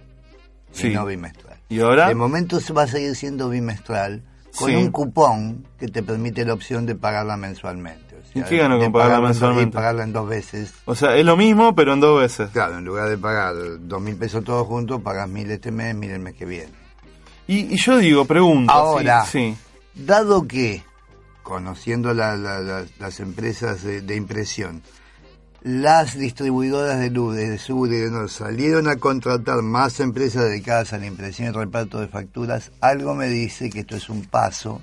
Sí. 0.73 0.89
y 0.89 0.95
no 0.95 1.07
bimestral. 1.07 1.59
¿Y 1.69 1.81
ahora? 1.81 2.09
De 2.09 2.15
momento 2.15 2.59
va 2.77 2.83
a 2.83 2.87
seguir 2.87 3.17
siendo 3.17 3.49
bimestral 3.49 4.23
con 4.57 4.71
Sí. 4.71 4.77
un 4.77 4.91
cupón 4.91 5.67
que 5.79 5.89
te 5.89 6.03
permite 6.03 6.45
la 6.45 6.55
opción 6.55 6.87
de 6.87 6.95
pagarla 6.95 7.37
mensualmente. 7.37 8.17
O 8.35 8.39
¿Y 8.39 8.43
qué 8.45 8.57
gano 8.59 8.79
con 8.79 8.93
pagarla 8.93 9.21
mensualmente? 9.21 9.69
Y 9.71 9.73
pagarla 9.73 10.05
en 10.05 10.13
dos 10.13 10.29
veces. 10.29 10.73
O 10.87 10.95
sea, 10.95 11.17
es 11.17 11.25
lo 11.25 11.37
mismo, 11.37 11.75
pero 11.75 11.93
en 11.93 12.01
dos 12.01 12.21
veces. 12.21 12.51
Claro, 12.51 12.79
en 12.79 12.85
lugar 12.85 13.09
de 13.09 13.19
pagar 13.19 13.55
dos 13.81 14.01
mil 14.01 14.17
pesos 14.17 14.43
todos 14.45 14.67
juntos, 14.67 15.03
pagas 15.03 15.29
mil 15.29 15.51
este 15.51 15.71
mes, 15.71 15.95
mil 15.95 16.11
el 16.11 16.21
mes 16.21 16.35
que 16.35 16.47
viene. 16.47 16.73
Y, 17.47 17.75
y 17.75 17.77
yo 17.77 17.99
digo, 17.99 18.25
pregunto. 18.25 18.73
Ahora, 18.73 19.25
sí, 19.27 19.55
sí. 19.95 20.03
dado 20.05 20.47
que, 20.49 20.83
conociendo 21.43 22.15
la- 22.15 22.37
la- 22.37 22.61
la- 22.61 22.85
las 22.99 23.21
empresas 23.21 23.83
de, 23.83 24.01
de 24.01 24.17
impresión, 24.17 24.83
las 25.65 26.19
distribuidoras 26.19 26.99
de 26.99 27.11
luz 27.11 27.37
de 27.37 27.57
sur 27.59 27.89
y 27.89 27.97
de 27.97 28.11
norte 28.11 28.33
salieron 28.33 28.89
a 28.89 28.97
contratar 28.97 29.63
más 29.63 30.01
empresas 30.01 30.45
dedicadas 30.45 30.93
a 30.93 30.99
la 30.99 31.07
impresión 31.07 31.49
y 31.49 31.51
reparto 31.53 32.01
de 32.01 32.09
facturas, 32.09 32.73
algo 32.81 33.15
me 33.15 33.29
dice 33.29 33.71
que 33.71 33.81
esto 33.81 33.97
es 33.97 34.09
un 34.09 34.25
paso 34.25 34.83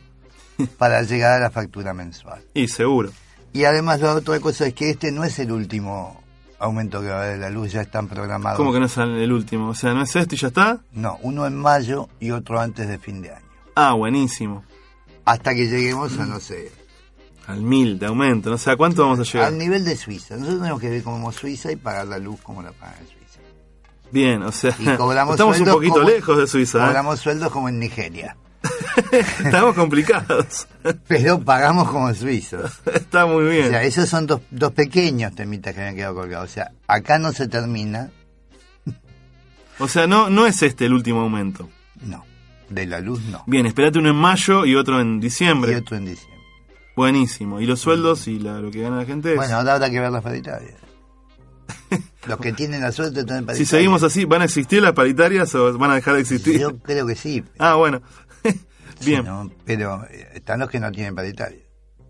para 0.77 1.01
llegar 1.03 1.33
a 1.33 1.39
la 1.39 1.49
factura 1.49 1.93
mensual. 1.93 2.41
Y 2.53 2.67
seguro. 2.67 3.11
Y 3.51 3.65
además 3.65 3.99
la 3.99 4.15
otra 4.15 4.39
cosa 4.39 4.67
es 4.67 4.73
que 4.73 4.91
este 4.91 5.11
no 5.11 5.23
es 5.23 5.37
el 5.39 5.51
último 5.51 6.21
aumento 6.59 7.01
que 7.01 7.07
va 7.07 7.15
a 7.15 7.23
haber 7.23 7.33
de 7.33 7.39
la 7.39 7.49
luz, 7.49 7.71
ya 7.71 7.81
están 7.81 8.07
programados. 8.07 8.57
¿Cómo 8.57 8.71
que 8.71 8.79
no 8.79 8.85
es 8.85 8.97
el 8.97 9.31
último? 9.31 9.69
O 9.69 9.75
sea, 9.75 9.93
¿no 9.93 10.03
es 10.03 10.15
este 10.15 10.35
y 10.35 10.37
ya 10.37 10.47
está? 10.47 10.79
No, 10.93 11.17
uno 11.23 11.45
en 11.47 11.57
mayo 11.57 12.09
y 12.19 12.31
otro 12.31 12.59
antes 12.59 12.87
de 12.87 12.99
fin 12.99 13.21
de 13.21 13.31
año. 13.31 13.45
Ah, 13.75 13.93
buenísimo. 13.93 14.63
Hasta 15.25 15.53
que 15.53 15.67
lleguemos 15.67 16.17
a, 16.19 16.25
no 16.25 16.39
sé, 16.39 16.71
Al 17.49 17.61
mil 17.61 17.97
de 17.97 18.05
aumento, 18.05 18.49
no 18.49 18.57
sé 18.57 18.71
a 18.71 18.75
cuánto 18.77 19.01
vamos 19.03 19.19
a 19.19 19.23
llegar. 19.23 19.47
al 19.47 19.57
nivel 19.57 19.83
de 19.83 19.95
Suiza. 19.97 20.35
Nosotros 20.35 20.59
tenemos 20.61 20.79
que 20.81 20.89
ver 20.89 21.03
como 21.03 21.31
Suiza 21.31 21.71
y 21.71 21.75
pagar 21.77 22.07
la 22.07 22.17
luz 22.19 22.39
como 22.41 22.61
la 22.61 22.71
pagan 22.71 22.95
en 23.01 23.07
Suiza. 23.07 23.39
Bien, 24.11 24.43
o 24.43 24.51
sea, 24.51 24.69
estamos 24.71 25.59
un 25.59 25.65
poquito 25.65 25.93
como- 25.95 26.09
lejos 26.09 26.37
de 26.37 26.47
Suiza. 26.47 26.77
¿eh? 26.79 26.85
Cobramos 26.87 27.19
sueldos 27.19 27.51
como 27.51 27.67
en 27.69 27.79
Nigeria. 27.79 28.35
Estamos 29.43 29.73
complicados. 29.75 30.67
Pero 31.07 31.39
pagamos 31.39 31.89
como 31.89 32.13
suizos. 32.13 32.71
Está 32.93 33.25
muy 33.25 33.45
bien. 33.45 33.67
O 33.67 33.69
sea, 33.69 33.83
esos 33.83 34.09
son 34.09 34.27
dos, 34.27 34.41
dos 34.51 34.73
pequeños 34.73 35.33
temitas 35.33 35.73
que 35.73 35.79
me 35.79 35.87
han 35.87 35.95
quedado 35.95 36.15
colgados. 36.15 36.49
O 36.49 36.53
sea, 36.53 36.71
acá 36.87 37.17
no 37.19 37.31
se 37.31 37.47
termina, 37.47 38.09
O 39.79 39.87
sea, 39.87 40.07
no, 40.07 40.29
no 40.29 40.45
es 40.45 40.61
este 40.61 40.85
el 40.85 40.93
último 40.93 41.21
aumento. 41.21 41.69
no. 42.01 42.25
De 42.69 42.85
la 42.85 42.99
luz 42.99 43.23
no. 43.23 43.43
Bien, 43.47 43.65
espérate 43.65 43.97
uno 43.97 44.09
en 44.09 44.15
mayo 44.15 44.63
y 44.63 44.75
otro 44.75 45.01
en 45.01 45.19
diciembre. 45.19 45.71
Y 45.71 45.75
otro 45.75 45.97
en 45.97 46.05
diciembre. 46.05 46.28
Buenísimo. 46.99 47.61
¿Y 47.61 47.65
los 47.65 47.79
sueldos 47.79 48.27
y 48.27 48.39
la- 48.39 48.59
lo 48.59 48.69
que 48.71 48.81
gana 48.81 48.97
la 48.97 49.05
gente? 49.05 49.29
es- 49.31 49.37
Bueno, 49.37 49.55
ahora 49.55 49.75
habrá 49.75 49.89
que 49.89 50.01
ver 50.01 50.11
las 50.11 50.21
paritarias. 50.21 50.73
Los 52.27 52.39
que 52.39 52.51
tienen 52.51 52.81
la 52.81 52.91
suerte 52.91 53.23
tener 53.23 53.39
si 53.39 53.45
paritarias. 53.45 53.69
seguimos 53.69 54.03
así, 54.03 54.25
¿van 54.25 54.41
a 54.41 54.45
existir 54.45 54.81
las 54.81 54.91
paritarias 54.91 55.55
o 55.55 55.77
van 55.77 55.91
a 55.91 55.95
dejar 55.95 56.15
de 56.15 56.19
existir? 56.21 56.59
Yo 56.59 56.77
creo 56.79 57.07
que 57.07 57.15
sí. 57.15 57.41
Ah, 57.57 57.75
bueno. 57.75 58.01
Bien. 59.05 59.23
¿no? 59.23 59.49
Pero 59.63 60.03
eh, 60.11 60.27
están 60.33 60.59
los 60.59 60.69
que 60.69 60.81
no 60.81 60.91
tienen 60.91 61.15
paritarias. 61.15 61.61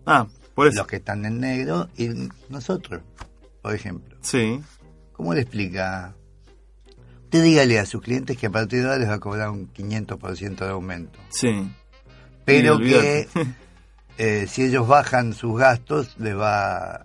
Ah, 0.06 0.26
por 0.56 0.66
eso. 0.66 0.78
Los 0.78 0.86
que 0.88 0.96
están 0.96 1.24
en 1.24 1.38
negro 1.38 1.88
y 1.96 2.08
nosotros, 2.48 3.00
por 3.62 3.72
ejemplo. 3.72 4.16
Sí. 4.22 4.60
¿Cómo 5.12 5.34
le 5.34 5.42
explica? 5.42 6.14
Usted 7.24 7.44
dígale 7.44 7.78
a 7.78 7.86
sus 7.86 8.02
clientes 8.02 8.36
que 8.36 8.46
a 8.48 8.50
partir 8.50 8.80
de 8.80 8.86
ahora 8.86 8.98
les 8.98 9.08
va 9.08 9.14
a 9.14 9.20
cobrar 9.20 9.50
un 9.50 9.72
500% 9.72 10.56
de 10.64 10.70
aumento. 10.72 11.16
Sí. 11.30 11.70
Pero 12.44 12.76
que. 12.78 13.28
Eh, 14.22 14.46
si 14.48 14.64
ellos 14.64 14.86
bajan 14.86 15.32
sus 15.32 15.58
gastos, 15.58 16.14
les 16.18 16.36
va, 16.36 17.04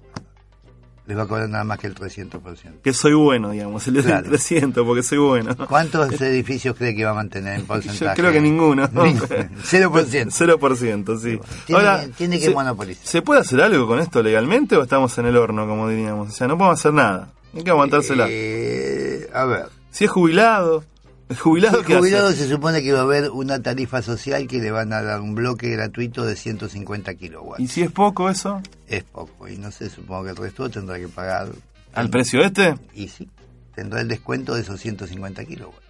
les 1.07 1.17
va 1.17 1.21
a 1.23 1.27
cobrar 1.27 1.47
nada 1.47 1.63
más 1.63 1.77
que 1.79 1.87
el 1.87 1.95
300%. 1.95 2.81
Que 2.83 2.93
soy 2.93 3.13
bueno, 3.13 3.51
digamos. 3.51 3.87
El 3.87 4.01
Claro. 4.03 4.27
300 4.27 4.85
porque 4.85 5.03
soy 5.03 5.19
bueno. 5.19 5.55
¿Cuántos 5.67 6.11
edificios 6.21 6.75
cree 6.75 6.95
que 6.95 7.05
va 7.05 7.11
a 7.11 7.13
mantener 7.13 7.59
en 7.59 7.65
porcentaje? 7.65 8.05
Yo 8.05 8.13
creo 8.15 8.31
que 8.31 8.41
ninguno. 8.41 8.87
Ninguno. 8.93 9.27
0%. 9.27 10.29
0%, 10.29 11.19
sí. 11.21 11.39
Tiene, 11.65 11.79
Ahora, 11.81 12.05
tiene 12.17 12.39
que 12.39 12.45
se- 12.45 12.53
monopolizar. 12.53 13.05
¿Se 13.07 13.21
puede 13.21 13.41
hacer 13.41 13.61
algo 13.61 13.87
con 13.87 13.99
esto 13.99 14.21
legalmente 14.21 14.75
o 14.75 14.83
estamos 14.83 15.17
en 15.17 15.27
el 15.27 15.37
horno, 15.37 15.67
como 15.67 15.87
diríamos? 15.87 16.29
O 16.29 16.31
sea, 16.31 16.47
no 16.47 16.57
podemos 16.57 16.79
hacer 16.79 16.93
nada. 16.93 17.29
Hay 17.55 17.63
que 17.63 17.69
aguantársela. 17.69 18.25
Eh, 18.29 19.29
a 19.33 19.45
ver. 19.45 19.65
Si 19.91 20.03
es 20.03 20.11
jubilado, 20.11 20.83
¿el 21.29 21.37
jubilado 21.37 21.79
El 21.79 21.85
jubilado 21.97 22.27
hace? 22.29 22.37
se 22.37 22.49
supone 22.49 22.81
que 22.83 22.91
va 22.93 22.99
a 22.99 23.03
haber 23.03 23.29
una 23.31 23.61
tarifa 23.61 24.01
social 24.01 24.47
que 24.47 24.59
le 24.59 24.71
van 24.71 24.93
a 24.93 25.01
dar 25.01 25.21
un 25.21 25.35
bloque 25.35 25.69
gratuito 25.69 26.25
de 26.25 26.35
150 26.35 27.13
kilowatts. 27.15 27.59
¿Y 27.61 27.67
si 27.67 27.81
es 27.81 27.91
poco 27.91 28.29
eso? 28.29 28.61
Es 28.87 29.03
poco, 29.03 29.47
y 29.47 29.57
no 29.57 29.71
sé, 29.71 29.89
supongo 29.89 30.25
que 30.25 30.29
el 30.31 30.35
resto 30.37 30.69
tendrá 30.69 30.97
que 30.99 31.07
pagar. 31.07 31.49
¿Al 31.93 32.09
precio 32.09 32.41
este? 32.43 32.75
Y 32.93 33.07
sí, 33.07 33.29
tendrá 33.73 34.01
el 34.01 34.07
descuento 34.07 34.53
de 34.55 34.61
esos 34.61 34.79
150 34.81 35.45
kilowatts. 35.45 35.81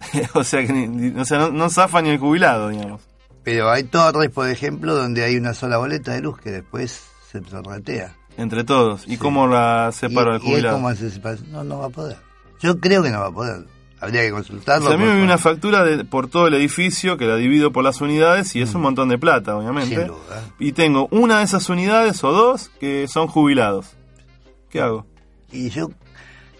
o 0.34 0.44
sea, 0.44 0.64
que 0.66 0.72
ni- 0.72 1.18
o 1.18 1.24
sea 1.24 1.38
no, 1.38 1.50
no 1.50 1.70
zafa 1.70 2.02
ni 2.02 2.10
el 2.10 2.18
jubilado, 2.18 2.68
digamos. 2.68 3.00
Pero 3.42 3.70
hay 3.70 3.84
torres, 3.84 4.30
por 4.30 4.48
ejemplo, 4.48 4.94
donde 4.94 5.24
hay 5.24 5.36
una 5.36 5.54
sola 5.54 5.78
boleta 5.78 6.12
de 6.12 6.20
luz 6.20 6.38
que 6.38 6.50
después 6.50 7.00
se 7.30 7.40
prorratea. 7.40 8.14
Entre 8.36 8.64
todos. 8.64 9.04
¿Y 9.06 9.16
cómo 9.16 9.46
la 9.46 9.90
y 10.02 10.04
él 10.04 10.38
jubilado? 10.40 10.76
cómo 10.76 10.90
separa- 10.92 11.38
No, 11.50 11.64
no 11.64 11.78
va 11.78 11.86
a 11.86 11.90
poder. 11.90 12.16
Yo 12.60 12.78
creo 12.80 13.02
que 13.02 13.10
no 13.10 13.20
va 13.20 13.28
a 13.28 13.32
poder. 13.32 13.64
Habría 14.00 14.22
que 14.22 14.32
O 14.32 14.34
consultarlo. 14.36 14.86
sea, 14.88 14.94
a 14.94 14.98
mí 14.98 15.04
me 15.04 15.10
viene 15.10 15.24
una 15.24 15.38
factura 15.38 15.82
de, 15.82 16.04
por 16.04 16.28
todo 16.28 16.46
el 16.48 16.54
edificio 16.54 17.16
que 17.16 17.24
la 17.26 17.36
divido 17.36 17.72
por 17.72 17.82
las 17.82 18.00
unidades 18.00 18.54
y 18.54 18.60
es 18.62 18.74
un 18.74 18.82
montón 18.82 19.08
de 19.08 19.18
plata, 19.18 19.56
obviamente. 19.56 19.96
Mm. 19.96 19.98
Sin 20.00 20.06
duda. 20.08 20.44
Y 20.58 20.72
tengo 20.72 21.08
una 21.10 21.38
de 21.38 21.44
esas 21.44 21.68
unidades 21.70 22.22
o 22.22 22.32
dos 22.32 22.70
que 22.78 23.06
son 23.08 23.26
jubilados. 23.26 23.86
¿Qué 24.70 24.80
hago? 24.80 25.06
Y 25.50 25.70
yo 25.70 25.88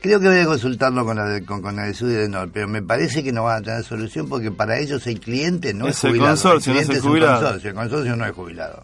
creo 0.01 0.18
que 0.20 0.28
voy 0.28 0.39
a 0.39 0.47
consultarlo 0.47 1.05
con 1.05 1.16
la 1.16 1.24
de, 1.24 1.45
con, 1.45 1.61
con 1.61 1.76
la 1.76 1.82
de 1.82 1.93
Sud 1.95 2.11
y 2.11 2.14
de 2.14 2.28
Nord, 2.28 2.51
pero 2.55 2.68
me 2.68 2.80
parece 2.82 3.22
que 3.22 3.32
no 3.32 3.45
van 3.45 3.59
a 3.59 3.62
tener 3.62 3.84
solución 3.84 4.28
porque 4.28 4.51
para 4.51 4.78
ellos 4.78 5.07
el 5.07 5.20
cliente 5.20 5.74
no 5.74 5.89
es, 5.89 5.97
Es 5.99 6.05
el 6.05 6.11
jubilado. 6.12 6.30
consorcio, 6.30 6.72
no 6.74 6.80
es 6.80 6.89
el 6.89 7.01
jubilado. 7.01 7.32
un 7.39 7.43
consorcio, 7.43 7.70
el 7.70 7.76
consorcio 7.76 8.16
no 8.16 8.24
es 8.24 8.32
jubilado. 8.32 8.82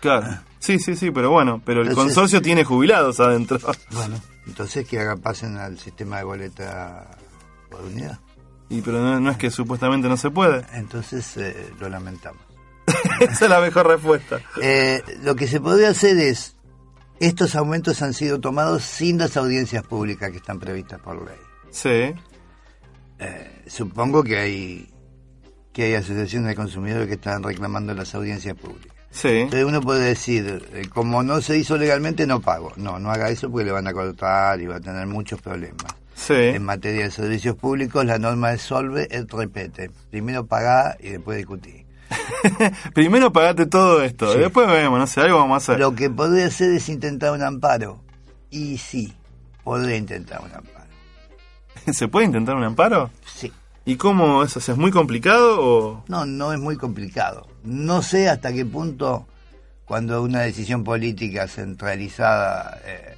Claro. 0.00 0.26
Sí, 0.58 0.78
sí, 0.78 0.96
sí, 0.96 1.10
pero 1.10 1.30
bueno, 1.30 1.62
pero 1.64 1.82
el 1.82 1.88
Entonces- 1.88 2.14
consorcio 2.14 2.42
tiene 2.42 2.64
jubilados 2.64 3.18
adentro. 3.20 3.58
Bueno, 3.92 4.20
entonces 4.46 4.86
que 4.86 4.98
haga, 5.00 5.16
pasen 5.16 5.56
al 5.56 5.78
sistema 5.78 6.18
de 6.18 6.24
boleta 6.24 7.06
por 7.72 7.82
unidad. 7.82 8.20
Y 8.68 8.80
pero 8.80 9.00
no, 9.00 9.20
no 9.20 9.30
es 9.30 9.36
que 9.36 9.50
supuestamente 9.50 10.08
no 10.08 10.16
se 10.16 10.30
puede. 10.30 10.64
Entonces 10.72 11.36
eh, 11.36 11.72
lo 11.80 11.88
lamentamos. 11.88 12.42
Esa 13.20 13.44
es 13.44 13.50
la 13.50 13.60
mejor 13.60 13.86
respuesta. 13.86 14.40
Eh, 14.60 15.02
lo 15.22 15.36
que 15.36 15.46
se 15.46 15.60
podría 15.60 15.90
hacer 15.90 16.16
es, 16.18 16.56
estos 17.20 17.54
aumentos 17.54 18.02
han 18.02 18.14
sido 18.14 18.40
tomados 18.40 18.82
sin 18.82 19.18
las 19.18 19.36
audiencias 19.36 19.84
públicas 19.84 20.30
que 20.30 20.38
están 20.38 20.58
previstas 20.58 21.00
por 21.00 21.16
ley. 21.24 21.38
Sí. 21.70 22.14
Eh, 23.18 23.62
supongo 23.66 24.22
que 24.24 24.38
hay 24.38 24.88
que 25.72 25.84
hay 25.84 25.94
asociaciones 25.94 26.48
de 26.48 26.54
consumidores 26.54 27.08
que 27.08 27.14
están 27.14 27.42
reclamando 27.42 27.94
las 27.94 28.14
audiencias 28.14 28.56
públicas. 28.56 28.94
Sí. 29.10 29.28
Entonces 29.28 29.64
uno 29.64 29.80
puede 29.80 30.04
decir, 30.04 30.68
eh, 30.72 30.88
como 30.88 31.22
no 31.22 31.40
se 31.40 31.58
hizo 31.58 31.76
legalmente, 31.76 32.26
no 32.26 32.40
pago. 32.40 32.72
No, 32.76 32.98
no 32.98 33.10
haga 33.10 33.30
eso 33.30 33.50
porque 33.50 33.66
le 33.66 33.72
van 33.72 33.86
a 33.86 33.92
cortar 33.92 34.60
y 34.60 34.66
va 34.66 34.76
a 34.76 34.80
tener 34.80 35.06
muchos 35.06 35.40
problemas. 35.40 35.94
Sí. 36.14 36.34
En 36.34 36.64
materia 36.64 37.04
de 37.04 37.10
servicios 37.10 37.56
públicos, 37.56 38.04
la 38.04 38.18
norma 38.18 38.52
es 38.52 38.62
solve 38.62 39.08
et 39.10 39.30
repete. 39.32 39.90
Primero 40.10 40.46
pagá 40.46 40.96
y 41.00 41.10
después 41.10 41.36
discutí. 41.38 41.84
Primero 42.94 43.32
pagate 43.32 43.66
todo 43.66 44.02
esto, 44.02 44.32
Sí. 44.32 44.38
después 44.38 44.66
vemos, 44.68 44.98
no 44.98 45.06
sé, 45.06 45.20
algo 45.22 45.38
vamos 45.38 45.54
a 45.54 45.56
hacer. 45.58 45.80
Lo 45.80 45.94
que 45.94 46.10
podría 46.10 46.46
hacer 46.46 46.70
es 46.72 46.88
intentar 46.88 47.32
un 47.32 47.42
amparo. 47.42 48.00
Y 48.50 48.78
sí, 48.78 49.12
podría 49.64 49.96
intentar 49.96 50.40
un 50.42 50.52
amparo. 50.52 50.86
¿Se 51.92 52.08
puede 52.08 52.26
intentar 52.26 52.54
un 52.54 52.64
amparo? 52.64 53.10
Sí. 53.24 53.52
¿Y 53.84 53.96
cómo 53.96 54.44
es? 54.44 54.56
O 54.56 54.60
sea, 54.60 54.74
¿Es 54.74 54.78
muy 54.78 54.90
complicado 54.92 55.56
o...? 55.60 56.04
No, 56.06 56.24
no 56.26 56.52
es 56.52 56.60
muy 56.60 56.76
complicado. 56.76 57.48
No 57.64 58.02
sé 58.02 58.28
hasta 58.28 58.52
qué 58.52 58.64
punto, 58.64 59.26
cuando 59.86 60.22
una 60.22 60.42
decisión 60.42 60.84
política 60.84 61.48
centralizada 61.48 62.78
eh, 62.84 63.11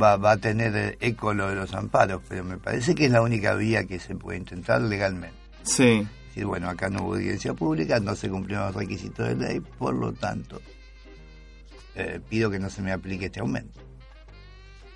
va, 0.00 0.16
va 0.16 0.32
a 0.32 0.36
tener 0.36 0.96
eco 1.00 1.34
lo 1.34 1.48
de 1.48 1.54
los 1.54 1.74
amparos, 1.74 2.22
pero 2.28 2.44
me 2.44 2.58
parece 2.58 2.94
que 2.94 3.06
es 3.06 3.10
la 3.10 3.22
única 3.22 3.54
vía 3.54 3.84
que 3.84 3.98
se 3.98 4.14
puede 4.14 4.38
intentar 4.38 4.80
legalmente. 4.80 5.36
Sí. 5.62 6.06
decir, 6.28 6.46
bueno, 6.46 6.68
acá 6.68 6.88
no 6.88 7.02
hubo 7.02 7.14
audiencia 7.14 7.54
pública, 7.54 8.00
no 8.00 8.14
se 8.16 8.28
cumplieron 8.28 8.66
los 8.66 8.74
requisitos 8.76 9.28
de 9.28 9.36
ley, 9.36 9.60
por 9.60 9.94
lo 9.94 10.12
tanto, 10.12 10.60
eh, 11.94 12.20
pido 12.28 12.50
que 12.50 12.58
no 12.58 12.70
se 12.70 12.82
me 12.82 12.92
aplique 12.92 13.26
este 13.26 13.40
aumento. 13.40 13.80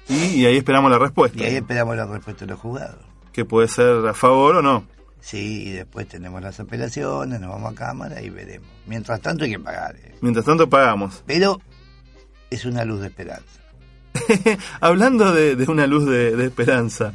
Y, 0.08 0.14
y 0.42 0.46
ahí 0.46 0.56
esperamos 0.56 0.90
la 0.90 0.98
respuesta. 0.98 1.38
Y 1.38 1.44
ahí 1.46 1.56
esperamos 1.56 1.96
la 1.96 2.06
respuesta 2.06 2.44
de 2.44 2.52
los 2.52 2.60
juzgados. 2.60 3.04
Que 3.32 3.44
puede 3.44 3.68
ser 3.68 4.06
a 4.06 4.14
favor 4.14 4.56
o 4.56 4.62
no. 4.62 4.86
Sí, 5.20 5.64
y 5.66 5.70
después 5.72 6.06
tenemos 6.08 6.40
las 6.40 6.60
apelaciones, 6.60 7.40
nos 7.40 7.50
vamos 7.50 7.72
a 7.72 7.74
cámara 7.74 8.22
y 8.22 8.30
veremos. 8.30 8.68
Mientras 8.86 9.20
tanto 9.20 9.44
hay 9.44 9.50
que 9.50 9.58
pagar. 9.58 9.96
eh. 9.96 10.14
Mientras 10.20 10.46
tanto 10.46 10.68
pagamos. 10.70 11.22
Pero 11.26 11.60
es 12.50 12.64
una 12.64 12.84
luz 12.84 13.00
de 13.00 13.08
esperanza. 13.08 13.60
Hablando 14.80 15.32
de, 15.32 15.56
de 15.56 15.70
una 15.70 15.86
luz 15.86 16.06
de, 16.06 16.36
de 16.36 16.44
esperanza 16.44 17.12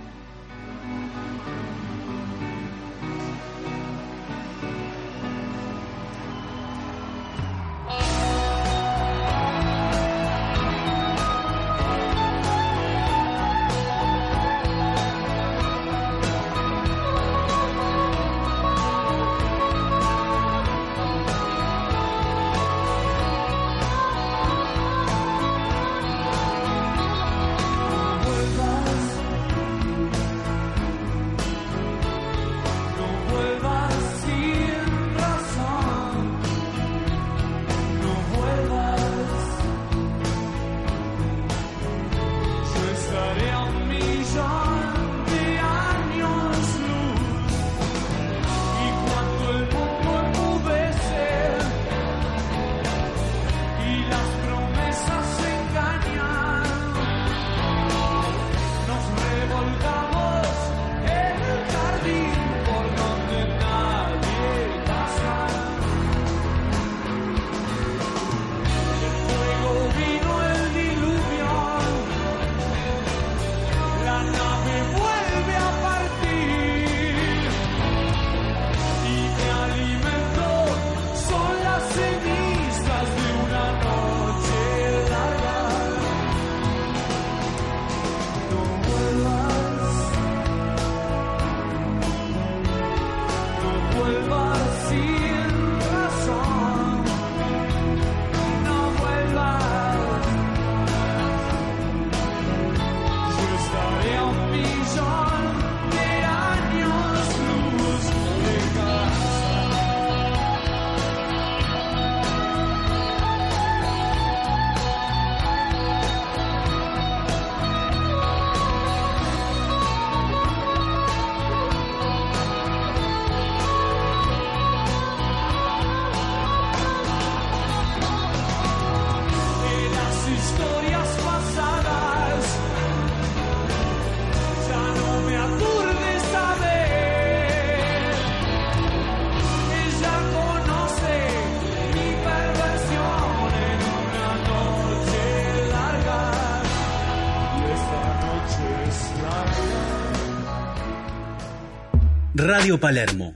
Radio 152.62 152.80
Palermo. 152.80 153.34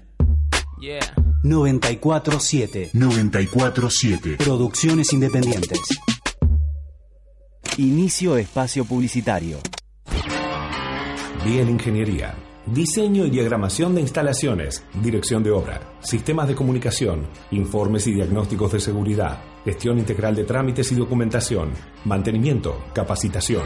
Yeah. 0.79 0.99
947. 1.41 2.91
947. 2.93 4.35
Producciones 4.37 5.11
independientes. 5.13 5.79
Inicio 7.77 8.37
espacio 8.37 8.85
publicitario. 8.85 9.57
Biel 11.43 11.69
Ingeniería. 11.71 12.35
Diseño 12.67 13.25
y 13.25 13.31
diagramación 13.31 13.95
de 13.95 14.01
instalaciones, 14.01 14.83
dirección 15.01 15.41
de 15.41 15.49
obra, 15.49 15.81
sistemas 16.01 16.47
de 16.47 16.53
comunicación, 16.53 17.25
informes 17.49 18.05
y 18.05 18.13
diagnósticos 18.13 18.73
de 18.73 18.79
seguridad, 18.79 19.41
gestión 19.63 19.97
integral 19.97 20.35
de 20.35 20.43
trámites 20.43 20.91
y 20.91 20.95
documentación, 20.95 21.71
mantenimiento, 22.03 22.85
capacitación. 22.93 23.63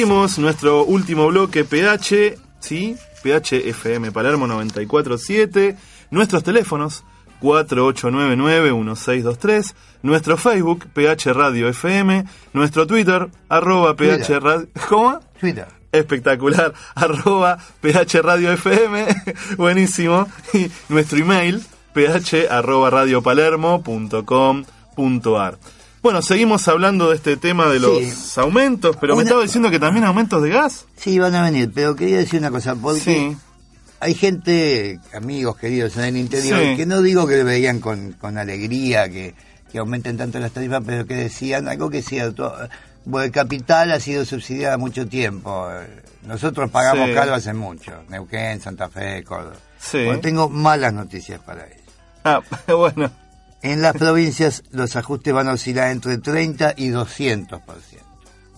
Nuestro 0.00 0.84
último 0.86 1.26
bloque 1.26 1.62
PH, 1.62 2.38
¿sí? 2.58 2.96
PH 3.22 3.68
FM 3.68 4.12
Palermo 4.12 4.46
947. 4.46 5.76
Nuestros 6.10 6.42
teléfonos 6.42 7.04
4899-1623. 7.42 9.74
Nuestro 10.02 10.38
Facebook 10.38 10.86
PH 10.94 11.34
Radio 11.34 11.68
FM. 11.68 12.24
Nuestro 12.54 12.86
Twitter 12.86 13.28
arroba 13.50 13.94
PH. 13.94 14.40
Radio. 14.40 14.68
¿Cómo? 14.88 15.20
Twitter. 15.38 15.66
Espectacular. 15.92 16.72
Arroba 16.94 17.58
PH 17.82 18.22
Radio 18.22 18.52
FM. 18.52 19.06
Buenísimo. 19.58 20.26
Y 20.54 20.70
nuestro 20.88 21.18
email 21.18 21.62
ph 21.92 22.48
arroba 22.48 22.88
radiopalermo.com.ar. 22.88 25.58
Bueno, 26.02 26.22
seguimos 26.22 26.66
hablando 26.68 27.10
de 27.10 27.16
este 27.16 27.36
tema 27.36 27.66
de 27.68 27.78
los 27.78 27.98
Sí. 28.02 28.40
aumentos, 28.40 28.96
pero 29.00 29.16
me 29.16 29.22
estaba 29.22 29.42
diciendo 29.42 29.70
que 29.70 29.78
también 29.78 30.04
aumentos 30.06 30.42
de 30.42 30.48
gas. 30.48 30.86
Sí, 30.96 31.18
van 31.18 31.34
a 31.34 31.42
venir, 31.42 31.70
pero 31.74 31.94
quería 31.94 32.16
decir 32.18 32.40
una 32.40 32.50
cosa, 32.50 32.74
porque 32.74 33.00
Sí. 33.00 33.36
hay 34.00 34.14
gente, 34.14 34.98
amigos 35.12 35.58
queridos 35.58 35.96
en 35.98 36.04
el 36.04 36.16
interior, 36.16 36.58
Sí. 36.58 36.76
que 36.76 36.86
no 36.86 37.02
digo 37.02 37.26
que 37.26 37.36
le 37.36 37.44
veían 37.44 37.80
con, 37.80 38.12
con 38.12 38.38
alegría 38.38 39.10
que, 39.10 39.34
que 39.70 39.78
aumenten 39.78 40.16
tanto 40.16 40.38
las 40.38 40.52
tarifas, 40.52 40.82
pero 40.86 41.06
que 41.06 41.14
decían 41.16 41.68
algo 41.68 41.90
que 41.90 41.98
es 41.98 42.06
cierto. 42.06 42.50
Bueno, 43.04 43.26
el 43.26 43.30
capital 43.32 43.92
ha 43.92 44.00
sido 44.00 44.24
subsidiado 44.24 44.78
mucho 44.78 45.06
tiempo. 45.06 45.68
Nosotros 46.22 46.70
pagamos 46.70 47.08
Sí. 47.08 47.14
caro 47.14 47.34
hace 47.34 47.52
mucho. 47.52 47.92
Neuquén, 48.08 48.60
Santa 48.60 48.88
Fe, 48.88 49.22
Córdoba. 49.22 49.56
Sí. 49.78 50.04
Bueno, 50.04 50.20
tengo 50.20 50.48
malas 50.48 50.92
noticias 50.94 51.40
para 51.40 51.66
ellos. 51.66 51.80
Ah, 52.24 52.40
bueno. 52.68 53.10
En 53.62 53.82
las 53.82 53.94
provincias 53.94 54.62
los 54.70 54.96
ajustes 54.96 55.32
van 55.34 55.48
a 55.48 55.52
oscilar 55.52 55.90
entre 55.90 56.18
30 56.18 56.74
y 56.76 56.88
200%. 56.88 57.60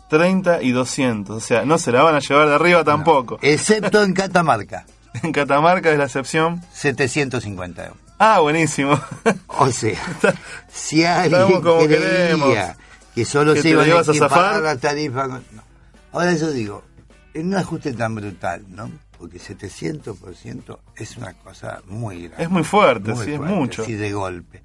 30 0.09 0.63
y 0.63 0.73
200. 0.73 1.37
O 1.37 1.41
sea, 1.41 1.65
no 1.65 1.79
se 1.79 1.91
la 1.91 2.03
van 2.03 2.15
a 2.15 2.21
llevar 2.21 2.49
de 2.49 2.55
arriba 2.55 2.85
tampoco. 2.85 3.39
Excepto 3.43 4.03
en 4.03 4.13
Catamarca. 4.13 4.87
En 5.23 5.31
Catamarca 5.31 5.93
es 5.93 5.99
la 5.99 6.05
excepción. 6.05 6.63
750 6.73 7.85
euros. 7.85 7.99
Ah, 8.19 8.41
buenísimo. 8.41 8.99
O 9.49 9.71
sea, 9.71 9.99
si 10.73 11.05
alguien 11.05 11.61
como 11.61 11.85
creía 11.85 12.77
que 13.15 13.25
solo 13.25 13.55
¿Que 13.55 13.63
se 13.63 13.69
iban 13.71 13.89
lo 13.89 13.99
a 13.99 14.05
zafar? 14.05 14.63
la 14.63 14.77
tarifa... 14.77 15.27
no. 15.27 15.63
Ahora 16.13 16.33
yo 16.35 16.51
digo, 16.51 16.83
en 17.35 17.49
un 17.49 17.55
ajuste 17.57 17.93
tan 17.93 18.15
brutal, 18.15 18.65
¿no? 18.69 18.91
Porque 19.19 19.39
700% 19.39 20.79
es 20.97 21.17
una 21.17 21.35
cosa 21.35 21.83
muy 21.87 22.25
grande. 22.25 22.45
Es 22.45 22.51
muy 22.51 22.65
fuerte, 22.65 23.15
sí, 23.17 23.33
es 23.33 23.41
mucho. 23.41 23.83
Así 23.83 23.95
de 23.95 24.13
golpe. 24.13 24.63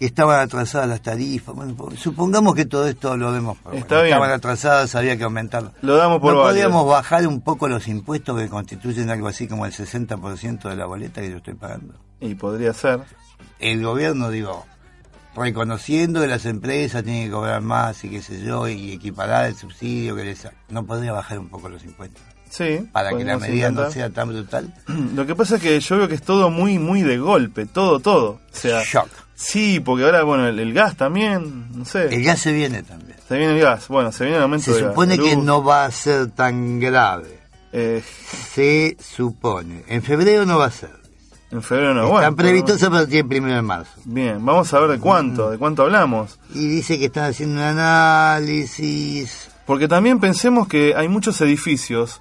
Estaban 0.00 0.40
atrasadas 0.40 0.88
las 0.88 1.02
tarifas. 1.02 1.54
Bueno, 1.54 1.76
supongamos 1.96 2.54
que 2.54 2.64
todo 2.64 2.88
esto 2.88 3.16
lo 3.18 3.32
vemos 3.32 3.58
Está 3.58 3.68
bueno, 3.70 3.86
bien. 3.86 4.06
Estaban 4.06 4.30
atrasadas, 4.30 4.94
había 4.94 5.16
que 5.18 5.24
aumentarlo. 5.24 5.72
Lo 5.82 5.96
damos 5.96 6.20
por 6.20 6.32
¿No 6.32 6.38
válido. 6.40 6.48
podríamos 6.48 6.88
bajar 6.88 7.26
un 7.26 7.42
poco 7.42 7.68
los 7.68 7.86
impuestos 7.86 8.40
que 8.40 8.48
constituyen 8.48 9.10
algo 9.10 9.28
así 9.28 9.46
como 9.46 9.66
el 9.66 9.72
60% 9.72 10.68
de 10.70 10.76
la 10.76 10.86
boleta 10.86 11.20
que 11.20 11.30
yo 11.30 11.36
estoy 11.36 11.54
pagando? 11.54 11.94
Y 12.18 12.34
podría 12.34 12.72
ser. 12.72 13.00
el 13.58 13.82
gobierno, 13.82 14.30
digo, 14.30 14.64
reconociendo 15.36 16.20
que 16.20 16.26
las 16.26 16.46
empresas 16.46 17.04
tienen 17.04 17.26
que 17.26 17.30
cobrar 17.30 17.60
más 17.60 18.02
y 18.04 18.08
qué 18.10 18.22
sé 18.22 18.40
yo, 18.42 18.68
y 18.68 18.92
equiparar 18.92 19.46
el 19.46 19.54
subsidio 19.56 20.16
que 20.16 20.24
les... 20.24 20.48
¿No 20.70 20.84
podría 20.84 21.12
bajar 21.12 21.38
un 21.38 21.48
poco 21.48 21.68
los 21.68 21.84
impuestos? 21.84 22.22
Sí. 22.48 22.88
Para 22.90 23.10
que 23.16 23.24
la 23.24 23.38
medida 23.38 23.70
no 23.70 23.90
sea 23.90 24.10
tan 24.10 24.28
brutal. 24.28 24.74
Lo 25.14 25.24
que 25.26 25.34
pasa 25.36 25.56
es 25.56 25.62
que 25.62 25.78
yo 25.78 25.98
veo 25.98 26.08
que 26.08 26.14
es 26.16 26.22
todo 26.22 26.50
muy, 26.50 26.78
muy 26.78 27.02
de 27.02 27.18
golpe. 27.18 27.66
Todo, 27.66 28.00
todo. 28.00 28.30
O 28.32 28.40
sea, 28.50 28.82
Shock. 28.82 29.08
Sí, 29.42 29.80
porque 29.80 30.04
ahora, 30.04 30.22
bueno, 30.22 30.46
el, 30.48 30.58
el 30.60 30.74
gas 30.74 30.96
también, 30.96 31.70
no 31.74 31.84
sé. 31.86 32.14
El 32.14 32.22
gas 32.22 32.40
se 32.40 32.52
viene 32.52 32.82
también. 32.82 33.16
Se 33.26 33.38
viene 33.38 33.54
el 33.54 33.60
gas. 33.60 33.88
Bueno, 33.88 34.12
se 34.12 34.24
viene 34.24 34.36
el 34.36 34.42
aumento 34.42 34.66
Se 34.66 34.82
de 34.82 34.88
supone 34.88 35.18
que 35.18 35.34
luz. 35.34 35.44
no 35.44 35.64
va 35.64 35.86
a 35.86 35.90
ser 35.90 36.26
tan 36.32 36.78
grave. 36.78 37.38
Eh, 37.72 38.02
Se 38.52 38.96
supone. 39.00 39.82
En 39.88 40.02
febrero 40.02 40.44
no 40.44 40.58
va 40.58 40.66
a 40.66 40.70
ser. 40.70 40.90
en 41.50 41.62
febrero 41.62 41.94
no. 41.94 42.00
Están 42.02 42.12
bueno, 42.12 42.36
previstos 42.36 42.82
a 42.82 42.90
partir 42.90 43.14
del 43.16 43.28
primero 43.28 43.54
de 43.54 43.62
marzo. 43.62 43.92
Bien, 44.04 44.44
vamos 44.44 44.74
a 44.74 44.80
ver 44.80 44.90
de 44.90 44.98
cuánto, 44.98 45.50
de 45.50 45.56
cuánto 45.58 45.84
hablamos. 45.84 46.38
Y 46.54 46.66
dice 46.68 46.98
que 46.98 47.06
están 47.06 47.30
haciendo 47.30 47.54
un 47.56 47.62
análisis. 47.62 49.48
Porque 49.66 49.88
también 49.88 50.20
pensemos 50.20 50.68
que 50.68 50.94
hay 50.96 51.08
muchos 51.08 51.40
edificios 51.40 52.20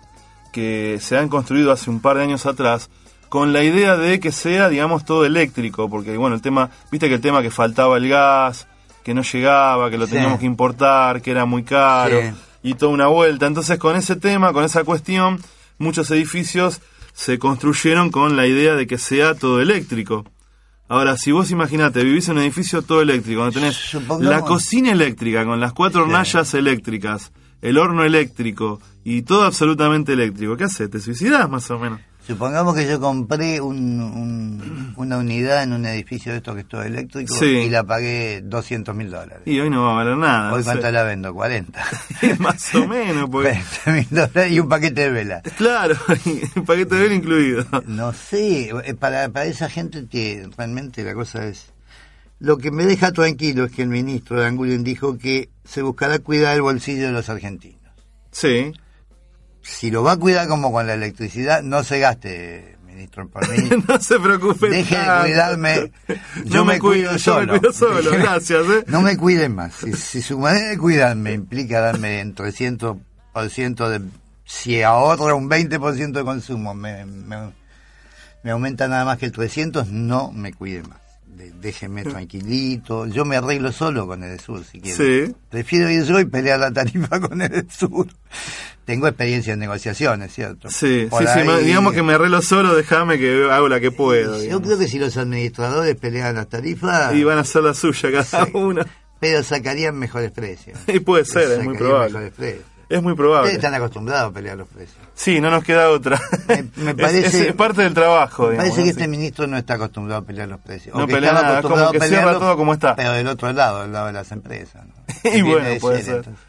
que 0.53 0.99
se 1.01 1.17
han 1.17 1.27
construido 1.29 1.71
hace 1.71 1.89
un 1.89 1.99
par 1.99 2.17
de 2.17 2.23
años 2.23 2.45
atrás 2.45 2.89
con 3.29 3.53
la 3.53 3.63
idea 3.63 3.95
de 3.95 4.19
que 4.19 4.31
sea, 4.31 4.69
digamos, 4.69 5.05
todo 5.05 5.25
eléctrico, 5.25 5.89
porque 5.89 6.17
bueno, 6.17 6.35
el 6.35 6.41
tema, 6.41 6.69
viste 6.91 7.07
que 7.07 7.15
el 7.15 7.21
tema 7.21 7.41
que 7.41 7.51
faltaba 7.51 7.97
el 7.97 8.09
gas, 8.09 8.67
que 9.03 9.13
no 9.13 9.21
llegaba, 9.21 9.89
que 9.89 9.97
lo 9.97 10.05
Sí. 10.07 10.13
teníamos 10.13 10.39
que 10.39 10.45
importar, 10.45 11.21
que 11.21 11.31
era 11.31 11.45
muy 11.45 11.63
caro 11.63 12.19
Sí. 12.21 12.31
y 12.63 12.73
toda 12.73 12.91
una 12.91 13.07
vuelta. 13.07 13.45
Entonces, 13.47 13.77
con 13.79 13.95
ese 13.95 14.15
tema, 14.15 14.51
con 14.51 14.63
esa 14.63 14.83
cuestión, 14.83 15.39
muchos 15.77 16.09
edificios 16.11 16.81
se 17.13 17.37
construyeron 17.39 18.11
con 18.11 18.35
la 18.35 18.45
idea 18.47 18.75
de 18.75 18.87
que 18.87 18.97
sea 18.97 19.35
todo 19.35 19.61
eléctrico. 19.61 20.25
Ahora, 20.87 21.17
si 21.17 21.31
vos 21.31 21.51
imaginate, 21.51 22.03
vivís 22.03 22.27
en 22.29 22.37
un 22.37 22.43
edificio 22.43 22.81
todo 22.81 23.01
eléctrico, 23.01 23.41
donde 23.41 23.59
tenés 23.59 23.75
Supongamos- 23.75 24.23
la 24.33 24.41
cocina 24.41 24.91
eléctrica 24.91 25.45
con 25.45 25.59
las 25.59 25.73
cuatro 25.73 26.01
hornallas 26.03 26.53
eléctricas, 26.55 27.31
el 27.61 27.77
horno 27.77 28.03
eléctrico 28.03 28.79
y 29.03 29.21
todo 29.21 29.43
absolutamente 29.43 30.13
eléctrico, 30.13 30.57
¿qué 30.57 30.63
haces? 30.63 30.89
¿Te 30.89 30.99
suicidás 30.99 31.47
más 31.49 31.69
o 31.69 31.77
menos? 31.77 31.99
Supongamos 32.27 32.75
que 32.75 32.87
yo 32.87 32.99
compré 32.99 33.59
un- 33.59 33.99
un- 34.01 34.93
una 34.97 35.17
unidad 35.17 35.63
en 35.63 35.73
un 35.73 35.85
edificio 35.87 36.31
de 36.31 36.37
estos 36.37 36.53
que 36.53 36.61
es 36.61 36.67
todo 36.67 36.83
eléctrico 36.83 37.33
Sí. 37.33 37.45
y 37.45 37.69
la 37.69 37.83
pagué 37.83 38.41
200 38.43 38.95
mil 38.95 39.09
dólares. 39.09 39.41
Y 39.45 39.59
hoy 39.59 39.69
no 39.71 39.83
va 39.85 39.91
a 39.93 39.95
valer 39.95 40.17
nada. 40.17 40.53
Hoy 40.53 40.63
cuánto 40.63 40.91
la 40.91 41.03
vendo, 41.03 41.33
40. 41.33 41.83
más 42.39 42.75
o 42.75 42.85
menos, 42.87 43.27
porque... 43.31 43.59
40 43.85 43.91
mil 43.91 44.07
dólares 44.11 44.51
y 44.51 44.59
un 44.59 44.69
paquete 44.69 45.01
de 45.01 45.09
vela. 45.09 45.41
Claro, 45.57 45.95
el 46.55 46.63
paquete 46.63 46.95
de 46.95 47.01
vela 47.01 47.15
incluido. 47.15 47.65
No 47.87 48.13
sé, 48.13 48.69
eh, 48.83 48.93
para, 48.93 49.29
para 49.29 49.45
esa 49.45 49.67
gente 49.69 50.05
que 50.07 50.47
realmente 50.55 51.03
la 51.03 51.15
cosa 51.15 51.47
es... 51.47 51.71
Lo 52.41 52.57
que 52.57 52.69
me 52.71 52.85
deja 52.85 53.11
tranquilo 53.11 53.65
es 53.65 53.71
que 53.71 53.81
el 53.81 53.89
ministro 53.89 54.39
de 54.39 54.45
Angulen 54.45 54.83
dijo 54.83 55.17
que 55.17 55.49
se 55.65 55.81
buscará 55.81 56.19
cuidar 56.19 56.55
el 56.55 56.61
bolsillo 56.61 57.07
de 57.07 57.11
los 57.11 57.27
argentinos. 57.27 57.79
Sí. 58.31 58.71
Si 59.69 59.91
lo 59.91 60.03
va 60.03 60.13
a 60.13 60.17
cuidar 60.17 60.47
como 60.47 60.71
con 60.71 60.87
la 60.87 60.93
electricidad, 60.95 61.61
no 61.63 61.83
se 61.83 61.99
gaste, 61.99 62.77
ministro, 62.85 63.27
por 63.29 63.47
mí. 63.49 63.69
no 63.87 63.99
se 63.99 64.19
preocupe. 64.19 64.69
Deje 64.69 64.97
de 64.97 65.05
cuidarme. 65.21 65.91
Yo 66.45 66.59
No 66.59 66.65
me, 66.65 66.73
me 66.73 66.79
cuido 66.79 67.09
cuido, 67.09 67.09
yo 67.11 67.13
me 67.13 67.19
solo. 67.19 67.59
cuido 67.59 67.73
solo, 67.73 68.01
Déjeme- 68.11 68.21
gracias, 68.23 68.65
¿eh? 68.67 68.83
No 68.87 69.01
me 69.01 69.15
cuiden 69.17 69.55
más. 69.55 69.73
Si, 69.75 69.93
si 69.93 70.21
su 70.21 70.39
manera 70.39 70.69
de 70.69 70.77
cuidarme 70.77 71.33
implica 71.33 71.79
darme 71.81 72.19
en 72.19 72.35
300% 72.35 73.87
de... 73.89 74.01
Si 74.45 74.81
ahorra 74.81 75.35
un 75.35 75.47
20% 75.49 76.11
de 76.11 76.23
consumo, 76.23 76.73
me, 76.73 77.05
me, 77.05 77.37
me 78.43 78.51
aumenta 78.51 78.87
nada 78.87 79.05
más 79.05 79.17
que 79.19 79.27
el 79.27 79.31
300, 79.31 79.89
no 79.89 80.31
me 80.31 80.53
cuiden 80.53 80.89
más. 80.89 80.98
De- 81.29 81.51
déjeme 81.61 82.03
tranquilito. 82.03 83.05
Yo 83.07 83.23
me 83.25 83.37
arreglo 83.37 83.71
solo 83.71 84.07
con 84.07 84.23
el 84.23 84.39
sur, 84.39 84.63
si 84.65 84.81
quieren. 84.81 85.27
Sí. 85.27 85.35
Prefiero 85.49 85.89
ir 85.89 86.03
yo 86.03 86.19
y 86.19 86.25
pelear 86.25 86.59
la 86.59 86.71
tarifa 86.71 87.19
con 87.21 87.41
el 87.41 87.69
sur. 87.71 88.07
Tengo 88.85 89.07
experiencia 89.07 89.53
en 89.53 89.59
negociaciones, 89.59 90.33
¿cierto? 90.33 90.69
Sí, 90.71 91.07
Por 91.09 91.21
sí, 91.25 91.29
sí, 91.33 91.39
ahí- 91.47 91.63
digamos 91.65 91.93
que 91.93 92.01
me 92.01 92.13
arreglo 92.13 92.41
solo, 92.41 92.75
déjame 92.75 93.19
que 93.19 93.47
hago 93.51 93.69
la 93.69 93.79
que 93.79 93.91
puedo. 93.91 94.35
Yo 94.35 94.41
digamos. 94.41 94.65
creo 94.65 94.79
que 94.79 94.87
si 94.87 94.97
los 94.99 95.15
administradores 95.17 95.95
pelean 95.95 96.35
las 96.35 96.49
tarifas, 96.49 97.13
Y 97.13 97.23
van 97.23 97.37
a 97.37 97.41
hacer 97.41 97.63
la 97.63 97.73
suya 97.75 98.09
cada 98.11 98.47
uno. 98.53 98.81
pero 99.19 99.43
sacarían 99.43 99.95
mejores 99.99 100.31
precios. 100.31 100.79
Y 100.87 100.99
puede 101.01 101.25
ser, 101.25 101.59
es 101.59 101.63
muy 101.63 101.77
probable. 101.77 102.07
mejores 102.13 102.33
precios. 102.33 102.63
Es 102.89 103.03
muy 103.03 103.13
probable. 103.13 103.49
Ustedes 103.49 103.57
están 103.63 103.73
acostumbrados 103.75 104.31
a 104.31 104.33
pelear 104.33 104.57
los 104.57 104.67
precios. 104.67 104.97
Sí, 105.13 105.39
no 105.39 105.51
nos 105.51 105.63
queda 105.63 105.89
otra. 105.91 106.19
Me 106.75 106.89
Es- 106.91 106.95
parece, 106.95 107.27
es, 107.27 107.33
es 107.49 107.53
parte 107.53 107.83
del 107.83 107.93
trabajo, 107.93 108.45
me 108.45 108.51
digamos. 108.53 108.69
parece 108.71 108.83
que 108.83 108.89
este 108.89 109.07
ministro 109.07 109.45
no 109.47 109.57
está 109.57 109.75
acostumbrado 109.75 110.21
a 110.23 110.25
pelear 110.25 110.47
los 110.49 110.59
precios. 110.59 110.95
No 110.95 111.03
O 111.03 111.07
que 111.07 111.13
pelea 111.13 111.29
estaba 111.31 111.47
nada, 111.49 111.61
como 111.61 111.91
que 111.91 111.99
cierra 112.01 112.33
todo 112.39 112.57
como 112.57 112.73
está. 112.73 112.95
Pero 112.95 113.11
del 113.13 113.27
otro 113.27 113.53
lado, 113.53 113.83
del 113.83 113.91
lado 113.91 114.07
de 114.07 114.13
las 114.13 114.31
empresas. 114.31 114.83
¿no? 114.85 114.93
Y 115.35 115.41
bueno, 115.43 115.67
de 115.69 115.79
puede 115.79 115.97
ser, 115.97 116.05
ser. 116.05 116.15
entonces. 116.17 116.43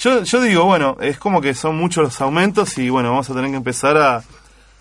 Yo, 0.00 0.22
yo 0.24 0.40
digo, 0.42 0.64
bueno, 0.64 0.96
es 1.00 1.16
como 1.18 1.40
que 1.40 1.54
son 1.54 1.76
muchos 1.76 2.02
los 2.02 2.20
aumentos 2.20 2.76
y 2.78 2.90
bueno, 2.90 3.10
vamos 3.10 3.30
a 3.30 3.34
tener 3.34 3.50
que 3.50 3.56
empezar 3.56 3.96
a, 3.96 4.16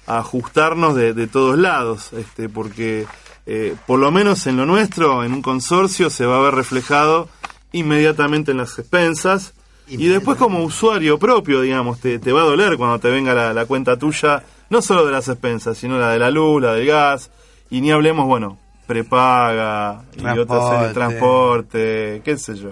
a 0.07 0.17
ajustarnos 0.17 0.95
de, 0.95 1.13
de 1.13 1.27
todos 1.27 1.55
lados, 1.59 2.11
este, 2.13 2.49
porque 2.49 3.05
eh, 3.45 3.75
por 3.85 3.99
lo 3.99 4.09
menos 4.11 4.47
en 4.47 4.57
lo 4.57 4.65
nuestro, 4.65 5.23
en 5.23 5.33
un 5.33 5.43
consorcio, 5.43 6.09
se 6.09 6.25
va 6.25 6.37
a 6.37 6.41
ver 6.41 6.55
reflejado 6.55 7.29
inmediatamente 7.71 8.51
en 8.51 8.57
las 8.57 8.77
expensas 8.79 9.52
y 9.87 10.07
después 10.07 10.37
como 10.37 10.63
usuario 10.63 11.19
propio, 11.19 11.61
digamos, 11.61 11.99
te, 11.99 12.19
te 12.19 12.31
va 12.31 12.41
a 12.41 12.45
doler 12.45 12.77
cuando 12.77 12.99
te 12.99 13.09
venga 13.09 13.33
la, 13.33 13.53
la 13.53 13.65
cuenta 13.65 13.97
tuya, 13.97 14.43
no 14.69 14.81
solo 14.81 15.05
de 15.05 15.11
las 15.11 15.27
expensas, 15.27 15.77
sino 15.77 15.97
la 15.99 16.09
de 16.11 16.19
la 16.19 16.31
luz, 16.31 16.61
la 16.61 16.73
del 16.73 16.87
gas, 16.87 17.29
y 17.69 17.81
ni 17.81 17.91
hablemos, 17.91 18.25
bueno, 18.25 18.57
prepaga 18.87 20.03
y 20.15 20.25
otras 20.25 20.93
Transporte. 20.93 20.93
transporte, 20.93 22.21
qué 22.23 22.37
sé 22.37 22.55
yo. 22.55 22.69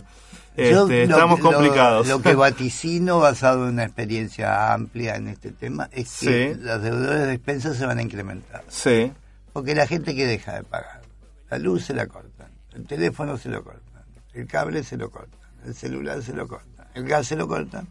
Yo 0.58 0.84
Este, 0.84 1.08
lo 1.08 1.14
estamos 1.16 1.40
lo- 1.40 1.52
complicados. 1.52 2.08
Lo, 2.08 2.22
que 2.22 2.36
vaticino, 2.36 3.20
basado 3.20 3.64
en 3.68 3.74
una 3.74 3.84
experiencia 3.86 4.74
amplia 4.74 5.16
en 5.16 5.28
este 5.30 5.52
tema, 5.52 5.90
es 5.92 6.20
que 6.20 6.54
Sí. 6.56 6.60
las 6.62 6.82
deudores 6.82 7.26
de 7.28 7.34
expensas 7.34 7.78
se 7.78 7.86
van 7.86 8.00
a 8.00 8.02
incrementar. 8.02 8.64
Sí. 8.68 9.12
Porque 9.54 9.74
la 9.76 9.88
gente 9.88 10.14
que 10.16 10.26
deja 10.26 10.54
de 10.56 10.64
pagar, 10.64 11.02
la 11.50 11.58
luz 11.58 11.86
se 11.86 11.94
la 11.94 12.08
cortan, 12.08 12.50
el 12.74 12.86
teléfono 12.86 13.38
se 13.38 13.50
lo 13.50 13.64
cortan, 13.64 14.04
el 14.34 14.46
cable 14.48 14.84
se 14.84 14.98
lo 14.98 15.10
cortan, 15.10 15.40
el 15.66 15.74
celular 15.74 16.22
se 16.22 16.34
lo 16.34 16.48
cortan, 16.48 16.70
el 16.96 17.04
gas 17.06 17.28
se 17.28 17.36
lo 17.36 17.48
cortan, 17.48 17.88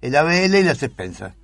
el 0.00 0.14
ABL 0.16 0.54
y 0.54 0.62
las 0.62 0.82
expensas. 0.82 1.34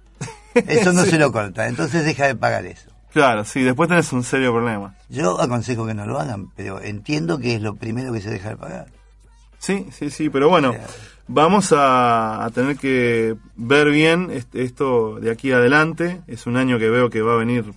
Eso 0.55 0.92
no 0.92 1.02
Sí. 1.05 1.11
se 1.11 1.18
lo 1.18 1.32
corta, 1.32 1.66
entonces 1.68 2.05
deja 2.05 2.26
de 2.26 2.34
pagar 2.36 2.64
eso. 2.66 2.90
Claro, 3.12 3.44
sí, 3.44 3.62
después 3.62 3.88
tenés 3.88 4.12
un 4.12 4.24
serio 4.24 4.52
problema. 4.52 4.94
Yo 5.09 5.40
aconsejo 5.40 5.86
que 5.86 5.94
no 5.94 6.05
lo 6.07 6.18
hagan, 6.18 6.50
pero 6.57 6.80
entiendo 6.80 7.38
que 7.38 7.55
es 7.55 7.62
lo 7.62 7.76
primero 7.76 8.12
que 8.12 8.20
se 8.20 8.30
deja 8.30 8.48
de 8.50 8.57
pagar. 8.57 8.86
Sí, 9.59 9.86
sí, 9.92 10.11
sí, 10.11 10.30
pero 10.30 10.48
bueno, 10.48 10.74
vamos 11.28 11.72
a, 11.72 12.44
a 12.44 12.50
tener 12.50 12.76
que 12.76 13.36
ver 13.57 13.90
bien 13.90 14.30
esto 14.52 15.20
de 15.20 15.30
aquí 15.30 15.52
adelante. 15.52 16.20
Es 16.26 16.46
un 16.46 16.57
año 16.57 16.78
que 16.78 16.90
veo 16.90 17.09
que 17.09 17.22
va 17.22 17.34
a 17.34 17.36
venir 17.36 17.72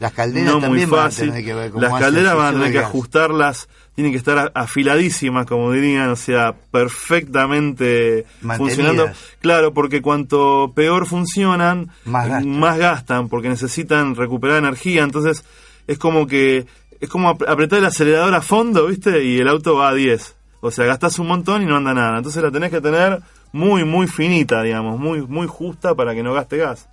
Las 0.00 0.12
calderas 0.12 0.46
no 0.46 0.52
muy 0.54 0.62
también 0.62 0.90
van 0.90 1.00
a 1.00 1.02
fácil. 1.04 1.28
tener 1.30 1.44
que 1.44 1.54
ver 1.54 1.70
cómo 1.70 1.82
Las 1.82 1.98
calderas 2.00 2.36
van 2.36 2.46
a 2.46 2.52
tener 2.52 2.72
que 2.72 2.78
gas. 2.78 2.86
ajustarlas, 2.86 3.68
tienen 3.96 4.12
que 4.12 4.18
estar 4.18 4.52
afiladísimas, 4.54 5.44
como 5.46 5.72
dirían, 5.72 6.08
o 6.10 6.16
sea, 6.16 6.54
perfectamente 6.70 8.24
Mantenidas. 8.42 8.58
funcionando. 8.76 9.10
Claro, 9.40 9.72
porque 9.74 10.00
cuanto 10.02 10.72
peor 10.74 11.06
funcionan, 11.06 11.90
Más 12.04 12.26
eh, 12.26 12.30
gastan. 12.30 12.58
más 12.60 12.78
gastan, 12.78 13.28
porque 13.28 13.48
necesitan 13.48 14.14
recuperar 14.14 14.58
energía. 14.58 15.02
Entonces, 15.02 15.44
es 15.86 15.98
como 15.98 16.26
que 16.26 16.66
es 17.00 17.08
como 17.08 17.28
ap- 17.30 17.48
apretar 17.48 17.78
el 17.80 17.84
acelerador 17.84 18.34
a 18.34 18.40
fondo, 18.42 18.86
¿viste? 18.86 19.22
Y 19.24 19.38
el 19.38 19.48
auto 19.48 19.76
va 19.76 19.88
a 19.90 19.94
10. 19.94 20.34
O 20.60 20.70
sea, 20.70 20.84
gastás 20.86 21.18
un 21.18 21.28
montón 21.28 21.62
y 21.62 21.66
no 21.66 21.76
anda 21.76 21.94
nada. 21.94 22.18
Entonces 22.18 22.42
la 22.42 22.50
tenés 22.50 22.70
que 22.70 22.80
tener 22.80 23.20
muy, 23.52 23.84
muy 23.84 24.06
finita, 24.08 24.62
digamos, 24.62 24.98
muy, 24.98 25.22
muy 25.26 25.46
justa 25.46 25.94
para 25.94 26.14
que 26.14 26.22
no 26.22 26.34
gaste 26.34 26.56
gas. 26.56 26.88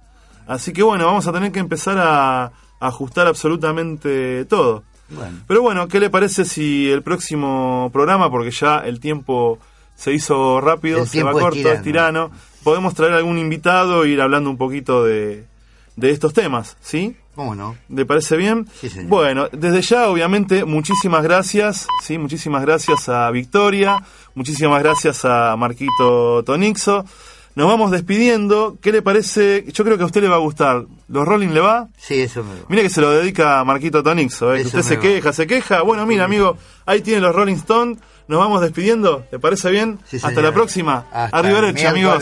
Así 0.47 0.74
que 0.74 0.84
bueno, 0.84 1.06
vamos 1.08 1.26
a 1.28 1.34
tener 1.34 1.51
que 1.51 1.60
empezar 1.60 1.97
a 1.99 2.51
ajustar 2.80 3.28
absolutamente 3.28 4.45
todo. 4.45 4.84
Bueno. 5.09 5.39
Pero 5.47 5.61
bueno, 5.61 5.88
¿qué 5.88 5.99
le 5.99 6.09
parece 6.09 6.45
si 6.45 6.89
el 6.89 7.03
próximo 7.03 7.89
programa, 7.93 8.30
porque 8.30 8.51
ya 8.51 8.80
el 8.80 8.99
tiempo 8.99 9.59
se 9.95 10.13
hizo 10.13 10.59
rápido, 10.61 10.99
El 10.99 11.07
se 11.07 11.23
va 11.23 11.32
es 11.32 11.38
corto, 11.38 11.57
es 11.57 11.82
tirano. 11.82 12.30
tirano, 12.30 12.32
podemos 12.63 12.93
traer 12.93 13.13
algún 13.13 13.38
invitado 13.38 14.03
e 14.03 14.09
ir 14.09 14.21
hablando 14.21 14.49
un 14.49 14.57
poquito 14.57 15.03
de, 15.03 15.45
de 15.95 16.09
estos 16.11 16.34
temas, 16.34 16.78
¿sí? 16.82 17.15
¿Cómo 17.36 17.53
no? 17.53 17.76
¿Le 17.89 18.05
parece 18.05 18.38
bien? 18.38 18.67
Sí, 18.80 18.89
señor. 18.89 19.09
Bueno, 19.09 19.47
desde 19.51 19.82
ya, 19.82 20.09
obviamente, 20.09 20.63
muchísimas 20.65 21.21
gracias, 21.21 21.88
sí, 22.01 22.17
muchísimas 22.17 22.61
gracias 22.61 23.09
a 23.09 23.30
Victoria, 23.32 24.01
muchísimas 24.36 24.82
gracias 24.82 25.26
a 25.26 25.55
Marquito 25.57 26.43
Tonixo. 26.45 27.05
Nos 27.56 27.68
vamos 27.68 27.91
despidiendo. 27.91 28.78
¿Qué 28.82 28.91
le 28.91 29.01
parece? 29.01 29.64
Yo 29.72 29.86
creo 29.86 29.95
que 29.97 30.03
a 30.03 30.06
usted 30.06 30.22
le 30.22 30.28
va 30.28 30.36
a 30.36 30.39
gustar. 30.39 30.86
¿Los 31.08 31.26
Rolling 31.26 31.49
le 31.49 31.62
va? 31.62 31.88
Sí, 31.97 32.22
eso 32.22 32.43
me 32.43 32.53
va. 32.53 32.66
Mire 32.68 32.84
que 32.84 32.89
se 32.89 32.99
lo 32.99 33.12
dedica 33.12 33.64
Marquito 33.64 34.03
Tonixo. 34.03 34.53
¿eh? 34.53 34.64
Usted 34.64 34.82
se 34.82 34.99
queja, 34.99 35.32
se 35.32 35.47
queja. 35.47 35.82
Bueno, 35.82 36.06
mira, 36.06 36.26
amigo, 36.26 36.58
ahí 36.86 37.01
tiene 37.01 37.22
los 37.22 37.34
Rolling 37.34 37.56
Stones. 37.56 37.97
Nos 38.28 38.39
vamos 38.39 38.60
despidiendo. 38.60 39.26
le 39.32 39.39
parece 39.39 39.72
bien? 39.72 39.99
Sí, 40.06 40.18
Hasta 40.22 40.41
la 40.41 40.51
próxima. 40.51 41.06
Arriba 41.12 41.62
derecha, 41.62 41.91
amigos. 41.91 42.22